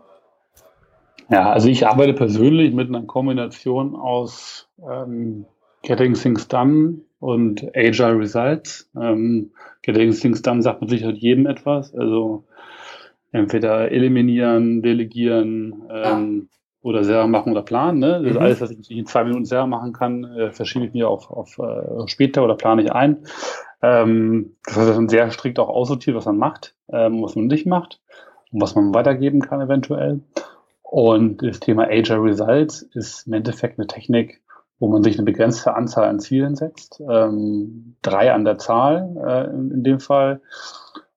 Ja, 1.30 1.52
also 1.52 1.68
ich 1.68 1.86
arbeite 1.86 2.12
persönlich 2.12 2.74
mit 2.74 2.88
einer 2.88 3.02
Kombination 3.02 3.96
aus 3.96 4.68
ähm, 4.88 5.46
Getting 5.82 6.14
Things 6.14 6.48
Done 6.48 7.00
und 7.20 7.64
Agile 7.74 8.18
Results. 8.18 8.90
Ähm, 9.00 9.52
Getting 9.82 10.12
Things 10.12 10.42
Done 10.42 10.62
sagt 10.62 10.80
mit 10.80 10.90
Sicherheit 10.90 11.16
jedem 11.16 11.46
etwas. 11.46 11.94
Also 11.94 12.44
entweder 13.32 13.90
eliminieren, 13.90 14.82
delegieren 14.82 15.82
ähm, 15.90 16.48
ah. 16.48 16.56
oder 16.82 17.04
selber 17.04 17.26
machen 17.26 17.52
oder 17.52 17.62
planen. 17.62 17.98
Ne? 17.98 18.22
Das 18.22 18.34
mhm. 18.34 18.38
alles, 18.38 18.60
was 18.60 18.70
ich 18.70 18.90
in 18.90 19.06
zwei 19.06 19.24
Minuten 19.24 19.44
selber 19.44 19.66
machen 19.66 19.92
kann, 19.92 20.24
äh, 20.24 20.52
verschiebe 20.52 20.86
ich 20.86 20.92
mir 20.92 21.08
auf, 21.08 21.30
auf 21.30 21.58
äh, 21.58 22.06
später 22.06 22.44
oder 22.44 22.54
plane 22.54 22.82
ich 22.82 22.92
ein. 22.92 23.24
Ähm, 23.82 24.56
das 24.64 24.76
heißt, 24.76 24.90
dann 24.90 25.08
sehr 25.08 25.30
strikt 25.30 25.58
auch 25.58 25.68
aussortiert, 25.68 26.16
was 26.16 26.26
man 26.26 26.38
macht, 26.38 26.74
ähm, 26.92 27.22
was 27.22 27.34
man 27.34 27.46
nicht 27.46 27.66
macht 27.66 28.00
und 28.52 28.62
was 28.62 28.74
man 28.74 28.94
weitergeben 28.94 29.40
kann 29.40 29.60
eventuell. 29.60 30.20
Und 30.84 31.42
das 31.42 31.60
Thema 31.60 31.88
Agile 31.88 32.22
Results 32.22 32.82
ist 32.82 33.26
im 33.26 33.32
Endeffekt 33.32 33.78
eine 33.78 33.86
Technik, 33.86 34.42
wo 34.78 34.88
man 34.88 35.02
sich 35.02 35.16
eine 35.16 35.24
begrenzte 35.24 35.74
Anzahl 35.74 36.04
an 36.04 36.20
Zielen 36.20 36.54
setzt, 36.54 37.02
ähm, 37.08 37.96
drei 38.02 38.32
an 38.32 38.44
der 38.44 38.58
Zahl 38.58 39.16
äh, 39.26 39.50
in, 39.50 39.70
in, 39.70 39.82
dem 39.82 39.98
Fall, 39.98 40.40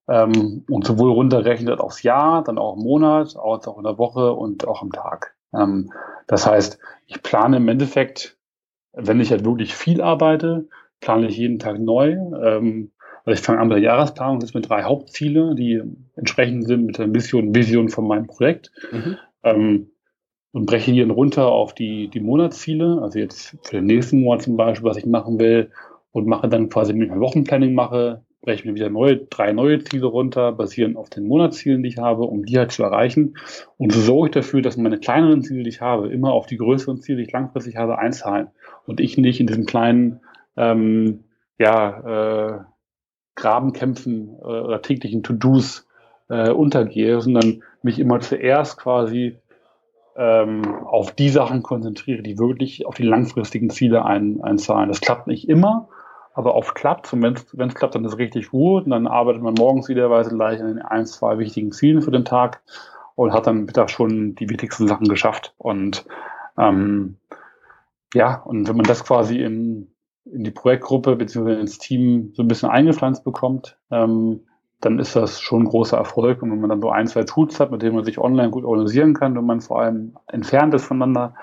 ähm, 0.08 0.64
und 0.70 0.86
sowohl 0.86 1.12
runterrechnet 1.12 1.80
aufs 1.80 2.02
Jahr, 2.02 2.44
dann 2.44 2.58
auch 2.58 2.78
im 2.78 2.84
Monat, 2.84 3.36
als 3.38 3.68
auch 3.68 3.78
in 3.78 3.84
der 3.84 3.98
Woche 3.98 4.34
und 4.34 4.68
auch 4.68 4.82
am 4.82 4.92
Tag. 4.92 5.36
Ähm, 5.54 5.92
das 6.28 6.48
heißt, 6.48 6.80
ich 7.06 7.22
plane 7.22 7.58
im 7.58 7.68
Endeffekt, 7.68 8.38
wenn 8.94 9.20
ich 9.20 9.32
halt 9.32 9.46
wirklich 9.46 9.76
viel 9.76 10.02
arbeite, 10.02 10.68
plane 11.02 11.28
ich 11.28 11.38
jeden 11.38 11.60
Tag 11.60 11.80
neu. 11.80 12.12
Ähm, 12.12 12.92
also 13.26 13.40
ich 13.40 13.46
fange 13.46 13.60
an 13.60 13.68
mit 13.68 13.76
der 13.76 13.84
Jahresplanung, 13.84 14.40
das 14.40 14.54
mit 14.54 14.70
drei 14.70 14.84
Hauptziele, 14.84 15.54
die 15.56 15.82
entsprechend 16.16 16.66
sind 16.66 16.86
mit 16.86 16.98
der 16.98 17.08
Mission, 17.08 17.54
Vision 17.54 17.90
von 17.90 18.08
meinem 18.08 18.28
Projekt. 18.28 18.72
Mhm. 18.92 19.18
Ähm, 19.44 19.92
und 20.52 20.66
breche 20.66 20.92
die 20.92 21.02
dann 21.02 21.12
runter 21.12 21.48
auf 21.48 21.76
die, 21.76 22.08
die 22.08 22.20
Monatsziele, 22.20 23.00
also 23.02 23.20
jetzt 23.20 23.58
für 23.64 23.76
den 23.76 23.86
nächsten 23.86 24.22
Monat 24.22 24.44
zum 24.44 24.58
Beispiel, 24.58 24.90
was 24.90 24.98
ich 24.98 25.06
machen 25.06 25.40
will, 25.40 25.72
und 26.12 26.26
mache 26.26 26.50
dann 26.50 26.70
quasi, 26.70 26.94
wenn 26.94 27.04
ich 27.04 27.10
mein 27.10 27.20
Wochenplanning 27.20 27.76
mache, 27.76 28.24
breche 28.42 28.62
ich 28.62 28.66
mir 28.66 28.76
wieder 28.76 28.90
neue, 28.90 29.18
drei 29.18 29.52
neue 29.52 29.84
Ziele 29.84 30.08
runter, 30.08 30.52
basierend 30.52 30.98
auf 30.98 31.10
den 31.10 31.28
Monatszielen, 31.28 31.84
die 31.84 31.90
ich 31.90 31.98
habe, 31.98 32.24
um 32.24 32.46
die 32.46 32.58
halt 32.58 32.72
zu 32.72 32.82
erreichen. 32.82 33.38
Und 33.78 33.92
so 33.92 34.00
sorge 34.00 34.30
ich 34.30 34.34
dafür, 34.34 34.62
dass 34.62 34.78
meine 34.78 35.00
kleineren 35.00 35.44
Ziele, 35.44 35.64
die 35.64 35.70
ich 35.70 35.82
habe, 35.82 36.08
immer 36.08 36.32
auf 36.32 36.48
die 36.48 36.58
größeren 36.58 37.02
Ziele, 37.02 37.18
die 37.18 37.24
ich 37.26 37.32
langfristig 37.32 37.76
habe, 37.76 38.00
einzahlen. 38.00 38.48
Und 38.86 39.00
ich 39.00 39.18
nicht 39.18 39.40
in 39.40 39.48
diesem 39.48 39.66
kleinen, 39.66 40.22
ähm, 40.56 41.26
ja, 41.60 42.56
äh, 42.56 42.60
Grabenkämpfen 43.36 44.30
äh, 44.40 44.44
oder 44.44 44.82
täglichen 44.82 45.24
To-Dos 45.24 45.88
äh, 46.30 46.50
untergehe, 46.50 47.22
sondern 47.22 47.64
mich 47.88 48.00
immer 48.00 48.20
zuerst 48.20 48.78
quasi 48.78 49.40
ähm, 50.16 50.86
auf 50.86 51.12
die 51.12 51.30
Sachen 51.30 51.64
konzentriere, 51.64 52.22
die 52.22 52.38
wirklich 52.38 52.86
auf 52.86 52.96
die 52.96 53.04
langfristigen 53.04 53.70
Ziele 53.70 54.06
ein, 54.06 54.42
einzahlen. 54.42 54.90
Das 54.90 55.02
klappt 55.02 55.28
nicht 55.28 55.48
immer, 55.48 55.90
aber 56.34 56.56
oft 56.56 56.76
klappt 56.76 57.12
Und 57.14 57.24
wenn 57.24 57.68
es 57.70 57.76
klappt, 57.76 57.96
dann 57.96 58.06
ist 58.06 58.14
es 58.14 58.18
richtig 58.18 58.50
gut. 58.50 58.86
Und 58.86 58.92
dann 58.92 59.08
arbeitet 59.08 59.42
man 59.42 59.54
morgens 59.54 59.88
wiederweise 59.90 60.36
gleich 60.36 60.60
an 60.60 60.68
den 60.68 60.82
ein, 60.82 61.06
zwei 61.06 61.38
wichtigen 61.38 61.72
Zielen 61.72 62.02
für 62.02 62.12
den 62.12 62.26
Tag 62.26 62.62
und 63.16 63.34
hat 63.34 63.48
dann 63.48 63.66
mittags 63.66 63.92
schon 63.92 64.36
die 64.36 64.50
wichtigsten 64.50 64.88
Sachen 64.88 65.08
geschafft. 65.08 65.54
Und 65.58 66.06
ähm, 66.58 67.18
ja, 68.14 68.42
und 68.42 68.68
wenn 68.68 68.76
man 68.76 68.86
das 68.86 69.04
quasi 69.04 69.40
in, 69.40 69.92
in 70.26 70.44
die 70.44 70.52
Projektgruppe 70.52 71.16
bzw. 71.16 71.60
ins 71.60 71.78
Team 71.78 72.32
so 72.34 72.44
ein 72.44 72.48
bisschen 72.48 72.70
eingepflanzt 72.70 73.24
bekommt, 73.24 73.78
ähm, 73.92 74.47
dann 74.82 75.00
ist 75.00 75.16
das 75.16 75.42
schon 75.42 75.64
ein 75.64 75.68
großer 75.68 75.98
Erfolg. 75.98 76.42
Und 76.42 76.52
wenn 76.52 76.60
man 76.60 76.70
dann 76.70 76.82
so 76.82 76.90
ein, 76.90 77.08
zwei 77.08 77.24
Tools 77.24 77.60
hat, 77.60 77.72
mit 77.72 77.82
denen 77.82 77.96
man 77.96 78.06
sich 78.06 78.20
online 78.20 78.52
gut 78.52 78.64
organisieren 78.64 79.14
kann, 79.14 79.36
wenn 79.36 79.46
man 79.46 79.62
vor 79.62 79.82
allem 79.82 80.16
entfernt 80.28 80.74
ist 80.74 80.86
voneinander, 80.86 81.34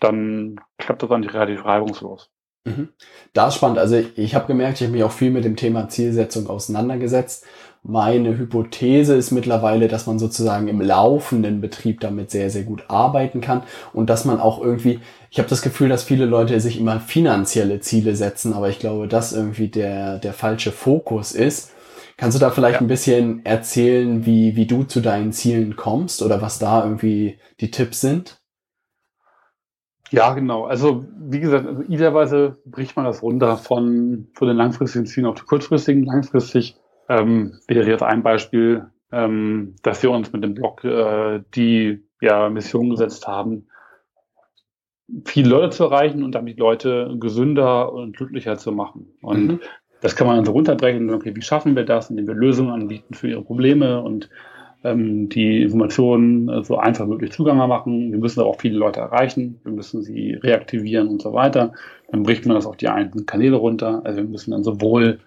dann 0.00 0.60
klappt 0.78 1.02
das 1.02 1.10
eigentlich 1.10 1.34
relativ 1.34 1.64
reibungslos. 1.64 2.30
Mhm. 2.64 2.88
Das 3.32 3.48
ist 3.48 3.54
spannend. 3.56 3.78
Also 3.78 3.96
ich, 3.96 4.16
ich 4.18 4.34
habe 4.34 4.46
gemerkt, 4.46 4.80
ich 4.80 4.86
habe 4.86 4.92
mich 4.92 5.04
auch 5.04 5.12
viel 5.12 5.30
mit 5.30 5.44
dem 5.44 5.56
Thema 5.56 5.88
Zielsetzung 5.88 6.48
auseinandergesetzt. 6.48 7.44
Meine 7.82 8.36
Hypothese 8.36 9.14
ist 9.14 9.30
mittlerweile, 9.30 9.86
dass 9.86 10.06
man 10.06 10.18
sozusagen 10.18 10.66
im 10.66 10.80
laufenden 10.80 11.60
Betrieb 11.60 12.00
damit 12.00 12.32
sehr, 12.32 12.50
sehr 12.50 12.64
gut 12.64 12.84
arbeiten 12.88 13.40
kann 13.40 13.62
und 13.92 14.10
dass 14.10 14.24
man 14.24 14.40
auch 14.40 14.60
irgendwie, 14.60 14.98
ich 15.30 15.38
habe 15.38 15.48
das 15.48 15.62
Gefühl, 15.62 15.88
dass 15.88 16.02
viele 16.02 16.24
Leute 16.24 16.58
sich 16.58 16.80
immer 16.80 16.98
finanzielle 16.98 17.80
Ziele 17.80 18.16
setzen, 18.16 18.54
aber 18.54 18.68
ich 18.68 18.80
glaube, 18.80 19.06
dass 19.06 19.32
irgendwie 19.32 19.68
der, 19.68 20.18
der 20.18 20.32
falsche 20.32 20.72
Fokus 20.72 21.30
ist 21.30 21.72
Kannst 22.16 22.36
du 22.36 22.40
da 22.40 22.50
vielleicht 22.50 22.76
ja. 22.76 22.80
ein 22.80 22.88
bisschen 22.88 23.44
erzählen, 23.44 24.24
wie, 24.24 24.56
wie 24.56 24.66
du 24.66 24.84
zu 24.84 25.00
deinen 25.00 25.32
Zielen 25.32 25.76
kommst 25.76 26.22
oder 26.22 26.40
was 26.40 26.58
da 26.58 26.82
irgendwie 26.82 27.38
die 27.60 27.70
Tipps 27.70 28.00
sind? 28.00 28.40
Ja, 30.10 30.32
genau. 30.34 30.64
Also 30.64 31.04
wie 31.18 31.40
gesagt, 31.40 31.66
also 31.66 31.82
idealerweise 31.82 32.58
bricht 32.64 32.96
man 32.96 33.04
das 33.04 33.22
runter 33.22 33.56
von, 33.56 34.28
von 34.34 34.48
den 34.48 34.56
langfristigen 34.56 35.06
Zielen 35.06 35.26
auf 35.26 35.34
die 35.34 35.44
kurzfristigen. 35.44 36.04
Langfristig 36.04 36.76
ähm, 37.08 37.58
wäre 37.66 37.88
jetzt 37.88 38.02
ein 38.02 38.22
Beispiel, 38.22 38.86
ähm, 39.12 39.74
dass 39.82 40.02
wir 40.02 40.10
uns 40.10 40.32
mit 40.32 40.42
dem 40.42 40.54
Blog 40.54 40.84
äh, 40.84 41.42
die 41.54 42.04
ja, 42.20 42.48
Mission 42.48 42.90
gesetzt 42.90 43.26
haben, 43.26 43.68
viele 45.24 45.50
Leute 45.50 45.70
zu 45.70 45.84
erreichen 45.84 46.24
und 46.24 46.34
damit 46.34 46.58
Leute 46.58 47.14
gesünder 47.20 47.92
und 47.92 48.16
glücklicher 48.16 48.56
zu 48.56 48.72
machen. 48.72 49.14
Und 49.22 49.46
mhm. 49.46 49.60
Das 50.06 50.14
kann 50.14 50.28
man 50.28 50.36
dann 50.36 50.44
so 50.44 50.52
runterbrechen. 50.52 51.12
Okay, 51.12 51.34
wie 51.34 51.42
schaffen 51.42 51.74
wir 51.74 51.84
das, 51.84 52.10
indem 52.10 52.28
wir 52.28 52.34
Lösungen 52.34 52.70
anbieten 52.70 53.12
für 53.12 53.28
ihre 53.28 53.42
Probleme 53.42 54.00
und 54.00 54.30
ähm, 54.84 55.28
die 55.28 55.62
Informationen 55.62 56.48
äh, 56.48 56.62
so 56.62 56.78
einfach 56.78 57.06
möglich 57.06 57.32
zugänglich 57.32 57.66
machen. 57.66 58.12
Wir 58.12 58.20
müssen 58.20 58.38
aber 58.38 58.50
auch 58.50 58.60
viele 58.60 58.78
Leute 58.78 59.00
erreichen. 59.00 59.58
Wir 59.64 59.72
müssen 59.72 60.02
sie 60.02 60.34
reaktivieren 60.34 61.08
und 61.08 61.20
so 61.20 61.32
weiter. 61.32 61.72
Dann 62.12 62.22
bricht 62.22 62.46
man 62.46 62.54
das 62.54 62.66
auf 62.66 62.76
die 62.76 62.86
einzelnen 62.86 63.26
Kanäle 63.26 63.56
runter. 63.56 64.02
Also 64.04 64.18
wir 64.18 64.28
müssen 64.28 64.52
dann 64.52 64.62
sowohl 64.62 65.18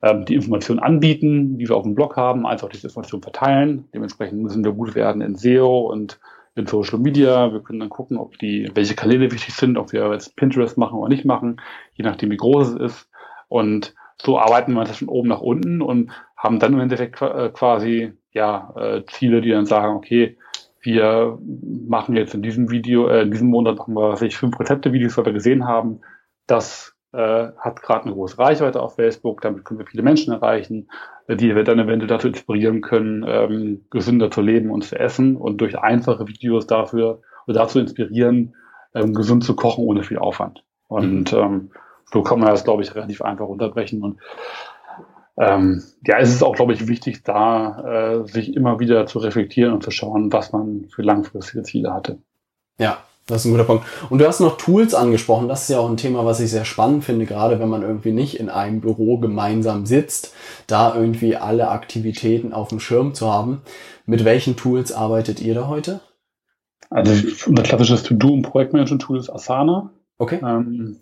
ähm, 0.00 0.24
die 0.24 0.36
Informationen 0.36 0.80
anbieten, 0.80 1.58
die 1.58 1.68
wir 1.68 1.76
auf 1.76 1.82
dem 1.82 1.94
Blog 1.94 2.16
haben, 2.16 2.46
als 2.46 2.64
auch 2.64 2.70
diese 2.70 2.86
Informationen 2.86 3.22
verteilen. 3.22 3.84
Dementsprechend 3.92 4.40
müssen 4.40 4.64
wir 4.64 4.72
gut 4.72 4.94
werden 4.94 5.20
in 5.20 5.36
SEO 5.36 5.80
und 5.80 6.18
in 6.54 6.66
Social 6.66 6.98
Media. 6.98 7.52
Wir 7.52 7.60
können 7.60 7.80
dann 7.80 7.90
gucken, 7.90 8.16
ob 8.16 8.38
die, 8.38 8.70
welche 8.72 8.94
Kanäle 8.94 9.30
wichtig 9.30 9.52
sind, 9.52 9.76
ob 9.76 9.92
wir 9.92 10.10
jetzt 10.12 10.34
Pinterest 10.34 10.78
machen 10.78 10.98
oder 10.98 11.10
nicht 11.10 11.26
machen, 11.26 11.60
je 11.92 12.04
nachdem 12.04 12.30
wie 12.30 12.38
groß 12.38 12.68
es 12.68 12.76
ist. 12.76 13.10
Und 13.48 13.94
so 14.20 14.38
arbeiten 14.38 14.72
wir 14.72 14.84
das 14.84 14.98
von 14.98 15.08
oben 15.08 15.28
nach 15.28 15.40
unten 15.40 15.82
und 15.82 16.10
haben 16.36 16.58
dann 16.58 16.74
im 16.74 16.80
Endeffekt 16.80 17.20
äh, 17.22 17.50
quasi 17.50 18.12
ja 18.32 18.72
äh, 18.76 19.04
Ziele, 19.06 19.40
die 19.40 19.50
dann 19.50 19.66
sagen, 19.66 19.96
okay, 19.96 20.36
wir 20.80 21.38
machen 21.42 22.14
jetzt 22.14 22.34
in 22.34 22.42
diesem 22.42 22.70
Video, 22.70 23.08
äh, 23.08 23.22
in 23.22 23.30
diesem 23.30 23.48
Monat 23.48 23.78
machen 23.78 23.94
wir, 23.94 24.10
was 24.10 24.22
ich, 24.22 24.36
fünf 24.36 24.58
Rezepte-Videos, 24.60 25.16
was 25.16 25.24
wir 25.24 25.32
gesehen 25.32 25.66
haben. 25.66 26.00
Das 26.46 26.94
äh, 27.12 27.48
hat 27.58 27.80
gerade 27.80 28.04
eine 28.04 28.12
große 28.12 28.38
Reichweite 28.38 28.82
auf 28.82 28.96
Facebook, 28.96 29.40
damit 29.40 29.64
können 29.64 29.80
wir 29.80 29.86
viele 29.86 30.02
Menschen 30.02 30.34
erreichen, 30.34 30.88
die 31.28 31.54
wir 31.54 31.64
dann 31.64 31.78
eventuell 31.78 32.08
dazu 32.08 32.28
inspirieren 32.28 32.82
können, 32.82 33.24
ähm, 33.26 33.86
gesünder 33.90 34.30
zu 34.30 34.42
leben 34.42 34.70
und 34.70 34.84
zu 34.84 34.98
essen 34.98 35.36
und 35.36 35.58
durch 35.60 35.78
einfache 35.78 36.28
Videos 36.28 36.66
dafür 36.66 37.22
oder 37.46 37.60
dazu 37.60 37.78
inspirieren, 37.78 38.54
ähm, 38.94 39.14
gesund 39.14 39.44
zu 39.44 39.56
kochen 39.56 39.84
ohne 39.84 40.02
viel 40.02 40.18
Aufwand. 40.18 40.64
Und 40.88 41.32
mhm. 41.32 41.38
ähm, 41.38 41.70
so 42.12 42.22
kann 42.22 42.40
man 42.40 42.50
das, 42.50 42.64
glaube 42.64 42.82
ich, 42.82 42.94
relativ 42.94 43.22
einfach 43.22 43.46
unterbrechen. 43.46 44.02
Und 44.02 44.20
ähm, 45.36 45.82
ja, 46.06 46.18
es 46.18 46.30
ist 46.30 46.42
auch, 46.42 46.54
glaube 46.54 46.74
ich, 46.74 46.86
wichtig, 46.86 47.22
da 47.24 48.20
äh, 48.22 48.26
sich 48.26 48.54
immer 48.54 48.78
wieder 48.78 49.06
zu 49.06 49.18
reflektieren 49.18 49.72
und 49.72 49.82
zu 49.82 49.90
schauen, 49.90 50.32
was 50.32 50.52
man 50.52 50.86
für 50.94 51.02
langfristige 51.02 51.64
Ziele 51.64 51.92
hatte. 51.92 52.18
Ja, 52.78 52.98
das 53.26 53.40
ist 53.40 53.46
ein 53.46 53.52
guter 53.52 53.64
Punkt. 53.64 53.86
Und 54.10 54.18
du 54.20 54.26
hast 54.26 54.40
noch 54.40 54.58
Tools 54.58 54.94
angesprochen. 54.94 55.48
Das 55.48 55.62
ist 55.62 55.70
ja 55.70 55.78
auch 55.78 55.88
ein 55.88 55.96
Thema, 55.96 56.26
was 56.26 56.40
ich 56.40 56.50
sehr 56.50 56.66
spannend 56.66 57.04
finde, 57.04 57.24
gerade 57.24 57.58
wenn 57.58 57.68
man 57.68 57.82
irgendwie 57.82 58.12
nicht 58.12 58.38
in 58.38 58.50
einem 58.50 58.80
Büro 58.80 59.18
gemeinsam 59.18 59.86
sitzt, 59.86 60.34
da 60.66 60.94
irgendwie 60.94 61.36
alle 61.36 61.68
Aktivitäten 61.68 62.52
auf 62.52 62.68
dem 62.68 62.80
Schirm 62.80 63.14
zu 63.14 63.32
haben. 63.32 63.62
Mit 64.06 64.24
welchen 64.24 64.56
Tools 64.56 64.92
arbeitet 64.92 65.40
ihr 65.40 65.54
da 65.54 65.68
heute? 65.68 66.00
Also 66.90 67.12
unser 67.48 67.62
klassisches 67.62 68.02
To-Do- 68.02 68.34
und 68.34 68.42
Projektmanagement-Tool 68.42 69.18
ist 69.18 69.30
Asana. 69.30 69.90
Okay. 70.18 70.38
Ähm, 70.42 71.00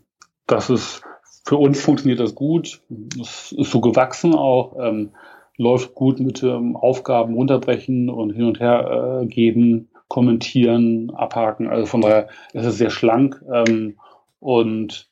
das 0.52 0.70
ist, 0.70 1.02
für 1.44 1.56
uns 1.56 1.80
funktioniert 1.80 2.20
das 2.20 2.34
gut. 2.34 2.80
Es 3.20 3.52
ist 3.52 3.70
so 3.70 3.80
gewachsen 3.80 4.34
auch. 4.34 4.76
Ähm, 4.78 5.10
läuft 5.56 5.94
gut 5.94 6.18
mit 6.20 6.42
ähm, 6.42 6.76
Aufgaben 6.76 7.34
runterbrechen 7.34 8.08
und 8.08 8.30
hin 8.30 8.44
und 8.44 8.60
her 8.60 9.22
äh, 9.22 9.26
geben 9.26 9.88
kommentieren, 10.08 11.10
abhaken. 11.14 11.68
Also 11.68 11.86
von 11.86 12.02
daher 12.02 12.28
ist 12.52 12.66
es 12.66 12.76
sehr 12.76 12.90
schlank 12.90 13.42
ähm, 13.50 13.96
und 14.40 15.08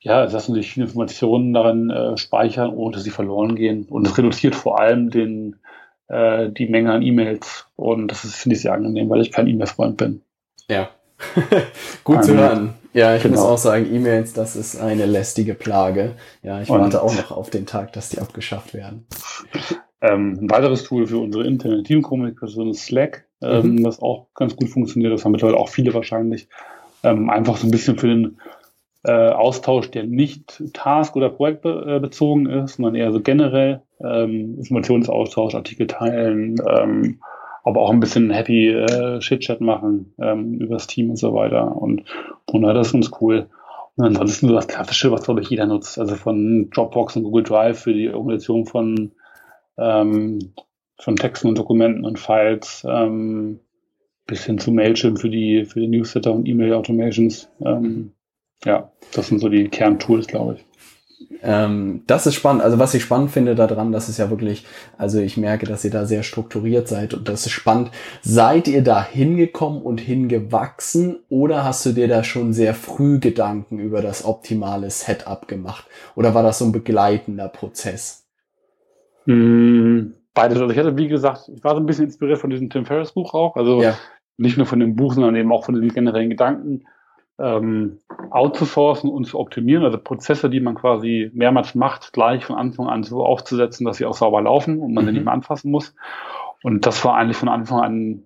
ja, 0.00 0.24
es 0.24 0.32
lassen 0.32 0.54
sich 0.54 0.70
viele 0.70 0.86
Informationen 0.86 1.52
darin 1.52 1.90
äh, 1.90 2.16
speichern, 2.16 2.70
ohne 2.70 2.94
dass 2.94 3.04
sie 3.04 3.10
verloren 3.10 3.56
gehen. 3.56 3.86
Und 3.90 4.06
es 4.06 4.16
reduziert 4.16 4.54
vor 4.54 4.80
allem 4.80 5.10
den, 5.10 5.56
äh, 6.06 6.50
die 6.50 6.68
Menge 6.68 6.92
an 6.92 7.02
E-Mails. 7.02 7.66
Und 7.76 8.08
das 8.08 8.24
ist, 8.24 8.36
finde 8.36 8.56
ich, 8.56 8.62
sehr 8.62 8.72
angenehm, 8.72 9.10
weil 9.10 9.20
ich 9.20 9.32
kein 9.32 9.48
E-Mail-Freund 9.48 9.96
bin. 9.96 10.22
Ja. 10.68 10.88
Gut 12.04 12.24
zu 12.24 12.36
hören. 12.36 12.74
Ja, 12.92 13.14
ich 13.14 13.22
genau. 13.22 13.36
muss 13.36 13.44
auch 13.44 13.58
sagen, 13.58 13.86
E-Mails, 13.92 14.32
das 14.32 14.56
ist 14.56 14.80
eine 14.80 15.06
lästige 15.06 15.54
Plage. 15.54 16.14
Ja, 16.42 16.60
ich 16.60 16.68
warte 16.70 17.02
auch 17.02 17.14
noch 17.14 17.30
auf 17.30 17.50
den 17.50 17.66
Tag, 17.66 17.92
dass 17.92 18.08
die 18.08 18.18
abgeschafft 18.18 18.74
werden. 18.74 19.06
Ähm, 20.00 20.38
ein 20.40 20.50
weiteres 20.50 20.84
Tool 20.84 21.06
für 21.06 21.18
unsere 21.18 21.46
interne 21.46 21.82
Teamkommunikation 21.82 22.70
ist 22.70 22.86
Slack, 22.86 23.26
ähm, 23.42 23.72
mhm. 23.72 23.84
das 23.84 24.00
auch 24.00 24.28
ganz 24.34 24.56
gut 24.56 24.68
funktioniert. 24.68 25.12
Das 25.12 25.24
haben 25.24 25.32
mittlerweile 25.32 25.58
auch 25.58 25.68
viele 25.68 25.92
wahrscheinlich. 25.92 26.48
Ähm, 27.02 27.30
einfach 27.30 27.56
so 27.56 27.66
ein 27.66 27.70
bisschen 27.70 27.98
für 27.98 28.08
den 28.08 28.38
äh, 29.04 29.30
Austausch, 29.30 29.90
der 29.90 30.04
nicht 30.04 30.62
task- 30.72 31.16
oder 31.16 31.30
projektbezogen 31.30 32.46
ist, 32.46 32.76
sondern 32.76 32.94
eher 32.94 33.12
so 33.12 33.20
generell 33.20 33.82
ähm, 34.00 34.56
Informationsaustausch, 34.58 35.54
Artikel 35.54 35.86
teilen, 35.86 36.56
ähm, 36.68 37.20
aber 37.68 37.82
auch 37.82 37.90
ein 37.90 38.00
bisschen 38.00 38.30
happy 38.30 38.70
äh, 38.70 39.18
Chit-Chat 39.20 39.60
machen 39.60 40.14
ähm, 40.18 40.54
über 40.54 40.74
das 40.74 40.86
Team 40.86 41.10
und 41.10 41.16
so 41.16 41.34
weiter. 41.34 41.76
Und, 41.76 42.04
und 42.46 42.62
ja, 42.62 42.72
das 42.72 42.88
ist 42.88 42.92
ganz 42.94 43.10
cool. 43.20 43.48
Und 43.96 44.04
ansonsten 44.04 44.48
so 44.48 44.54
das 44.54 44.68
Klassische, 44.68 45.10
was 45.10 45.22
glaube 45.22 45.40
ich 45.40 45.50
jeder 45.50 45.66
nutzt, 45.66 45.98
also 45.98 46.14
von 46.14 46.70
Dropbox 46.70 47.16
und 47.16 47.24
Google 47.24 47.44
Drive 47.44 47.80
für 47.80 47.92
die 47.92 48.08
Organisation 48.08 48.66
von 48.66 49.12
ähm, 49.76 50.38
von 51.00 51.16
Texten 51.16 51.48
und 51.48 51.58
Dokumenten 51.58 52.04
und 52.04 52.18
Files 52.18 52.84
ähm, 52.88 53.60
bis 54.26 54.44
hin 54.44 54.58
zu 54.58 54.72
Mailchimp 54.72 55.20
für 55.20 55.30
die, 55.30 55.64
für 55.64 55.80
die 55.80 55.88
Newsletter 55.88 56.32
und 56.32 56.46
E-Mail-Automations. 56.46 57.48
Ähm, 57.64 58.12
ja, 58.64 58.90
das 59.14 59.28
sind 59.28 59.38
so 59.38 59.48
die 59.48 59.68
Kerntools, 59.68 60.26
glaube 60.26 60.54
ich. 60.54 60.67
Ähm, 61.42 62.02
das 62.06 62.26
ist 62.26 62.34
spannend. 62.34 62.62
Also 62.62 62.78
was 62.78 62.94
ich 62.94 63.02
spannend 63.02 63.30
finde 63.30 63.54
daran, 63.54 63.92
das 63.92 64.08
ist 64.08 64.18
ja 64.18 64.30
wirklich, 64.30 64.66
also 64.96 65.18
ich 65.20 65.36
merke, 65.36 65.66
dass 65.66 65.84
ihr 65.84 65.90
da 65.90 66.04
sehr 66.06 66.22
strukturiert 66.22 66.88
seid 66.88 67.14
und 67.14 67.28
das 67.28 67.46
ist 67.46 67.52
spannend. 67.52 67.90
Seid 68.22 68.68
ihr 68.68 68.82
da 68.82 69.02
hingekommen 69.02 69.82
und 69.82 70.00
hingewachsen 70.00 71.20
oder 71.28 71.64
hast 71.64 71.84
du 71.86 71.92
dir 71.92 72.08
da 72.08 72.24
schon 72.24 72.52
sehr 72.52 72.74
früh 72.74 73.18
Gedanken 73.18 73.78
über 73.78 74.02
das 74.02 74.24
optimale 74.24 74.90
Setup 74.90 75.48
gemacht? 75.48 75.86
Oder 76.14 76.34
war 76.34 76.42
das 76.42 76.58
so 76.58 76.64
ein 76.64 76.72
begleitender 76.72 77.48
Prozess? 77.48 78.26
Mm, 79.26 80.12
beides. 80.34 80.58
Also 80.60 80.72
ich 80.72 80.78
hatte, 80.78 80.96
wie 80.96 81.08
gesagt, 81.08 81.50
ich 81.54 81.62
war 81.62 81.74
so 81.74 81.80
ein 81.80 81.86
bisschen 81.86 82.06
inspiriert 82.06 82.38
von 82.38 82.50
diesem 82.50 82.70
Tim 82.70 82.86
Ferriss 82.86 83.12
Buch 83.12 83.34
auch. 83.34 83.56
Also 83.56 83.82
ja. 83.82 83.96
nicht 84.36 84.56
nur 84.56 84.66
von 84.66 84.80
dem 84.80 84.96
Buch, 84.96 85.14
sondern 85.14 85.36
eben 85.36 85.52
auch 85.52 85.64
von 85.64 85.74
den 85.74 85.88
generellen 85.88 86.30
Gedanken, 86.30 86.84
ähm, 87.38 87.98
outzusourcen 88.30 89.10
und 89.10 89.24
zu 89.24 89.38
optimieren. 89.38 89.84
Also 89.84 89.98
Prozesse, 89.98 90.50
die 90.50 90.60
man 90.60 90.74
quasi 90.74 91.30
mehrmals 91.34 91.74
macht, 91.74 92.12
gleich 92.12 92.44
von 92.44 92.56
Anfang 92.56 92.88
an 92.88 93.04
so 93.04 93.24
aufzusetzen, 93.24 93.86
dass 93.86 93.98
sie 93.98 94.06
auch 94.06 94.14
sauber 94.14 94.42
laufen 94.42 94.80
und 94.80 94.92
man 94.92 95.04
mhm. 95.04 95.08
sie 95.08 95.12
nicht 95.14 95.24
mehr 95.24 95.34
anfassen 95.34 95.70
muss. 95.70 95.94
Und 96.62 96.86
das 96.86 97.04
war 97.04 97.16
eigentlich 97.16 97.36
von 97.36 97.48
Anfang 97.48 97.80
an 97.80 98.22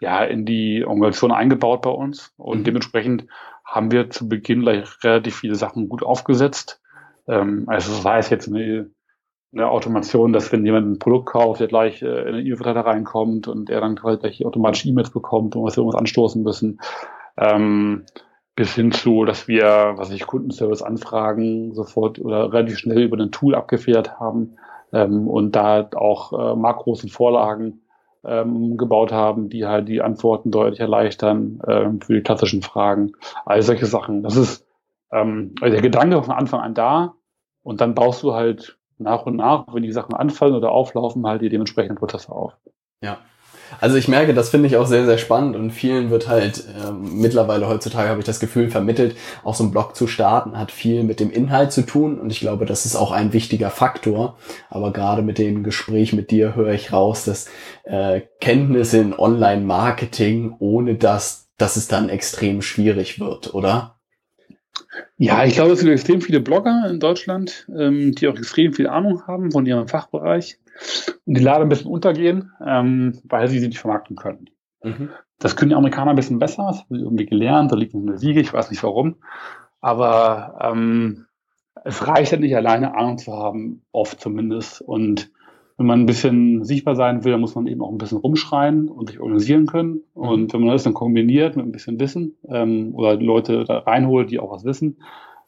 ja 0.00 0.22
in 0.24 0.44
die 0.44 0.84
Organisation 0.84 1.32
eingebaut 1.32 1.82
bei 1.82 1.90
uns. 1.90 2.32
Und 2.36 2.60
mhm. 2.60 2.64
dementsprechend 2.64 3.26
haben 3.64 3.90
wir 3.90 4.10
zu 4.10 4.28
Beginn 4.28 4.62
gleich 4.62 4.86
relativ 5.02 5.36
viele 5.36 5.54
Sachen 5.54 5.88
gut 5.88 6.02
aufgesetzt. 6.02 6.80
Ähm, 7.26 7.64
also 7.68 7.92
sei 7.92 8.18
es 8.18 8.30
jetzt 8.30 8.48
eine 8.48 8.90
eine 9.52 9.68
Automation, 9.68 10.32
dass 10.32 10.50
wenn 10.50 10.64
jemand 10.64 10.86
ein 10.86 10.98
Produkt 10.98 11.26
kauft, 11.26 11.60
der 11.60 11.68
gleich 11.68 12.02
äh, 12.02 12.22
in 12.22 12.36
den 12.36 12.46
E-Mail-Verteiler 12.46 12.86
reinkommt 12.86 13.48
und 13.48 13.68
er 13.68 13.80
dann 13.80 13.96
quasi 13.96 14.18
gleich 14.18 14.44
automatisch 14.46 14.86
E-Mails 14.86 15.10
bekommt 15.10 15.54
und 15.54 15.64
was 15.64 15.76
wir 15.76 15.82
irgendwas 15.82 16.00
anstoßen 16.00 16.42
müssen. 16.42 16.80
Ähm, 17.36 18.04
bis 18.54 18.74
hin 18.74 18.92
zu, 18.92 19.24
dass 19.24 19.48
wir, 19.48 19.94
was 19.96 20.10
ich 20.10 20.26
Kundenservice-Anfragen 20.26 21.74
sofort 21.74 22.18
oder 22.18 22.52
relativ 22.52 22.78
schnell 22.78 23.02
über 23.02 23.18
ein 23.18 23.32
Tool 23.32 23.54
abgefedert 23.54 24.20
haben 24.20 24.56
ähm, 24.92 25.26
und 25.28 25.56
da 25.56 25.88
auch 25.94 26.32
äh, 26.32 26.56
Makros 26.56 27.02
und 27.02 27.10
Vorlagen 27.10 27.82
ähm, 28.24 28.76
gebaut 28.76 29.10
haben, 29.10 29.48
die 29.48 29.66
halt 29.66 29.88
die 29.88 30.02
Antworten 30.02 30.50
deutlich 30.50 30.80
erleichtern 30.80 31.60
ähm, 31.66 32.00
für 32.00 32.14
die 32.14 32.22
klassischen 32.22 32.62
Fragen. 32.62 33.12
All 33.46 33.62
solche 33.62 33.86
Sachen. 33.86 34.22
Das 34.22 34.36
ist 34.36 34.66
ähm, 35.10 35.54
also 35.60 35.72
der 35.72 35.82
Gedanke 35.82 36.22
von 36.22 36.34
Anfang 36.34 36.60
an 36.60 36.74
da 36.74 37.14
und 37.62 37.80
dann 37.80 37.94
baust 37.94 38.22
du 38.22 38.34
halt 38.34 38.78
nach 38.98 39.26
und 39.26 39.36
nach, 39.36 39.66
wenn 39.72 39.82
die 39.82 39.92
Sachen 39.92 40.14
anfallen 40.14 40.54
oder 40.54 40.70
auflaufen, 40.72 41.26
halt 41.26 41.42
die 41.42 41.48
dementsprechenden 41.48 41.96
Prozesse 41.96 42.30
auf. 42.30 42.56
Ja. 43.02 43.18
Also 43.80 43.96
ich 43.96 44.08
merke, 44.08 44.34
das 44.34 44.50
finde 44.50 44.68
ich 44.68 44.76
auch 44.76 44.86
sehr, 44.86 45.04
sehr 45.06 45.18
spannend 45.18 45.56
und 45.56 45.70
vielen 45.70 46.10
wird 46.10 46.28
halt 46.28 46.64
äh, 46.68 46.92
mittlerweile 46.92 47.68
heutzutage, 47.68 48.08
habe 48.08 48.20
ich 48.20 48.26
das 48.26 48.40
Gefühl, 48.40 48.70
vermittelt, 48.70 49.16
auch 49.44 49.54
so 49.54 49.64
ein 49.64 49.70
Blog 49.70 49.96
zu 49.96 50.06
starten, 50.06 50.58
hat 50.58 50.70
viel 50.70 51.02
mit 51.02 51.20
dem 51.20 51.30
Inhalt 51.30 51.72
zu 51.72 51.82
tun 51.82 52.18
und 52.18 52.30
ich 52.30 52.40
glaube, 52.40 52.66
das 52.66 52.86
ist 52.86 52.96
auch 52.96 53.12
ein 53.12 53.32
wichtiger 53.32 53.70
Faktor. 53.70 54.36
Aber 54.70 54.92
gerade 54.92 55.22
mit 55.22 55.38
dem 55.38 55.62
Gespräch 55.62 56.12
mit 56.12 56.30
dir 56.30 56.54
höre 56.54 56.72
ich 56.72 56.92
raus, 56.92 57.24
dass 57.24 57.48
äh, 57.84 58.22
Kenntnisse 58.40 58.98
in 58.98 59.14
Online-Marketing, 59.14 60.54
ohne 60.58 60.94
das, 60.94 61.48
dass 61.58 61.76
es 61.76 61.88
dann 61.88 62.08
extrem 62.08 62.62
schwierig 62.62 63.20
wird, 63.20 63.54
oder? 63.54 63.96
Ja, 65.16 65.44
ich 65.44 65.54
glaube, 65.54 65.72
es 65.72 65.80
gibt 65.80 65.92
extrem 65.92 66.20
viele 66.20 66.40
Blogger 66.40 66.86
in 66.90 67.00
Deutschland, 67.00 67.66
ähm, 67.76 68.12
die 68.12 68.28
auch 68.28 68.36
extrem 68.36 68.72
viel 68.72 68.88
Ahnung 68.88 69.26
haben 69.26 69.50
von 69.50 69.64
ihrem 69.64 69.88
Fachbereich 69.88 70.58
und 71.24 71.36
die 71.36 71.42
leider 71.42 71.60
ein 71.62 71.68
bisschen 71.68 71.90
untergehen, 71.90 72.52
ähm, 72.64 73.20
weil 73.24 73.48
sie 73.48 73.58
sie 73.58 73.68
nicht 73.68 73.78
vermarkten 73.78 74.16
können. 74.16 74.50
Mhm. 74.82 75.10
Das 75.38 75.56
können 75.56 75.70
die 75.70 75.76
Amerikaner 75.76 76.10
ein 76.10 76.16
bisschen 76.16 76.38
besser, 76.38 76.66
das 76.68 76.80
haben 76.80 76.96
sie 76.96 77.02
irgendwie 77.02 77.26
gelernt, 77.26 77.72
da 77.72 77.76
liegt 77.76 77.94
eine 77.94 78.18
Siege, 78.18 78.40
ich 78.40 78.52
weiß 78.52 78.70
nicht 78.70 78.82
warum. 78.82 79.16
Aber 79.80 80.58
ähm, 80.60 81.26
es 81.84 82.06
reicht 82.06 82.32
ja 82.32 82.38
nicht 82.38 82.56
alleine 82.56 82.96
Ahnung 82.96 83.18
zu 83.18 83.32
haben, 83.32 83.82
oft 83.90 84.20
zumindest. 84.20 84.80
Und 84.80 85.30
wenn 85.76 85.86
man 85.86 86.00
ein 86.00 86.06
bisschen 86.06 86.64
sichtbar 86.64 86.94
sein 86.94 87.24
will, 87.24 87.32
dann 87.32 87.40
muss 87.40 87.54
man 87.54 87.66
eben 87.66 87.82
auch 87.82 87.90
ein 87.90 87.98
bisschen 87.98 88.18
rumschreien 88.18 88.88
und 88.88 89.08
sich 89.08 89.20
organisieren 89.20 89.66
können. 89.66 90.02
Mhm. 90.14 90.22
Und 90.22 90.52
wenn 90.52 90.60
man 90.60 90.70
das 90.70 90.84
dann 90.84 90.94
kombiniert 90.94 91.56
mit 91.56 91.66
ein 91.66 91.72
bisschen 91.72 91.98
Wissen 91.98 92.36
ähm, 92.48 92.94
oder 92.94 93.16
Leute 93.16 93.64
da 93.64 93.78
reinholt, 93.78 94.30
die 94.30 94.38
auch 94.38 94.52
was 94.52 94.64
wissen 94.64 94.98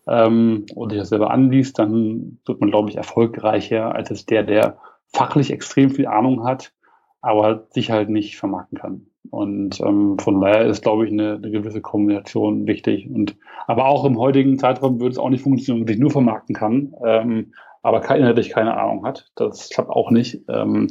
ähm, 0.07 0.67
oder 0.75 0.91
sich 0.91 0.99
das 1.01 1.09
selber 1.11 1.31
anliest, 1.31 1.79
dann 1.79 2.39
wird 2.47 2.61
man, 2.61 2.71
glaube 2.71 2.91
ich, 2.91 2.97
erfolgreicher 2.97 3.95
als 3.95 4.27
der, 4.27 4.43
der 4.43 4.79
fachlich 5.15 5.53
extrem 5.53 5.91
viel 5.91 6.07
Ahnung 6.07 6.45
hat, 6.45 6.73
aber 7.21 7.67
sich 7.71 7.91
halt 7.91 8.11
nicht 8.11 8.37
vermarkten 8.37 8.79
kann. 8.79 9.07
Und 9.31 9.81
ähm, 9.81 10.19
von 10.19 10.41
daher 10.41 10.67
ist, 10.67 10.83
glaube 10.83 11.07
ich, 11.07 11.13
eine, 11.13 11.35
eine 11.35 11.51
gewisse 11.51 11.81
Kombination 11.81 12.67
wichtig. 12.67 13.09
Und 13.09 13.37
aber 13.67 13.87
auch 13.87 14.05
im 14.05 14.19
heutigen 14.19 14.59
Zeitraum 14.59 15.01
würde 15.01 15.13
es 15.13 15.19
auch 15.19 15.31
nicht 15.31 15.43
funktionieren, 15.43 15.81
wenn 15.81 15.87
man 15.87 15.95
sich 15.95 16.01
nur 16.01 16.11
vermarkten 16.11 16.55
kann, 16.55 16.95
ähm, 17.05 17.55
aber 17.83 18.03
inhaltlich 18.17 18.51
keine 18.51 18.77
Ahnung 18.77 19.07
hat. 19.07 19.31
Das 19.37 19.71
klappt 19.71 19.91
auch 19.91 20.11
nicht, 20.11 20.43
ähm, 20.49 20.89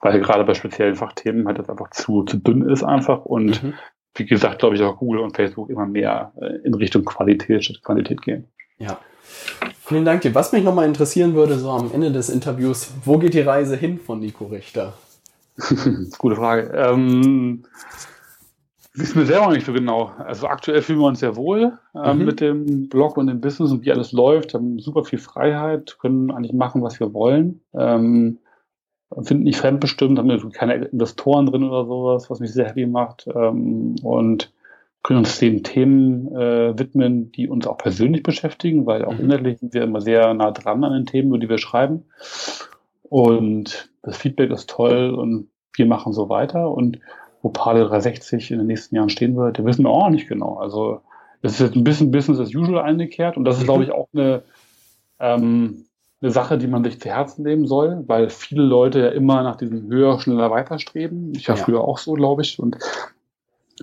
weil 0.00 0.20
gerade 0.20 0.44
bei 0.44 0.54
speziellen 0.54 0.96
Fachthemen 0.96 1.46
halt 1.46 1.58
das 1.58 1.68
einfach 1.68 1.90
zu, 1.90 2.24
zu 2.24 2.38
dünn 2.38 2.68
ist 2.68 2.82
einfach. 2.82 3.24
Und 3.24 3.62
mhm. 3.62 3.74
wie 4.14 4.26
gesagt, 4.26 4.58
glaube 4.58 4.74
ich, 4.74 4.82
auch 4.82 4.96
Google 4.96 5.20
und 5.20 5.36
Facebook 5.36 5.70
immer 5.70 5.86
mehr 5.86 6.32
äh, 6.40 6.56
in 6.64 6.74
Richtung 6.74 7.04
Qualität 7.04 7.64
statt 7.64 7.82
Quantität 7.82 8.22
gehen. 8.22 8.48
Ja. 8.78 8.98
Vielen 9.84 10.04
Dank 10.04 10.22
dir. 10.22 10.34
Was 10.34 10.52
mich 10.52 10.64
nochmal 10.64 10.86
interessieren 10.86 11.34
würde, 11.34 11.58
so 11.58 11.70
am 11.70 11.92
Ende 11.92 12.10
des 12.10 12.28
Interviews, 12.28 12.92
wo 13.04 13.18
geht 13.18 13.34
die 13.34 13.40
Reise 13.40 13.76
hin 13.76 13.98
von 13.98 14.20
Nico 14.20 14.46
Richter? 14.46 14.94
Gute 16.18 16.36
Frage. 16.36 16.72
Ähm, 16.74 17.64
wissen 18.94 19.18
wir 19.18 19.26
selber 19.26 19.52
nicht 19.52 19.64
so 19.64 19.72
genau. 19.72 20.12
Also 20.18 20.48
aktuell 20.48 20.82
fühlen 20.82 20.98
wir 20.98 21.06
uns 21.06 21.20
sehr 21.20 21.36
wohl 21.36 21.78
äh, 21.94 22.14
mhm. 22.14 22.24
mit 22.24 22.40
dem 22.40 22.88
Blog 22.88 23.16
und 23.16 23.28
dem 23.28 23.40
Business 23.40 23.70
und 23.70 23.84
wie 23.84 23.92
alles 23.92 24.12
läuft. 24.12 24.54
Haben 24.54 24.78
super 24.78 25.04
viel 25.04 25.18
Freiheit, 25.18 25.98
können 26.00 26.30
eigentlich 26.30 26.52
machen, 26.52 26.82
was 26.82 26.98
wir 27.00 27.14
wollen. 27.14 27.60
Ähm, 27.74 28.38
finden 29.22 29.44
nicht 29.44 29.58
fremdbestimmt, 29.58 30.18
haben 30.18 30.52
keine 30.52 30.86
Investoren 30.86 31.46
drin 31.46 31.62
oder 31.62 31.86
sowas, 31.86 32.28
was 32.28 32.40
mich 32.40 32.52
sehr 32.52 32.66
happy 32.66 32.86
macht. 32.86 33.28
Ähm, 33.32 33.96
und 34.02 34.52
können 35.06 35.20
uns 35.20 35.38
den 35.38 35.62
Themen 35.62 36.34
äh, 36.34 36.76
widmen, 36.76 37.30
die 37.30 37.48
uns 37.48 37.68
auch 37.68 37.78
persönlich 37.78 38.24
beschäftigen, 38.24 38.86
weil 38.86 39.04
auch 39.04 39.12
mhm. 39.12 39.26
inhaltlich 39.26 39.60
sind 39.60 39.72
wir 39.72 39.84
immer 39.84 40.00
sehr 40.00 40.34
nah 40.34 40.50
dran 40.50 40.82
an 40.82 40.94
den 40.94 41.06
Themen, 41.06 41.28
über 41.28 41.38
die 41.38 41.48
wir 41.48 41.58
schreiben. 41.58 42.06
Und 43.04 43.88
das 44.02 44.16
Feedback 44.16 44.50
ist 44.50 44.68
toll 44.68 45.10
und 45.10 45.48
wir 45.76 45.86
machen 45.86 46.12
so 46.12 46.28
weiter. 46.28 46.72
Und 46.72 46.98
wo 47.40 47.50
Palio 47.50 47.86
360 47.86 48.50
in 48.50 48.58
den 48.58 48.66
nächsten 48.66 48.96
Jahren 48.96 49.08
stehen 49.08 49.36
wird, 49.36 49.64
wissen 49.64 49.84
wir 49.84 49.90
auch 49.90 50.10
nicht 50.10 50.26
genau. 50.26 50.56
Also 50.56 51.02
es 51.40 51.52
ist 51.52 51.60
jetzt 51.60 51.76
ein 51.76 51.84
bisschen 51.84 52.10
Business 52.10 52.40
as 52.40 52.52
usual 52.52 52.80
eingekehrt 52.80 53.36
und 53.36 53.44
das 53.44 53.58
ist, 53.58 53.64
glaube 53.64 53.84
ich, 53.84 53.92
auch 53.92 54.08
eine, 54.12 54.42
ähm, 55.20 55.84
eine 56.20 56.32
Sache, 56.32 56.58
die 56.58 56.66
man 56.66 56.82
sich 56.82 57.00
zu 57.00 57.08
Herzen 57.08 57.44
nehmen 57.44 57.68
soll, 57.68 58.02
weil 58.08 58.28
viele 58.28 58.64
Leute 58.64 58.98
ja 58.98 59.08
immer 59.10 59.44
nach 59.44 59.54
diesem 59.54 59.86
höher, 59.86 60.18
schneller, 60.18 60.50
weiter 60.50 60.80
streben. 60.80 61.32
Ich 61.36 61.48
war 61.48 61.56
ja. 61.56 61.62
früher 61.62 61.82
auch 61.82 61.98
so, 61.98 62.14
glaube 62.14 62.42
ich. 62.42 62.58
Und 62.58 62.76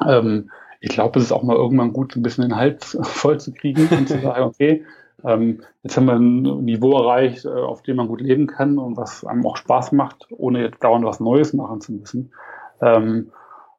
ähm, 0.06 0.50
ich 0.84 0.90
glaube, 0.90 1.18
es 1.18 1.26
ist 1.26 1.32
auch 1.32 1.44
mal 1.44 1.56
irgendwann 1.56 1.94
gut, 1.94 2.14
ein 2.18 2.24
bisschen 2.24 2.44
den 2.44 2.58
Hals 2.58 2.98
voll 3.04 3.40
zu 3.40 3.54
kriegen 3.54 3.88
und 3.88 4.10
zu 4.10 4.20
sagen, 4.20 4.44
okay, 4.44 4.84
ähm, 5.24 5.62
jetzt 5.82 5.96
haben 5.96 6.08
wir 6.08 6.16
ein 6.16 6.42
Niveau 6.66 6.92
erreicht, 7.00 7.46
äh, 7.46 7.50
auf 7.50 7.84
dem 7.84 7.96
man 7.96 8.10
gut 8.10 8.20
leben 8.20 8.48
kann 8.48 8.78
und 8.78 8.98
was 8.98 9.24
einem 9.24 9.46
auch 9.46 9.56
Spaß 9.56 9.94
macht, 9.94 10.28
ohne 10.32 10.62
jetzt 10.62 10.84
dauernd 10.84 11.06
was 11.06 11.22
Neues 11.22 11.54
machen 11.54 11.80
zu 11.80 11.94
müssen. 11.94 12.34
Ähm, 12.82 13.32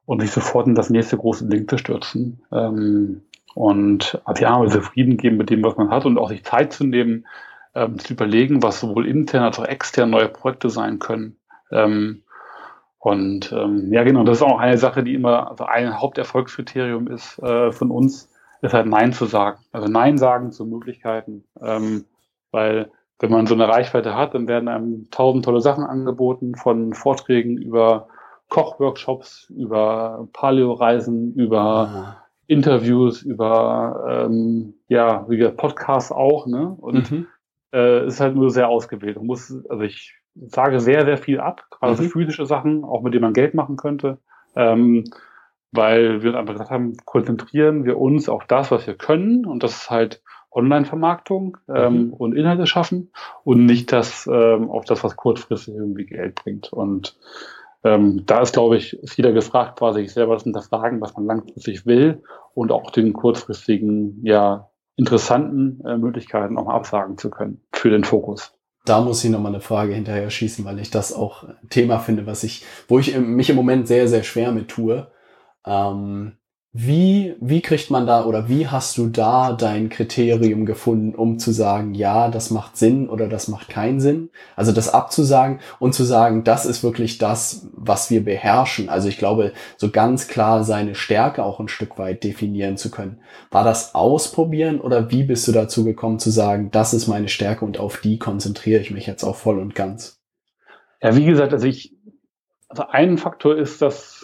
und 0.06 0.22
sich 0.22 0.30
sofort 0.30 0.66
in 0.66 0.74
das 0.74 0.88
nächste 0.88 1.18
große 1.18 1.46
Ding 1.46 1.68
zu 1.68 1.76
stürzen. 1.76 2.42
Ähm, 2.50 3.20
und 3.54 4.18
ja, 4.38 4.58
also 4.58 4.78
zufrieden 4.78 5.18
geben 5.18 5.36
mit 5.36 5.50
dem, 5.50 5.62
was 5.62 5.76
man 5.76 5.90
hat 5.90 6.06
und 6.06 6.16
auch 6.16 6.30
sich 6.30 6.42
Zeit 6.42 6.72
zu 6.72 6.84
nehmen, 6.84 7.26
ähm, 7.74 7.98
zu 7.98 8.14
überlegen, 8.14 8.62
was 8.62 8.80
sowohl 8.80 9.06
intern 9.06 9.42
als 9.42 9.58
auch 9.58 9.66
extern 9.66 10.08
neue 10.08 10.28
Projekte 10.28 10.70
sein 10.70 10.98
können. 11.00 11.36
Ähm, 11.70 12.22
und 13.04 13.52
ähm, 13.52 13.92
ja, 13.92 14.02
genau, 14.02 14.24
das 14.24 14.38
ist 14.38 14.42
auch 14.42 14.58
eine 14.58 14.78
Sache, 14.78 15.04
die 15.04 15.12
immer 15.12 15.50
also 15.50 15.64
ein 15.64 16.00
Haupterfolgskriterium 16.00 17.06
ist 17.06 17.38
äh, 17.40 17.70
von 17.70 17.90
uns, 17.90 18.32
ist 18.62 18.72
halt 18.72 18.86
Nein 18.86 19.12
zu 19.12 19.26
sagen. 19.26 19.58
Also 19.72 19.88
Nein 19.88 20.16
sagen 20.16 20.52
zu 20.52 20.64
Möglichkeiten. 20.64 21.44
Ähm, 21.60 22.06
weil 22.50 22.90
wenn 23.18 23.30
man 23.30 23.46
so 23.46 23.52
eine 23.52 23.68
Reichweite 23.68 24.16
hat, 24.16 24.32
dann 24.32 24.48
werden 24.48 24.70
einem 24.70 25.10
tausend 25.10 25.44
tolle 25.44 25.60
Sachen 25.60 25.84
angeboten, 25.84 26.54
von 26.54 26.94
Vorträgen 26.94 27.58
über 27.58 28.08
Kochworkshops, 28.48 29.52
über 29.54 30.26
Paleo-Reisen, 30.32 31.34
über 31.34 31.60
Aha. 31.60 32.26
Interviews, 32.46 33.20
über 33.20 34.24
ähm, 34.24 34.76
ja, 34.88 35.28
wie 35.28 35.36
gesagt, 35.36 35.58
Podcasts 35.58 36.10
auch, 36.10 36.46
ne? 36.46 36.74
Und 36.80 37.10
mhm. 37.10 37.26
äh, 37.74 38.06
ist 38.06 38.20
halt 38.20 38.34
nur 38.34 38.48
sehr 38.48 38.70
ausgewählt. 38.70 39.16
Man 39.16 39.26
muss, 39.26 39.54
also 39.68 39.82
ich 39.82 40.14
sage 40.34 40.80
sehr, 40.80 41.04
sehr 41.04 41.18
viel 41.18 41.40
ab, 41.40 41.64
gerade 41.70 42.00
mhm. 42.00 42.08
physische 42.08 42.46
Sachen, 42.46 42.84
auch 42.84 43.02
mit 43.02 43.14
denen 43.14 43.22
man 43.22 43.32
Geld 43.32 43.54
machen 43.54 43.76
könnte. 43.76 44.18
Ähm, 44.56 45.04
weil 45.72 46.22
wir 46.22 46.36
einfach 46.36 46.52
gesagt 46.52 46.70
haben, 46.70 46.96
konzentrieren 47.04 47.84
wir 47.84 47.98
uns 47.98 48.28
auf 48.28 48.44
das, 48.46 48.70
was 48.70 48.86
wir 48.86 48.94
können, 48.94 49.44
und 49.44 49.62
das 49.62 49.72
ist 49.72 49.90
halt 49.90 50.22
Online-Vermarktung 50.52 51.56
ähm, 51.68 52.06
mhm. 52.06 52.12
und 52.12 52.36
Inhalte 52.36 52.66
schaffen 52.66 53.10
und 53.42 53.66
nicht 53.66 53.90
das 53.92 54.28
ähm, 54.32 54.70
auf 54.70 54.84
das, 54.84 55.02
was 55.02 55.16
kurzfristig 55.16 55.74
irgendwie 55.74 56.06
Geld 56.06 56.36
bringt. 56.36 56.72
Und 56.72 57.18
ähm, 57.82 58.24
da 58.24 58.40
ist, 58.40 58.54
glaube 58.54 58.76
ich, 58.76 58.94
ist 59.02 59.16
jeder 59.16 59.32
gefragt, 59.32 59.78
quasi 59.78 60.02
sich 60.02 60.12
selber 60.12 60.34
das 60.34 60.44
hinterfragen, 60.44 61.00
was 61.00 61.14
man 61.14 61.26
langfristig 61.26 61.86
will 61.86 62.22
und 62.54 62.70
auch 62.70 62.92
den 62.92 63.12
kurzfristigen, 63.12 64.20
ja, 64.24 64.70
interessanten 64.96 65.84
äh, 65.84 65.96
Möglichkeiten 65.96 66.56
auch 66.56 66.66
mal 66.66 66.76
absagen 66.76 67.18
zu 67.18 67.30
können 67.30 67.60
für 67.72 67.90
den 67.90 68.04
Fokus 68.04 68.56
da 68.84 69.00
muss 69.00 69.24
ich 69.24 69.30
nochmal 69.30 69.52
eine 69.52 69.62
Frage 69.62 69.94
hinterher 69.94 70.30
schießen, 70.30 70.64
weil 70.64 70.78
ich 70.78 70.90
das 70.90 71.12
auch 71.12 71.44
ein 71.44 71.68
Thema 71.70 71.98
finde, 71.98 72.26
was 72.26 72.44
ich, 72.44 72.64
wo 72.88 72.98
ich 72.98 73.16
mich 73.16 73.50
im 73.50 73.56
Moment 73.56 73.88
sehr, 73.88 74.08
sehr 74.08 74.22
schwer 74.22 74.52
mit 74.52 74.68
tue. 74.68 75.10
Ähm, 75.66 76.36
wie, 76.76 77.36
wie 77.40 77.60
kriegt 77.60 77.92
man 77.92 78.04
da 78.04 78.24
oder 78.24 78.48
wie 78.48 78.66
hast 78.66 78.98
du 78.98 79.06
da 79.06 79.52
dein 79.52 79.90
Kriterium 79.90 80.66
gefunden, 80.66 81.14
um 81.14 81.38
zu 81.38 81.52
sagen, 81.52 81.94
ja, 81.94 82.26
das 82.28 82.50
macht 82.50 82.76
Sinn 82.76 83.08
oder 83.08 83.28
das 83.28 83.46
macht 83.46 83.68
keinen 83.68 84.00
Sinn? 84.00 84.30
Also 84.56 84.72
das 84.72 84.92
abzusagen 84.92 85.60
und 85.78 85.94
zu 85.94 86.02
sagen, 86.02 86.42
das 86.42 86.66
ist 86.66 86.82
wirklich 86.82 87.18
das, 87.18 87.68
was 87.74 88.10
wir 88.10 88.24
beherrschen. 88.24 88.88
Also 88.88 89.08
ich 89.08 89.18
glaube, 89.18 89.52
so 89.76 89.92
ganz 89.92 90.26
klar 90.26 90.64
seine 90.64 90.96
Stärke 90.96 91.44
auch 91.44 91.60
ein 91.60 91.68
Stück 91.68 91.96
weit 91.96 92.24
definieren 92.24 92.76
zu 92.76 92.90
können. 92.90 93.20
War 93.52 93.62
das 93.62 93.94
ausprobieren 93.94 94.80
oder 94.80 95.12
wie 95.12 95.22
bist 95.22 95.46
du 95.46 95.52
dazu 95.52 95.84
gekommen 95.84 96.18
zu 96.18 96.30
sagen, 96.30 96.72
das 96.72 96.92
ist 96.92 97.06
meine 97.06 97.28
Stärke 97.28 97.64
und 97.64 97.78
auf 97.78 98.00
die 98.00 98.18
konzentriere 98.18 98.80
ich 98.80 98.90
mich 98.90 99.06
jetzt 99.06 99.22
auch 99.22 99.36
voll 99.36 99.60
und 99.60 99.76
ganz? 99.76 100.20
Ja, 101.00 101.14
wie 101.14 101.24
gesagt, 101.24 101.52
also 101.52 101.68
ich, 101.68 101.94
also 102.68 102.86
ein 102.88 103.16
Faktor 103.16 103.56
ist, 103.56 103.80
dass 103.80 104.23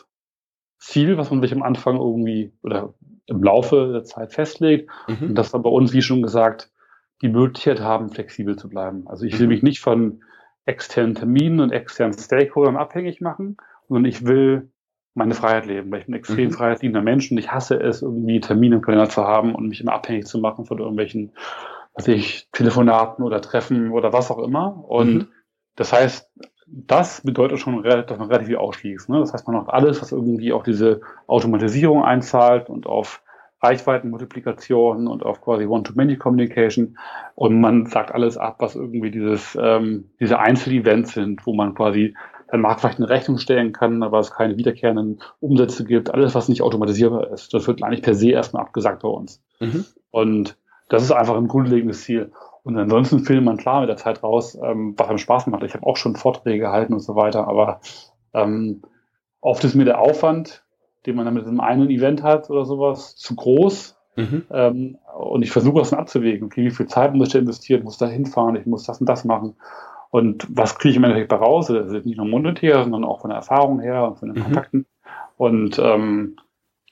Ziel, 0.81 1.19
was 1.19 1.31
man 1.31 1.41
sich 1.43 1.53
am 1.53 1.63
Anfang 1.63 1.97
irgendwie 1.97 2.53
oder 2.63 2.95
im 3.27 3.43
Laufe 3.43 3.93
der 3.93 4.05
Zeit 4.05 4.33
festlegt. 4.33 4.91
Mhm. 5.07 5.29
Und 5.29 5.35
dass 5.37 5.55
wir 5.55 5.61
bei 5.61 5.71
uns, 5.71 5.93
wie 5.93 6.03
schon 6.03 6.23
gesagt, 6.23 6.73
die 7.23 7.29
Möglichkeit 7.29 7.81
haben, 7.81 8.11
flexibel 8.11 8.57
zu 8.57 8.69
bleiben. 8.69 9.07
Also 9.07 9.25
ich 9.27 9.39
will 9.39 9.47
mhm. 9.47 9.53
mich 9.53 9.63
nicht 9.63 9.81
von 9.81 10.23
externen 10.65 11.15
Terminen 11.15 11.61
und 11.61 11.71
externen 11.71 12.17
Stakeholdern 12.17 12.77
abhängig 12.77 13.21
machen, 13.21 13.57
sondern 13.89 14.07
ich 14.07 14.27
will 14.27 14.71
meine 15.15 15.35
Freiheit 15.35 15.67
leben, 15.67 15.91
weil 15.91 16.01
ich 16.01 16.07
bin 16.07 16.15
ein 16.15 16.19
extrem 16.19 16.49
mhm. 16.49 16.53
freiheitsliebender 16.53 17.03
Mensch 17.03 17.31
und 17.31 17.39
ich 17.39 17.53
hasse 17.53 17.77
es, 17.77 18.03
irgendwie 18.03 18.41
Termine 18.41 18.77
im 18.77 18.83
Kalender 18.83 19.09
zu 19.09 19.25
haben 19.25 19.55
und 19.55 19.69
mich 19.69 19.81
immer 19.81 19.93
abhängig 19.93 20.27
zu 20.27 20.39
machen 20.39 20.65
von 20.65 20.79
irgendwelchen, 20.79 21.33
was 21.95 22.09
ich, 22.09 22.49
Telefonaten 22.53 23.25
oder 23.25 23.41
Treffen 23.41 23.91
oder 23.91 24.13
was 24.13 24.31
auch 24.31 24.39
immer. 24.39 24.85
Und 24.89 25.15
mhm. 25.15 25.29
das 25.77 25.93
heißt, 25.93 26.31
das 26.73 27.23
bedeutet 27.23 27.59
schon, 27.59 27.83
dass 27.83 28.19
man 28.19 28.29
relativ 28.29 28.49
viel 28.49 28.57
ausschließt. 28.57 29.09
Ne? 29.09 29.19
Das 29.19 29.33
heißt, 29.33 29.47
man 29.49 29.57
macht 29.57 29.71
alles, 29.71 30.01
was 30.01 30.13
irgendwie 30.13 30.53
auf 30.53 30.63
diese 30.63 31.01
Automatisierung 31.27 32.05
einzahlt 32.05 32.69
und 32.69 32.87
auf 32.87 33.23
Reichweitenmultiplikation 33.63 35.07
und 35.07 35.25
auf 35.25 35.43
quasi 35.43 35.67
One-to-Many-Communication. 35.67 36.97
Und 37.35 37.61
man 37.61 37.87
sagt 37.87 38.13
alles 38.13 38.39
ab, 38.39 38.57
was 38.61 38.77
irgendwie 38.77 39.11
dieses, 39.11 39.59
ähm, 39.61 40.11
diese 40.21 40.39
Einzelevents 40.39 41.13
sind, 41.13 41.45
wo 41.47 41.55
man 41.55 41.75
quasi 41.75 42.15
dann 42.49 42.63
Markt 42.63 42.81
vielleicht 42.81 42.99
eine 42.99 43.09
Rechnung 43.09 43.39
stellen 43.39 43.73
kann, 43.73 44.03
aber 44.03 44.19
es 44.19 44.31
keine 44.31 44.57
wiederkehrenden 44.57 45.21
Umsätze 45.41 45.85
gibt. 45.85 46.13
Alles, 46.13 46.35
was 46.35 46.49
nicht 46.49 46.63
automatisierbar 46.63 47.31
ist, 47.33 47.53
das 47.55 47.67
wird 47.67 47.83
eigentlich 47.83 48.03
per 48.03 48.15
se 48.15 48.31
erstmal 48.31 48.63
abgesagt 48.63 49.03
bei 49.03 49.09
uns. 49.09 49.43
Mhm. 49.61 49.85
Und 50.11 50.57
das 50.89 51.03
ist 51.03 51.13
einfach 51.13 51.37
ein 51.37 51.49
grundlegendes 51.49 52.03
Ziel. 52.03 52.33
Und 52.63 52.77
ansonsten 52.77 53.21
findet 53.21 53.45
man 53.45 53.57
klar 53.57 53.81
mit 53.81 53.89
der 53.89 53.97
Zeit 53.97 54.23
raus, 54.23 54.59
ähm, 54.63 54.95
was 54.97 55.09
einem 55.09 55.19
Spaß 55.19 55.47
macht. 55.47 55.63
Ich 55.63 55.75
habe 55.75 55.87
auch 55.87 55.97
schon 55.97 56.17
Vorträge 56.17 56.59
gehalten 56.59 56.93
und 56.93 57.01
so 57.01 57.17
weiter, 57.17 57.49
aber 57.49 57.81
ähm, 58.35 58.83
oft 59.41 59.65
ist 59.65 59.75
mir 59.75 59.85
der 59.85 60.01
Aufwand, 60.01 60.65
den 61.07 61.17
man 61.17 61.25
dann 61.25 61.35
mit 61.35 61.47
einem 61.47 61.61
einen 61.61 61.91
Event 61.91 62.23
hat 62.23 62.51
oder 62.51 62.65
sowas, 62.65 63.17
zu 63.17 63.35
groß. 63.35 63.97
Mhm. 64.17 64.43
Ähm, 64.51 64.99
und 65.19 65.43
ich 65.43 65.51
versuche 65.51 65.79
das 65.79 65.91
dann 65.91 66.01
abzuwägen. 66.01 66.47
Okay, 66.47 66.65
wie 66.65 66.71
viel 66.71 66.87
Zeit 66.87 67.15
muss 67.15 67.29
ich 67.29 67.33
da 67.33 67.39
investieren? 67.39 67.81
Ich 67.81 67.85
muss 67.85 67.99
da 67.99 68.07
hinfahren, 68.07 68.57
ich 68.57 68.67
muss 68.67 68.85
das 68.85 69.01
und 69.01 69.09
das 69.09 69.25
machen. 69.25 69.57
Und 70.11 70.47
was 70.51 70.77
kriege 70.77 70.91
ich 70.91 70.97
im 70.97 71.05
Endeffekt 71.05 71.33
da 71.33 71.37
raus? 71.37 71.71
Also 71.71 71.99
nicht 71.99 72.17
nur 72.17 72.27
monetär, 72.27 72.83
sondern 72.83 73.05
auch 73.05 73.21
von 73.21 73.31
der 73.31 73.37
Erfahrung 73.39 73.81
her 73.81 74.09
und 74.09 74.19
von 74.19 74.29
den 74.29 74.39
mhm. 74.39 74.45
Kontakten. 74.45 74.87
Und 75.37 75.79
ähm, 75.79 76.37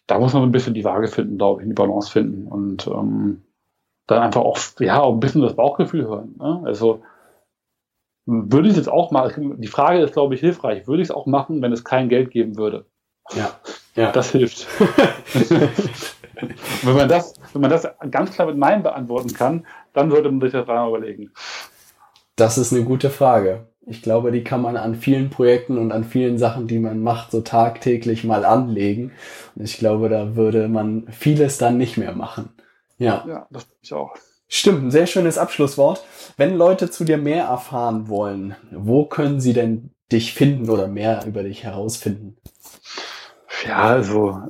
da 0.07 0.19
muss 0.19 0.33
man 0.33 0.45
ein 0.45 0.53
bisschen 0.53 0.75
die 0.75 0.85
Waage 0.85 1.09
finden, 1.09 1.37
glaube 1.37 1.61
ich, 1.61 1.69
die 1.69 1.75
Balance 1.75 2.11
finden. 2.11 2.47
Und 2.47 2.87
ähm, 2.87 3.43
dann 4.09 4.23
einfach 4.23 4.41
auch, 4.41 4.59
ja, 4.81 5.01
auch 5.01 5.13
ein 5.13 5.21
bisschen 5.21 5.43
das 5.43 5.55
Bauchgefühl 5.55 6.07
hören. 6.07 6.35
Ne? 6.39 6.63
Also 6.65 7.03
würde 8.27 8.69
ich 8.69 8.73
es 8.73 8.79
jetzt 8.79 8.89
auch 8.89 9.11
machen, 9.11 9.61
die 9.61 9.69
Frage 9.69 10.01
ist, 10.01 10.13
glaube 10.13 10.35
ich, 10.35 10.41
hilfreich. 10.41 10.87
Würde 10.87 11.03
ich 11.03 11.09
es 11.09 11.15
auch 11.15 11.27
machen, 11.27 11.63
wenn 11.63 11.73
es 11.73 11.85
kein 11.85 12.09
Geld 12.09 12.31
geben 12.31 12.57
würde? 12.57 12.87
Ja. 13.35 13.51
ja. 13.95 14.13
Das 14.13 14.33
hilft. 14.33 14.67
wenn 16.83 16.97
man 16.97 17.09
das, 17.09 17.35
wenn 17.53 17.63
man 17.63 17.71
das 17.71 17.89
ganz 18.11 18.33
klar 18.33 18.49
mit 18.49 18.57
Nein 18.57 18.83
beantworten 18.83 19.33
kann, 19.33 19.67
dann 19.93 20.11
sollte 20.11 20.31
man 20.31 20.41
sich 20.41 20.53
das 20.53 20.67
dreimal 20.67 20.89
überlegen. 20.89 21.31
Das 22.37 22.59
ist 22.59 22.73
eine 22.73 22.85
gute 22.85 23.11
Frage. 23.11 23.67
Ich 23.87 24.03
glaube, 24.03 24.31
die 24.31 24.45
kann 24.45 24.61
man 24.61 24.77
an 24.77 24.95
vielen 24.95 25.31
Projekten 25.31 25.79
und 25.79 25.93
an 25.93 26.05
vielen 26.05 26.37
Sachen, 26.37 26.67
die 26.67 26.79
man 26.79 27.03
macht, 27.03 27.31
so 27.31 27.41
tagtäglich 27.41 28.25
mal 28.25 28.45
anlegen. 28.45 29.13
Und 29.55 29.65
ich 29.65 29.79
glaube, 29.79 30.11
da 30.11 30.37
würde 30.37 30.69
man 30.69 31.07
vieles 31.11 31.57
dann 31.57 31.79
nicht 31.79 31.97
mehr 31.97 32.13
machen. 32.13 32.51
Ja. 32.99 33.25
Ja, 33.27 33.47
das 33.51 33.67
ich 33.81 33.93
auch. 33.93 34.15
Stimmt, 34.49 34.85
ein 34.85 34.91
sehr 34.91 35.07
schönes 35.07 35.39
Abschlusswort. 35.39 36.03
Wenn 36.37 36.57
Leute 36.57 36.91
zu 36.91 37.05
dir 37.05 37.19
mehr 37.19 37.45
erfahren 37.45 38.09
wollen, 38.09 38.57
wo 38.71 39.05
können 39.05 39.41
sie 39.41 39.53
denn 39.53 39.91
dich 40.11 40.33
finden 40.33 40.71
oder 40.71 40.89
mehr 40.89 41.25
über 41.27 41.43
dich 41.43 41.65
herausfinden? 41.65 42.37
Ja, 43.67 43.77
also 43.77 44.41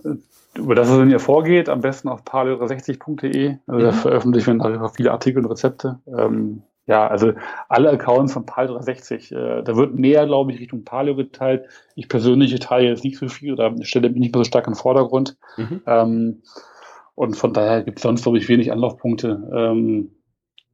über 0.55 0.75
das, 0.75 0.89
was 0.89 0.99
in 0.99 1.11
ihr 1.11 1.21
vorgeht, 1.21 1.69
am 1.69 1.81
besten 1.81 2.09
auf 2.09 2.23
paleo60.de. 2.23 3.57
Also 3.67 3.85
da 3.85 3.93
mhm. 3.93 3.97
veröffentlichen 3.97 4.57
wir 4.57 4.65
darüber 4.65 4.89
viele 4.91 5.13
Artikel 5.13 5.45
und 5.45 5.51
Rezepte. 5.51 5.99
Ähm, 6.07 6.63
ja, 6.87 7.07
also 7.07 7.33
alle 7.69 7.91
Accounts 7.91 8.33
von 8.33 8.47
Paleo60. 8.47 9.35
Äh, 9.35 9.63
da 9.63 9.77
wird 9.77 9.95
mehr, 9.95 10.27
glaube 10.27 10.53
ich, 10.53 10.59
Richtung 10.59 10.85
Paleo 10.85 11.15
geteilt. 11.15 11.67
Ich 11.95 12.09
persönlich 12.09 12.59
teile 12.61 12.89
jetzt 12.89 13.05
nicht 13.05 13.19
so 13.19 13.29
viel, 13.29 13.57
da 13.57 13.75
stelle 13.83 14.09
mich 14.09 14.21
nicht 14.21 14.35
mehr 14.35 14.43
so 14.43 14.49
stark 14.49 14.67
im 14.67 14.75
Vordergrund. 14.75 15.37
Mhm. 15.59 15.83
Ähm, 15.87 16.43
und 17.19 17.35
von 17.35 17.53
daher 17.53 17.83
gibt 17.83 17.99
es 17.99 18.05
sonst, 18.05 18.23
glaube 18.23 18.39
ich, 18.39 18.49
wenig 18.49 18.71
Anlaufpunkte. 18.71 19.51
Ähm, 19.53 20.13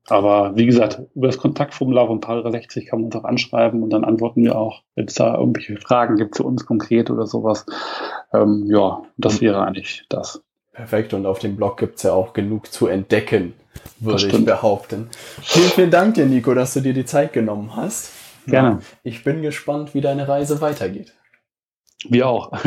aber 0.07 0.55
wie 0.57 0.67
gesagt, 0.67 1.01
über 1.15 1.29
das 1.29 1.39
Kontaktformular 1.39 2.07
von 2.07 2.21
Paragraph 2.21 2.53
60 2.53 2.85
kann 2.85 2.99
man 2.99 3.07
uns 3.07 3.17
auch 3.17 3.25
anschreiben 3.25 3.83
und 3.83 3.89
dann 3.89 4.05
antworten 4.05 4.45
wir 4.45 4.55
auch, 4.55 4.83
wenn 4.95 5.07
es 5.07 5.15
da 5.15 5.35
irgendwelche 5.39 5.79
Fragen 5.79 6.17
gibt 6.17 6.35
zu 6.35 6.45
uns 6.45 6.67
konkret 6.67 7.09
oder 7.09 7.27
sowas. 7.27 7.65
Ähm, 8.35 8.67
ja, 8.69 9.03
das 9.17 9.41
wäre 9.41 9.65
eigentlich 9.65 10.05
das. 10.11 10.43
Perfekt. 10.73 11.15
Und 11.15 11.25
auf 11.25 11.39
dem 11.39 11.57
Blog 11.57 11.79
gibt 11.79 11.97
es 11.97 12.03
ja 12.03 12.13
auch 12.13 12.35
genug 12.35 12.71
zu 12.71 12.89
entdecken, 12.89 13.55
würde 14.01 14.27
ich 14.27 14.45
behaupten. 14.45 15.09
Vielen, 15.41 15.71
vielen 15.71 15.91
Dank 15.91 16.15
dir, 16.17 16.27
Nico, 16.27 16.53
dass 16.53 16.75
du 16.75 16.81
dir 16.81 16.93
die 16.93 17.07
Zeit 17.07 17.33
genommen 17.33 17.75
hast. 17.75 18.13
Gerne. 18.47 18.81
Ich 19.03 19.25
bin 19.25 19.41
gespannt, 19.41 19.95
wie 19.95 20.03
deine 20.03 20.29
Reise 20.29 20.61
weitergeht. 20.61 21.15
Wir 22.07 22.29
auch. 22.29 22.53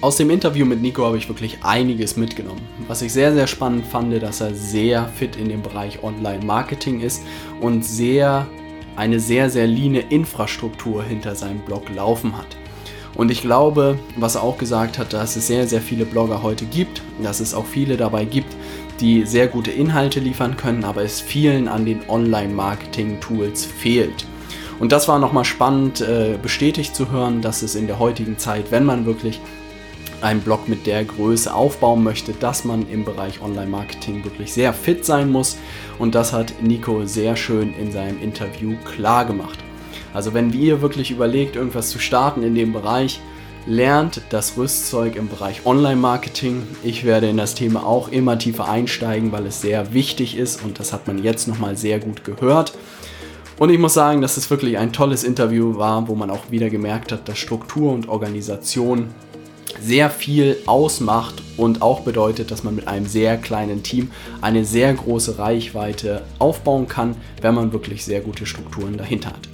Aus 0.00 0.14
dem 0.14 0.30
Interview 0.30 0.64
mit 0.64 0.80
Nico 0.80 1.04
habe 1.04 1.18
ich 1.18 1.28
wirklich 1.28 1.64
einiges 1.64 2.16
mitgenommen. 2.16 2.60
Was 2.86 3.02
ich 3.02 3.12
sehr, 3.12 3.34
sehr 3.34 3.48
spannend 3.48 3.84
fand, 3.84 4.22
dass 4.22 4.40
er 4.40 4.54
sehr 4.54 5.08
fit 5.08 5.34
in 5.34 5.48
dem 5.48 5.60
Bereich 5.60 6.04
Online-Marketing 6.04 7.00
ist 7.00 7.24
und 7.60 7.84
sehr, 7.84 8.46
eine 8.94 9.18
sehr, 9.18 9.50
sehr 9.50 9.66
leane 9.66 9.98
Infrastruktur 9.98 11.02
hinter 11.02 11.34
seinem 11.34 11.58
Blog 11.58 11.88
laufen 11.92 12.38
hat. 12.38 12.46
Und 13.16 13.32
ich 13.32 13.42
glaube, 13.42 13.98
was 14.14 14.36
er 14.36 14.44
auch 14.44 14.56
gesagt 14.56 15.00
hat, 15.00 15.12
dass 15.12 15.34
es 15.34 15.48
sehr, 15.48 15.66
sehr 15.66 15.80
viele 15.80 16.04
Blogger 16.04 16.44
heute 16.44 16.66
gibt, 16.66 17.02
dass 17.20 17.40
es 17.40 17.52
auch 17.52 17.66
viele 17.66 17.96
dabei 17.96 18.24
gibt, 18.24 18.54
die 19.00 19.26
sehr 19.26 19.48
gute 19.48 19.72
Inhalte 19.72 20.20
liefern 20.20 20.56
können, 20.56 20.84
aber 20.84 21.02
es 21.02 21.20
vielen 21.20 21.66
an 21.66 21.84
den 21.84 22.08
Online-Marketing-Tools 22.08 23.64
fehlt. 23.64 24.26
Und 24.78 24.92
das 24.92 25.08
war 25.08 25.18
nochmal 25.18 25.44
spannend 25.44 26.00
äh, 26.02 26.38
bestätigt 26.40 26.94
zu 26.94 27.10
hören, 27.10 27.42
dass 27.42 27.62
es 27.62 27.74
in 27.74 27.88
der 27.88 27.98
heutigen 27.98 28.38
Zeit, 28.38 28.70
wenn 28.70 28.84
man 28.84 29.06
wirklich 29.06 29.40
einen 30.20 30.40
Blog 30.40 30.68
mit 30.68 30.86
der 30.86 31.04
Größe 31.04 31.52
aufbauen 31.52 32.02
möchte, 32.02 32.32
dass 32.32 32.64
man 32.64 32.88
im 32.88 33.04
Bereich 33.04 33.40
Online-Marketing 33.40 34.24
wirklich 34.24 34.52
sehr 34.52 34.72
fit 34.72 35.04
sein 35.04 35.30
muss. 35.30 35.56
Und 35.98 36.14
das 36.14 36.32
hat 36.32 36.54
Nico 36.62 37.06
sehr 37.06 37.36
schön 37.36 37.74
in 37.74 37.92
seinem 37.92 38.20
Interview 38.20 38.76
klar 38.84 39.24
gemacht. 39.24 39.58
Also 40.14 40.34
wenn 40.34 40.52
ihr 40.52 40.80
wirklich 40.82 41.10
überlegt, 41.10 41.56
irgendwas 41.56 41.90
zu 41.90 41.98
starten 41.98 42.42
in 42.42 42.54
dem 42.54 42.72
Bereich, 42.72 43.20
lernt 43.66 44.22
das 44.30 44.56
Rüstzeug 44.56 45.16
im 45.16 45.28
Bereich 45.28 45.66
Online-Marketing. 45.66 46.62
Ich 46.82 47.04
werde 47.04 47.28
in 47.28 47.36
das 47.36 47.54
Thema 47.54 47.84
auch 47.84 48.08
immer 48.08 48.38
tiefer 48.38 48.68
einsteigen, 48.68 49.30
weil 49.30 49.46
es 49.46 49.60
sehr 49.60 49.92
wichtig 49.92 50.36
ist 50.36 50.64
und 50.64 50.80
das 50.80 50.92
hat 50.92 51.06
man 51.06 51.22
jetzt 51.22 51.48
nochmal 51.48 51.76
sehr 51.76 51.98
gut 51.98 52.24
gehört. 52.24 52.72
Und 53.58 53.70
ich 53.70 53.78
muss 53.78 53.94
sagen, 53.94 54.22
dass 54.22 54.36
es 54.36 54.50
wirklich 54.50 54.78
ein 54.78 54.92
tolles 54.92 55.24
Interview 55.24 55.76
war, 55.76 56.06
wo 56.08 56.14
man 56.14 56.30
auch 56.30 56.50
wieder 56.50 56.70
gemerkt 56.70 57.12
hat, 57.12 57.28
dass 57.28 57.38
Struktur 57.38 57.92
und 57.92 58.08
Organisation 58.08 59.08
sehr 59.80 60.10
viel 60.10 60.56
ausmacht 60.66 61.42
und 61.56 61.82
auch 61.82 62.00
bedeutet, 62.00 62.50
dass 62.50 62.64
man 62.64 62.74
mit 62.74 62.88
einem 62.88 63.06
sehr 63.06 63.36
kleinen 63.36 63.82
Team 63.82 64.10
eine 64.40 64.64
sehr 64.64 64.92
große 64.92 65.38
Reichweite 65.38 66.22
aufbauen 66.38 66.88
kann, 66.88 67.16
wenn 67.40 67.54
man 67.54 67.72
wirklich 67.72 68.04
sehr 68.04 68.20
gute 68.20 68.46
Strukturen 68.46 68.96
dahinter 68.96 69.30
hat. 69.30 69.48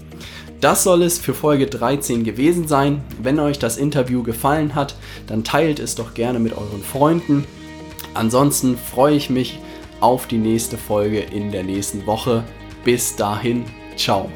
Das 0.60 0.82
soll 0.82 1.02
es 1.02 1.18
für 1.18 1.34
Folge 1.34 1.66
13 1.66 2.24
gewesen 2.24 2.66
sein. 2.68 3.02
Wenn 3.22 3.38
euch 3.38 3.58
das 3.58 3.76
Interview 3.76 4.22
gefallen 4.22 4.74
hat, 4.74 4.94
dann 5.26 5.44
teilt 5.44 5.78
es 5.78 5.94
doch 5.94 6.14
gerne 6.14 6.38
mit 6.38 6.56
euren 6.56 6.82
Freunden. 6.82 7.44
Ansonsten 8.14 8.78
freue 8.78 9.16
ich 9.16 9.28
mich 9.28 9.58
auf 10.00 10.26
die 10.26 10.38
nächste 10.38 10.78
Folge 10.78 11.20
in 11.20 11.50
der 11.50 11.64
nächsten 11.64 12.06
Woche. 12.06 12.44
Bis 12.84 13.16
dahin, 13.16 13.64
ciao. 13.96 14.30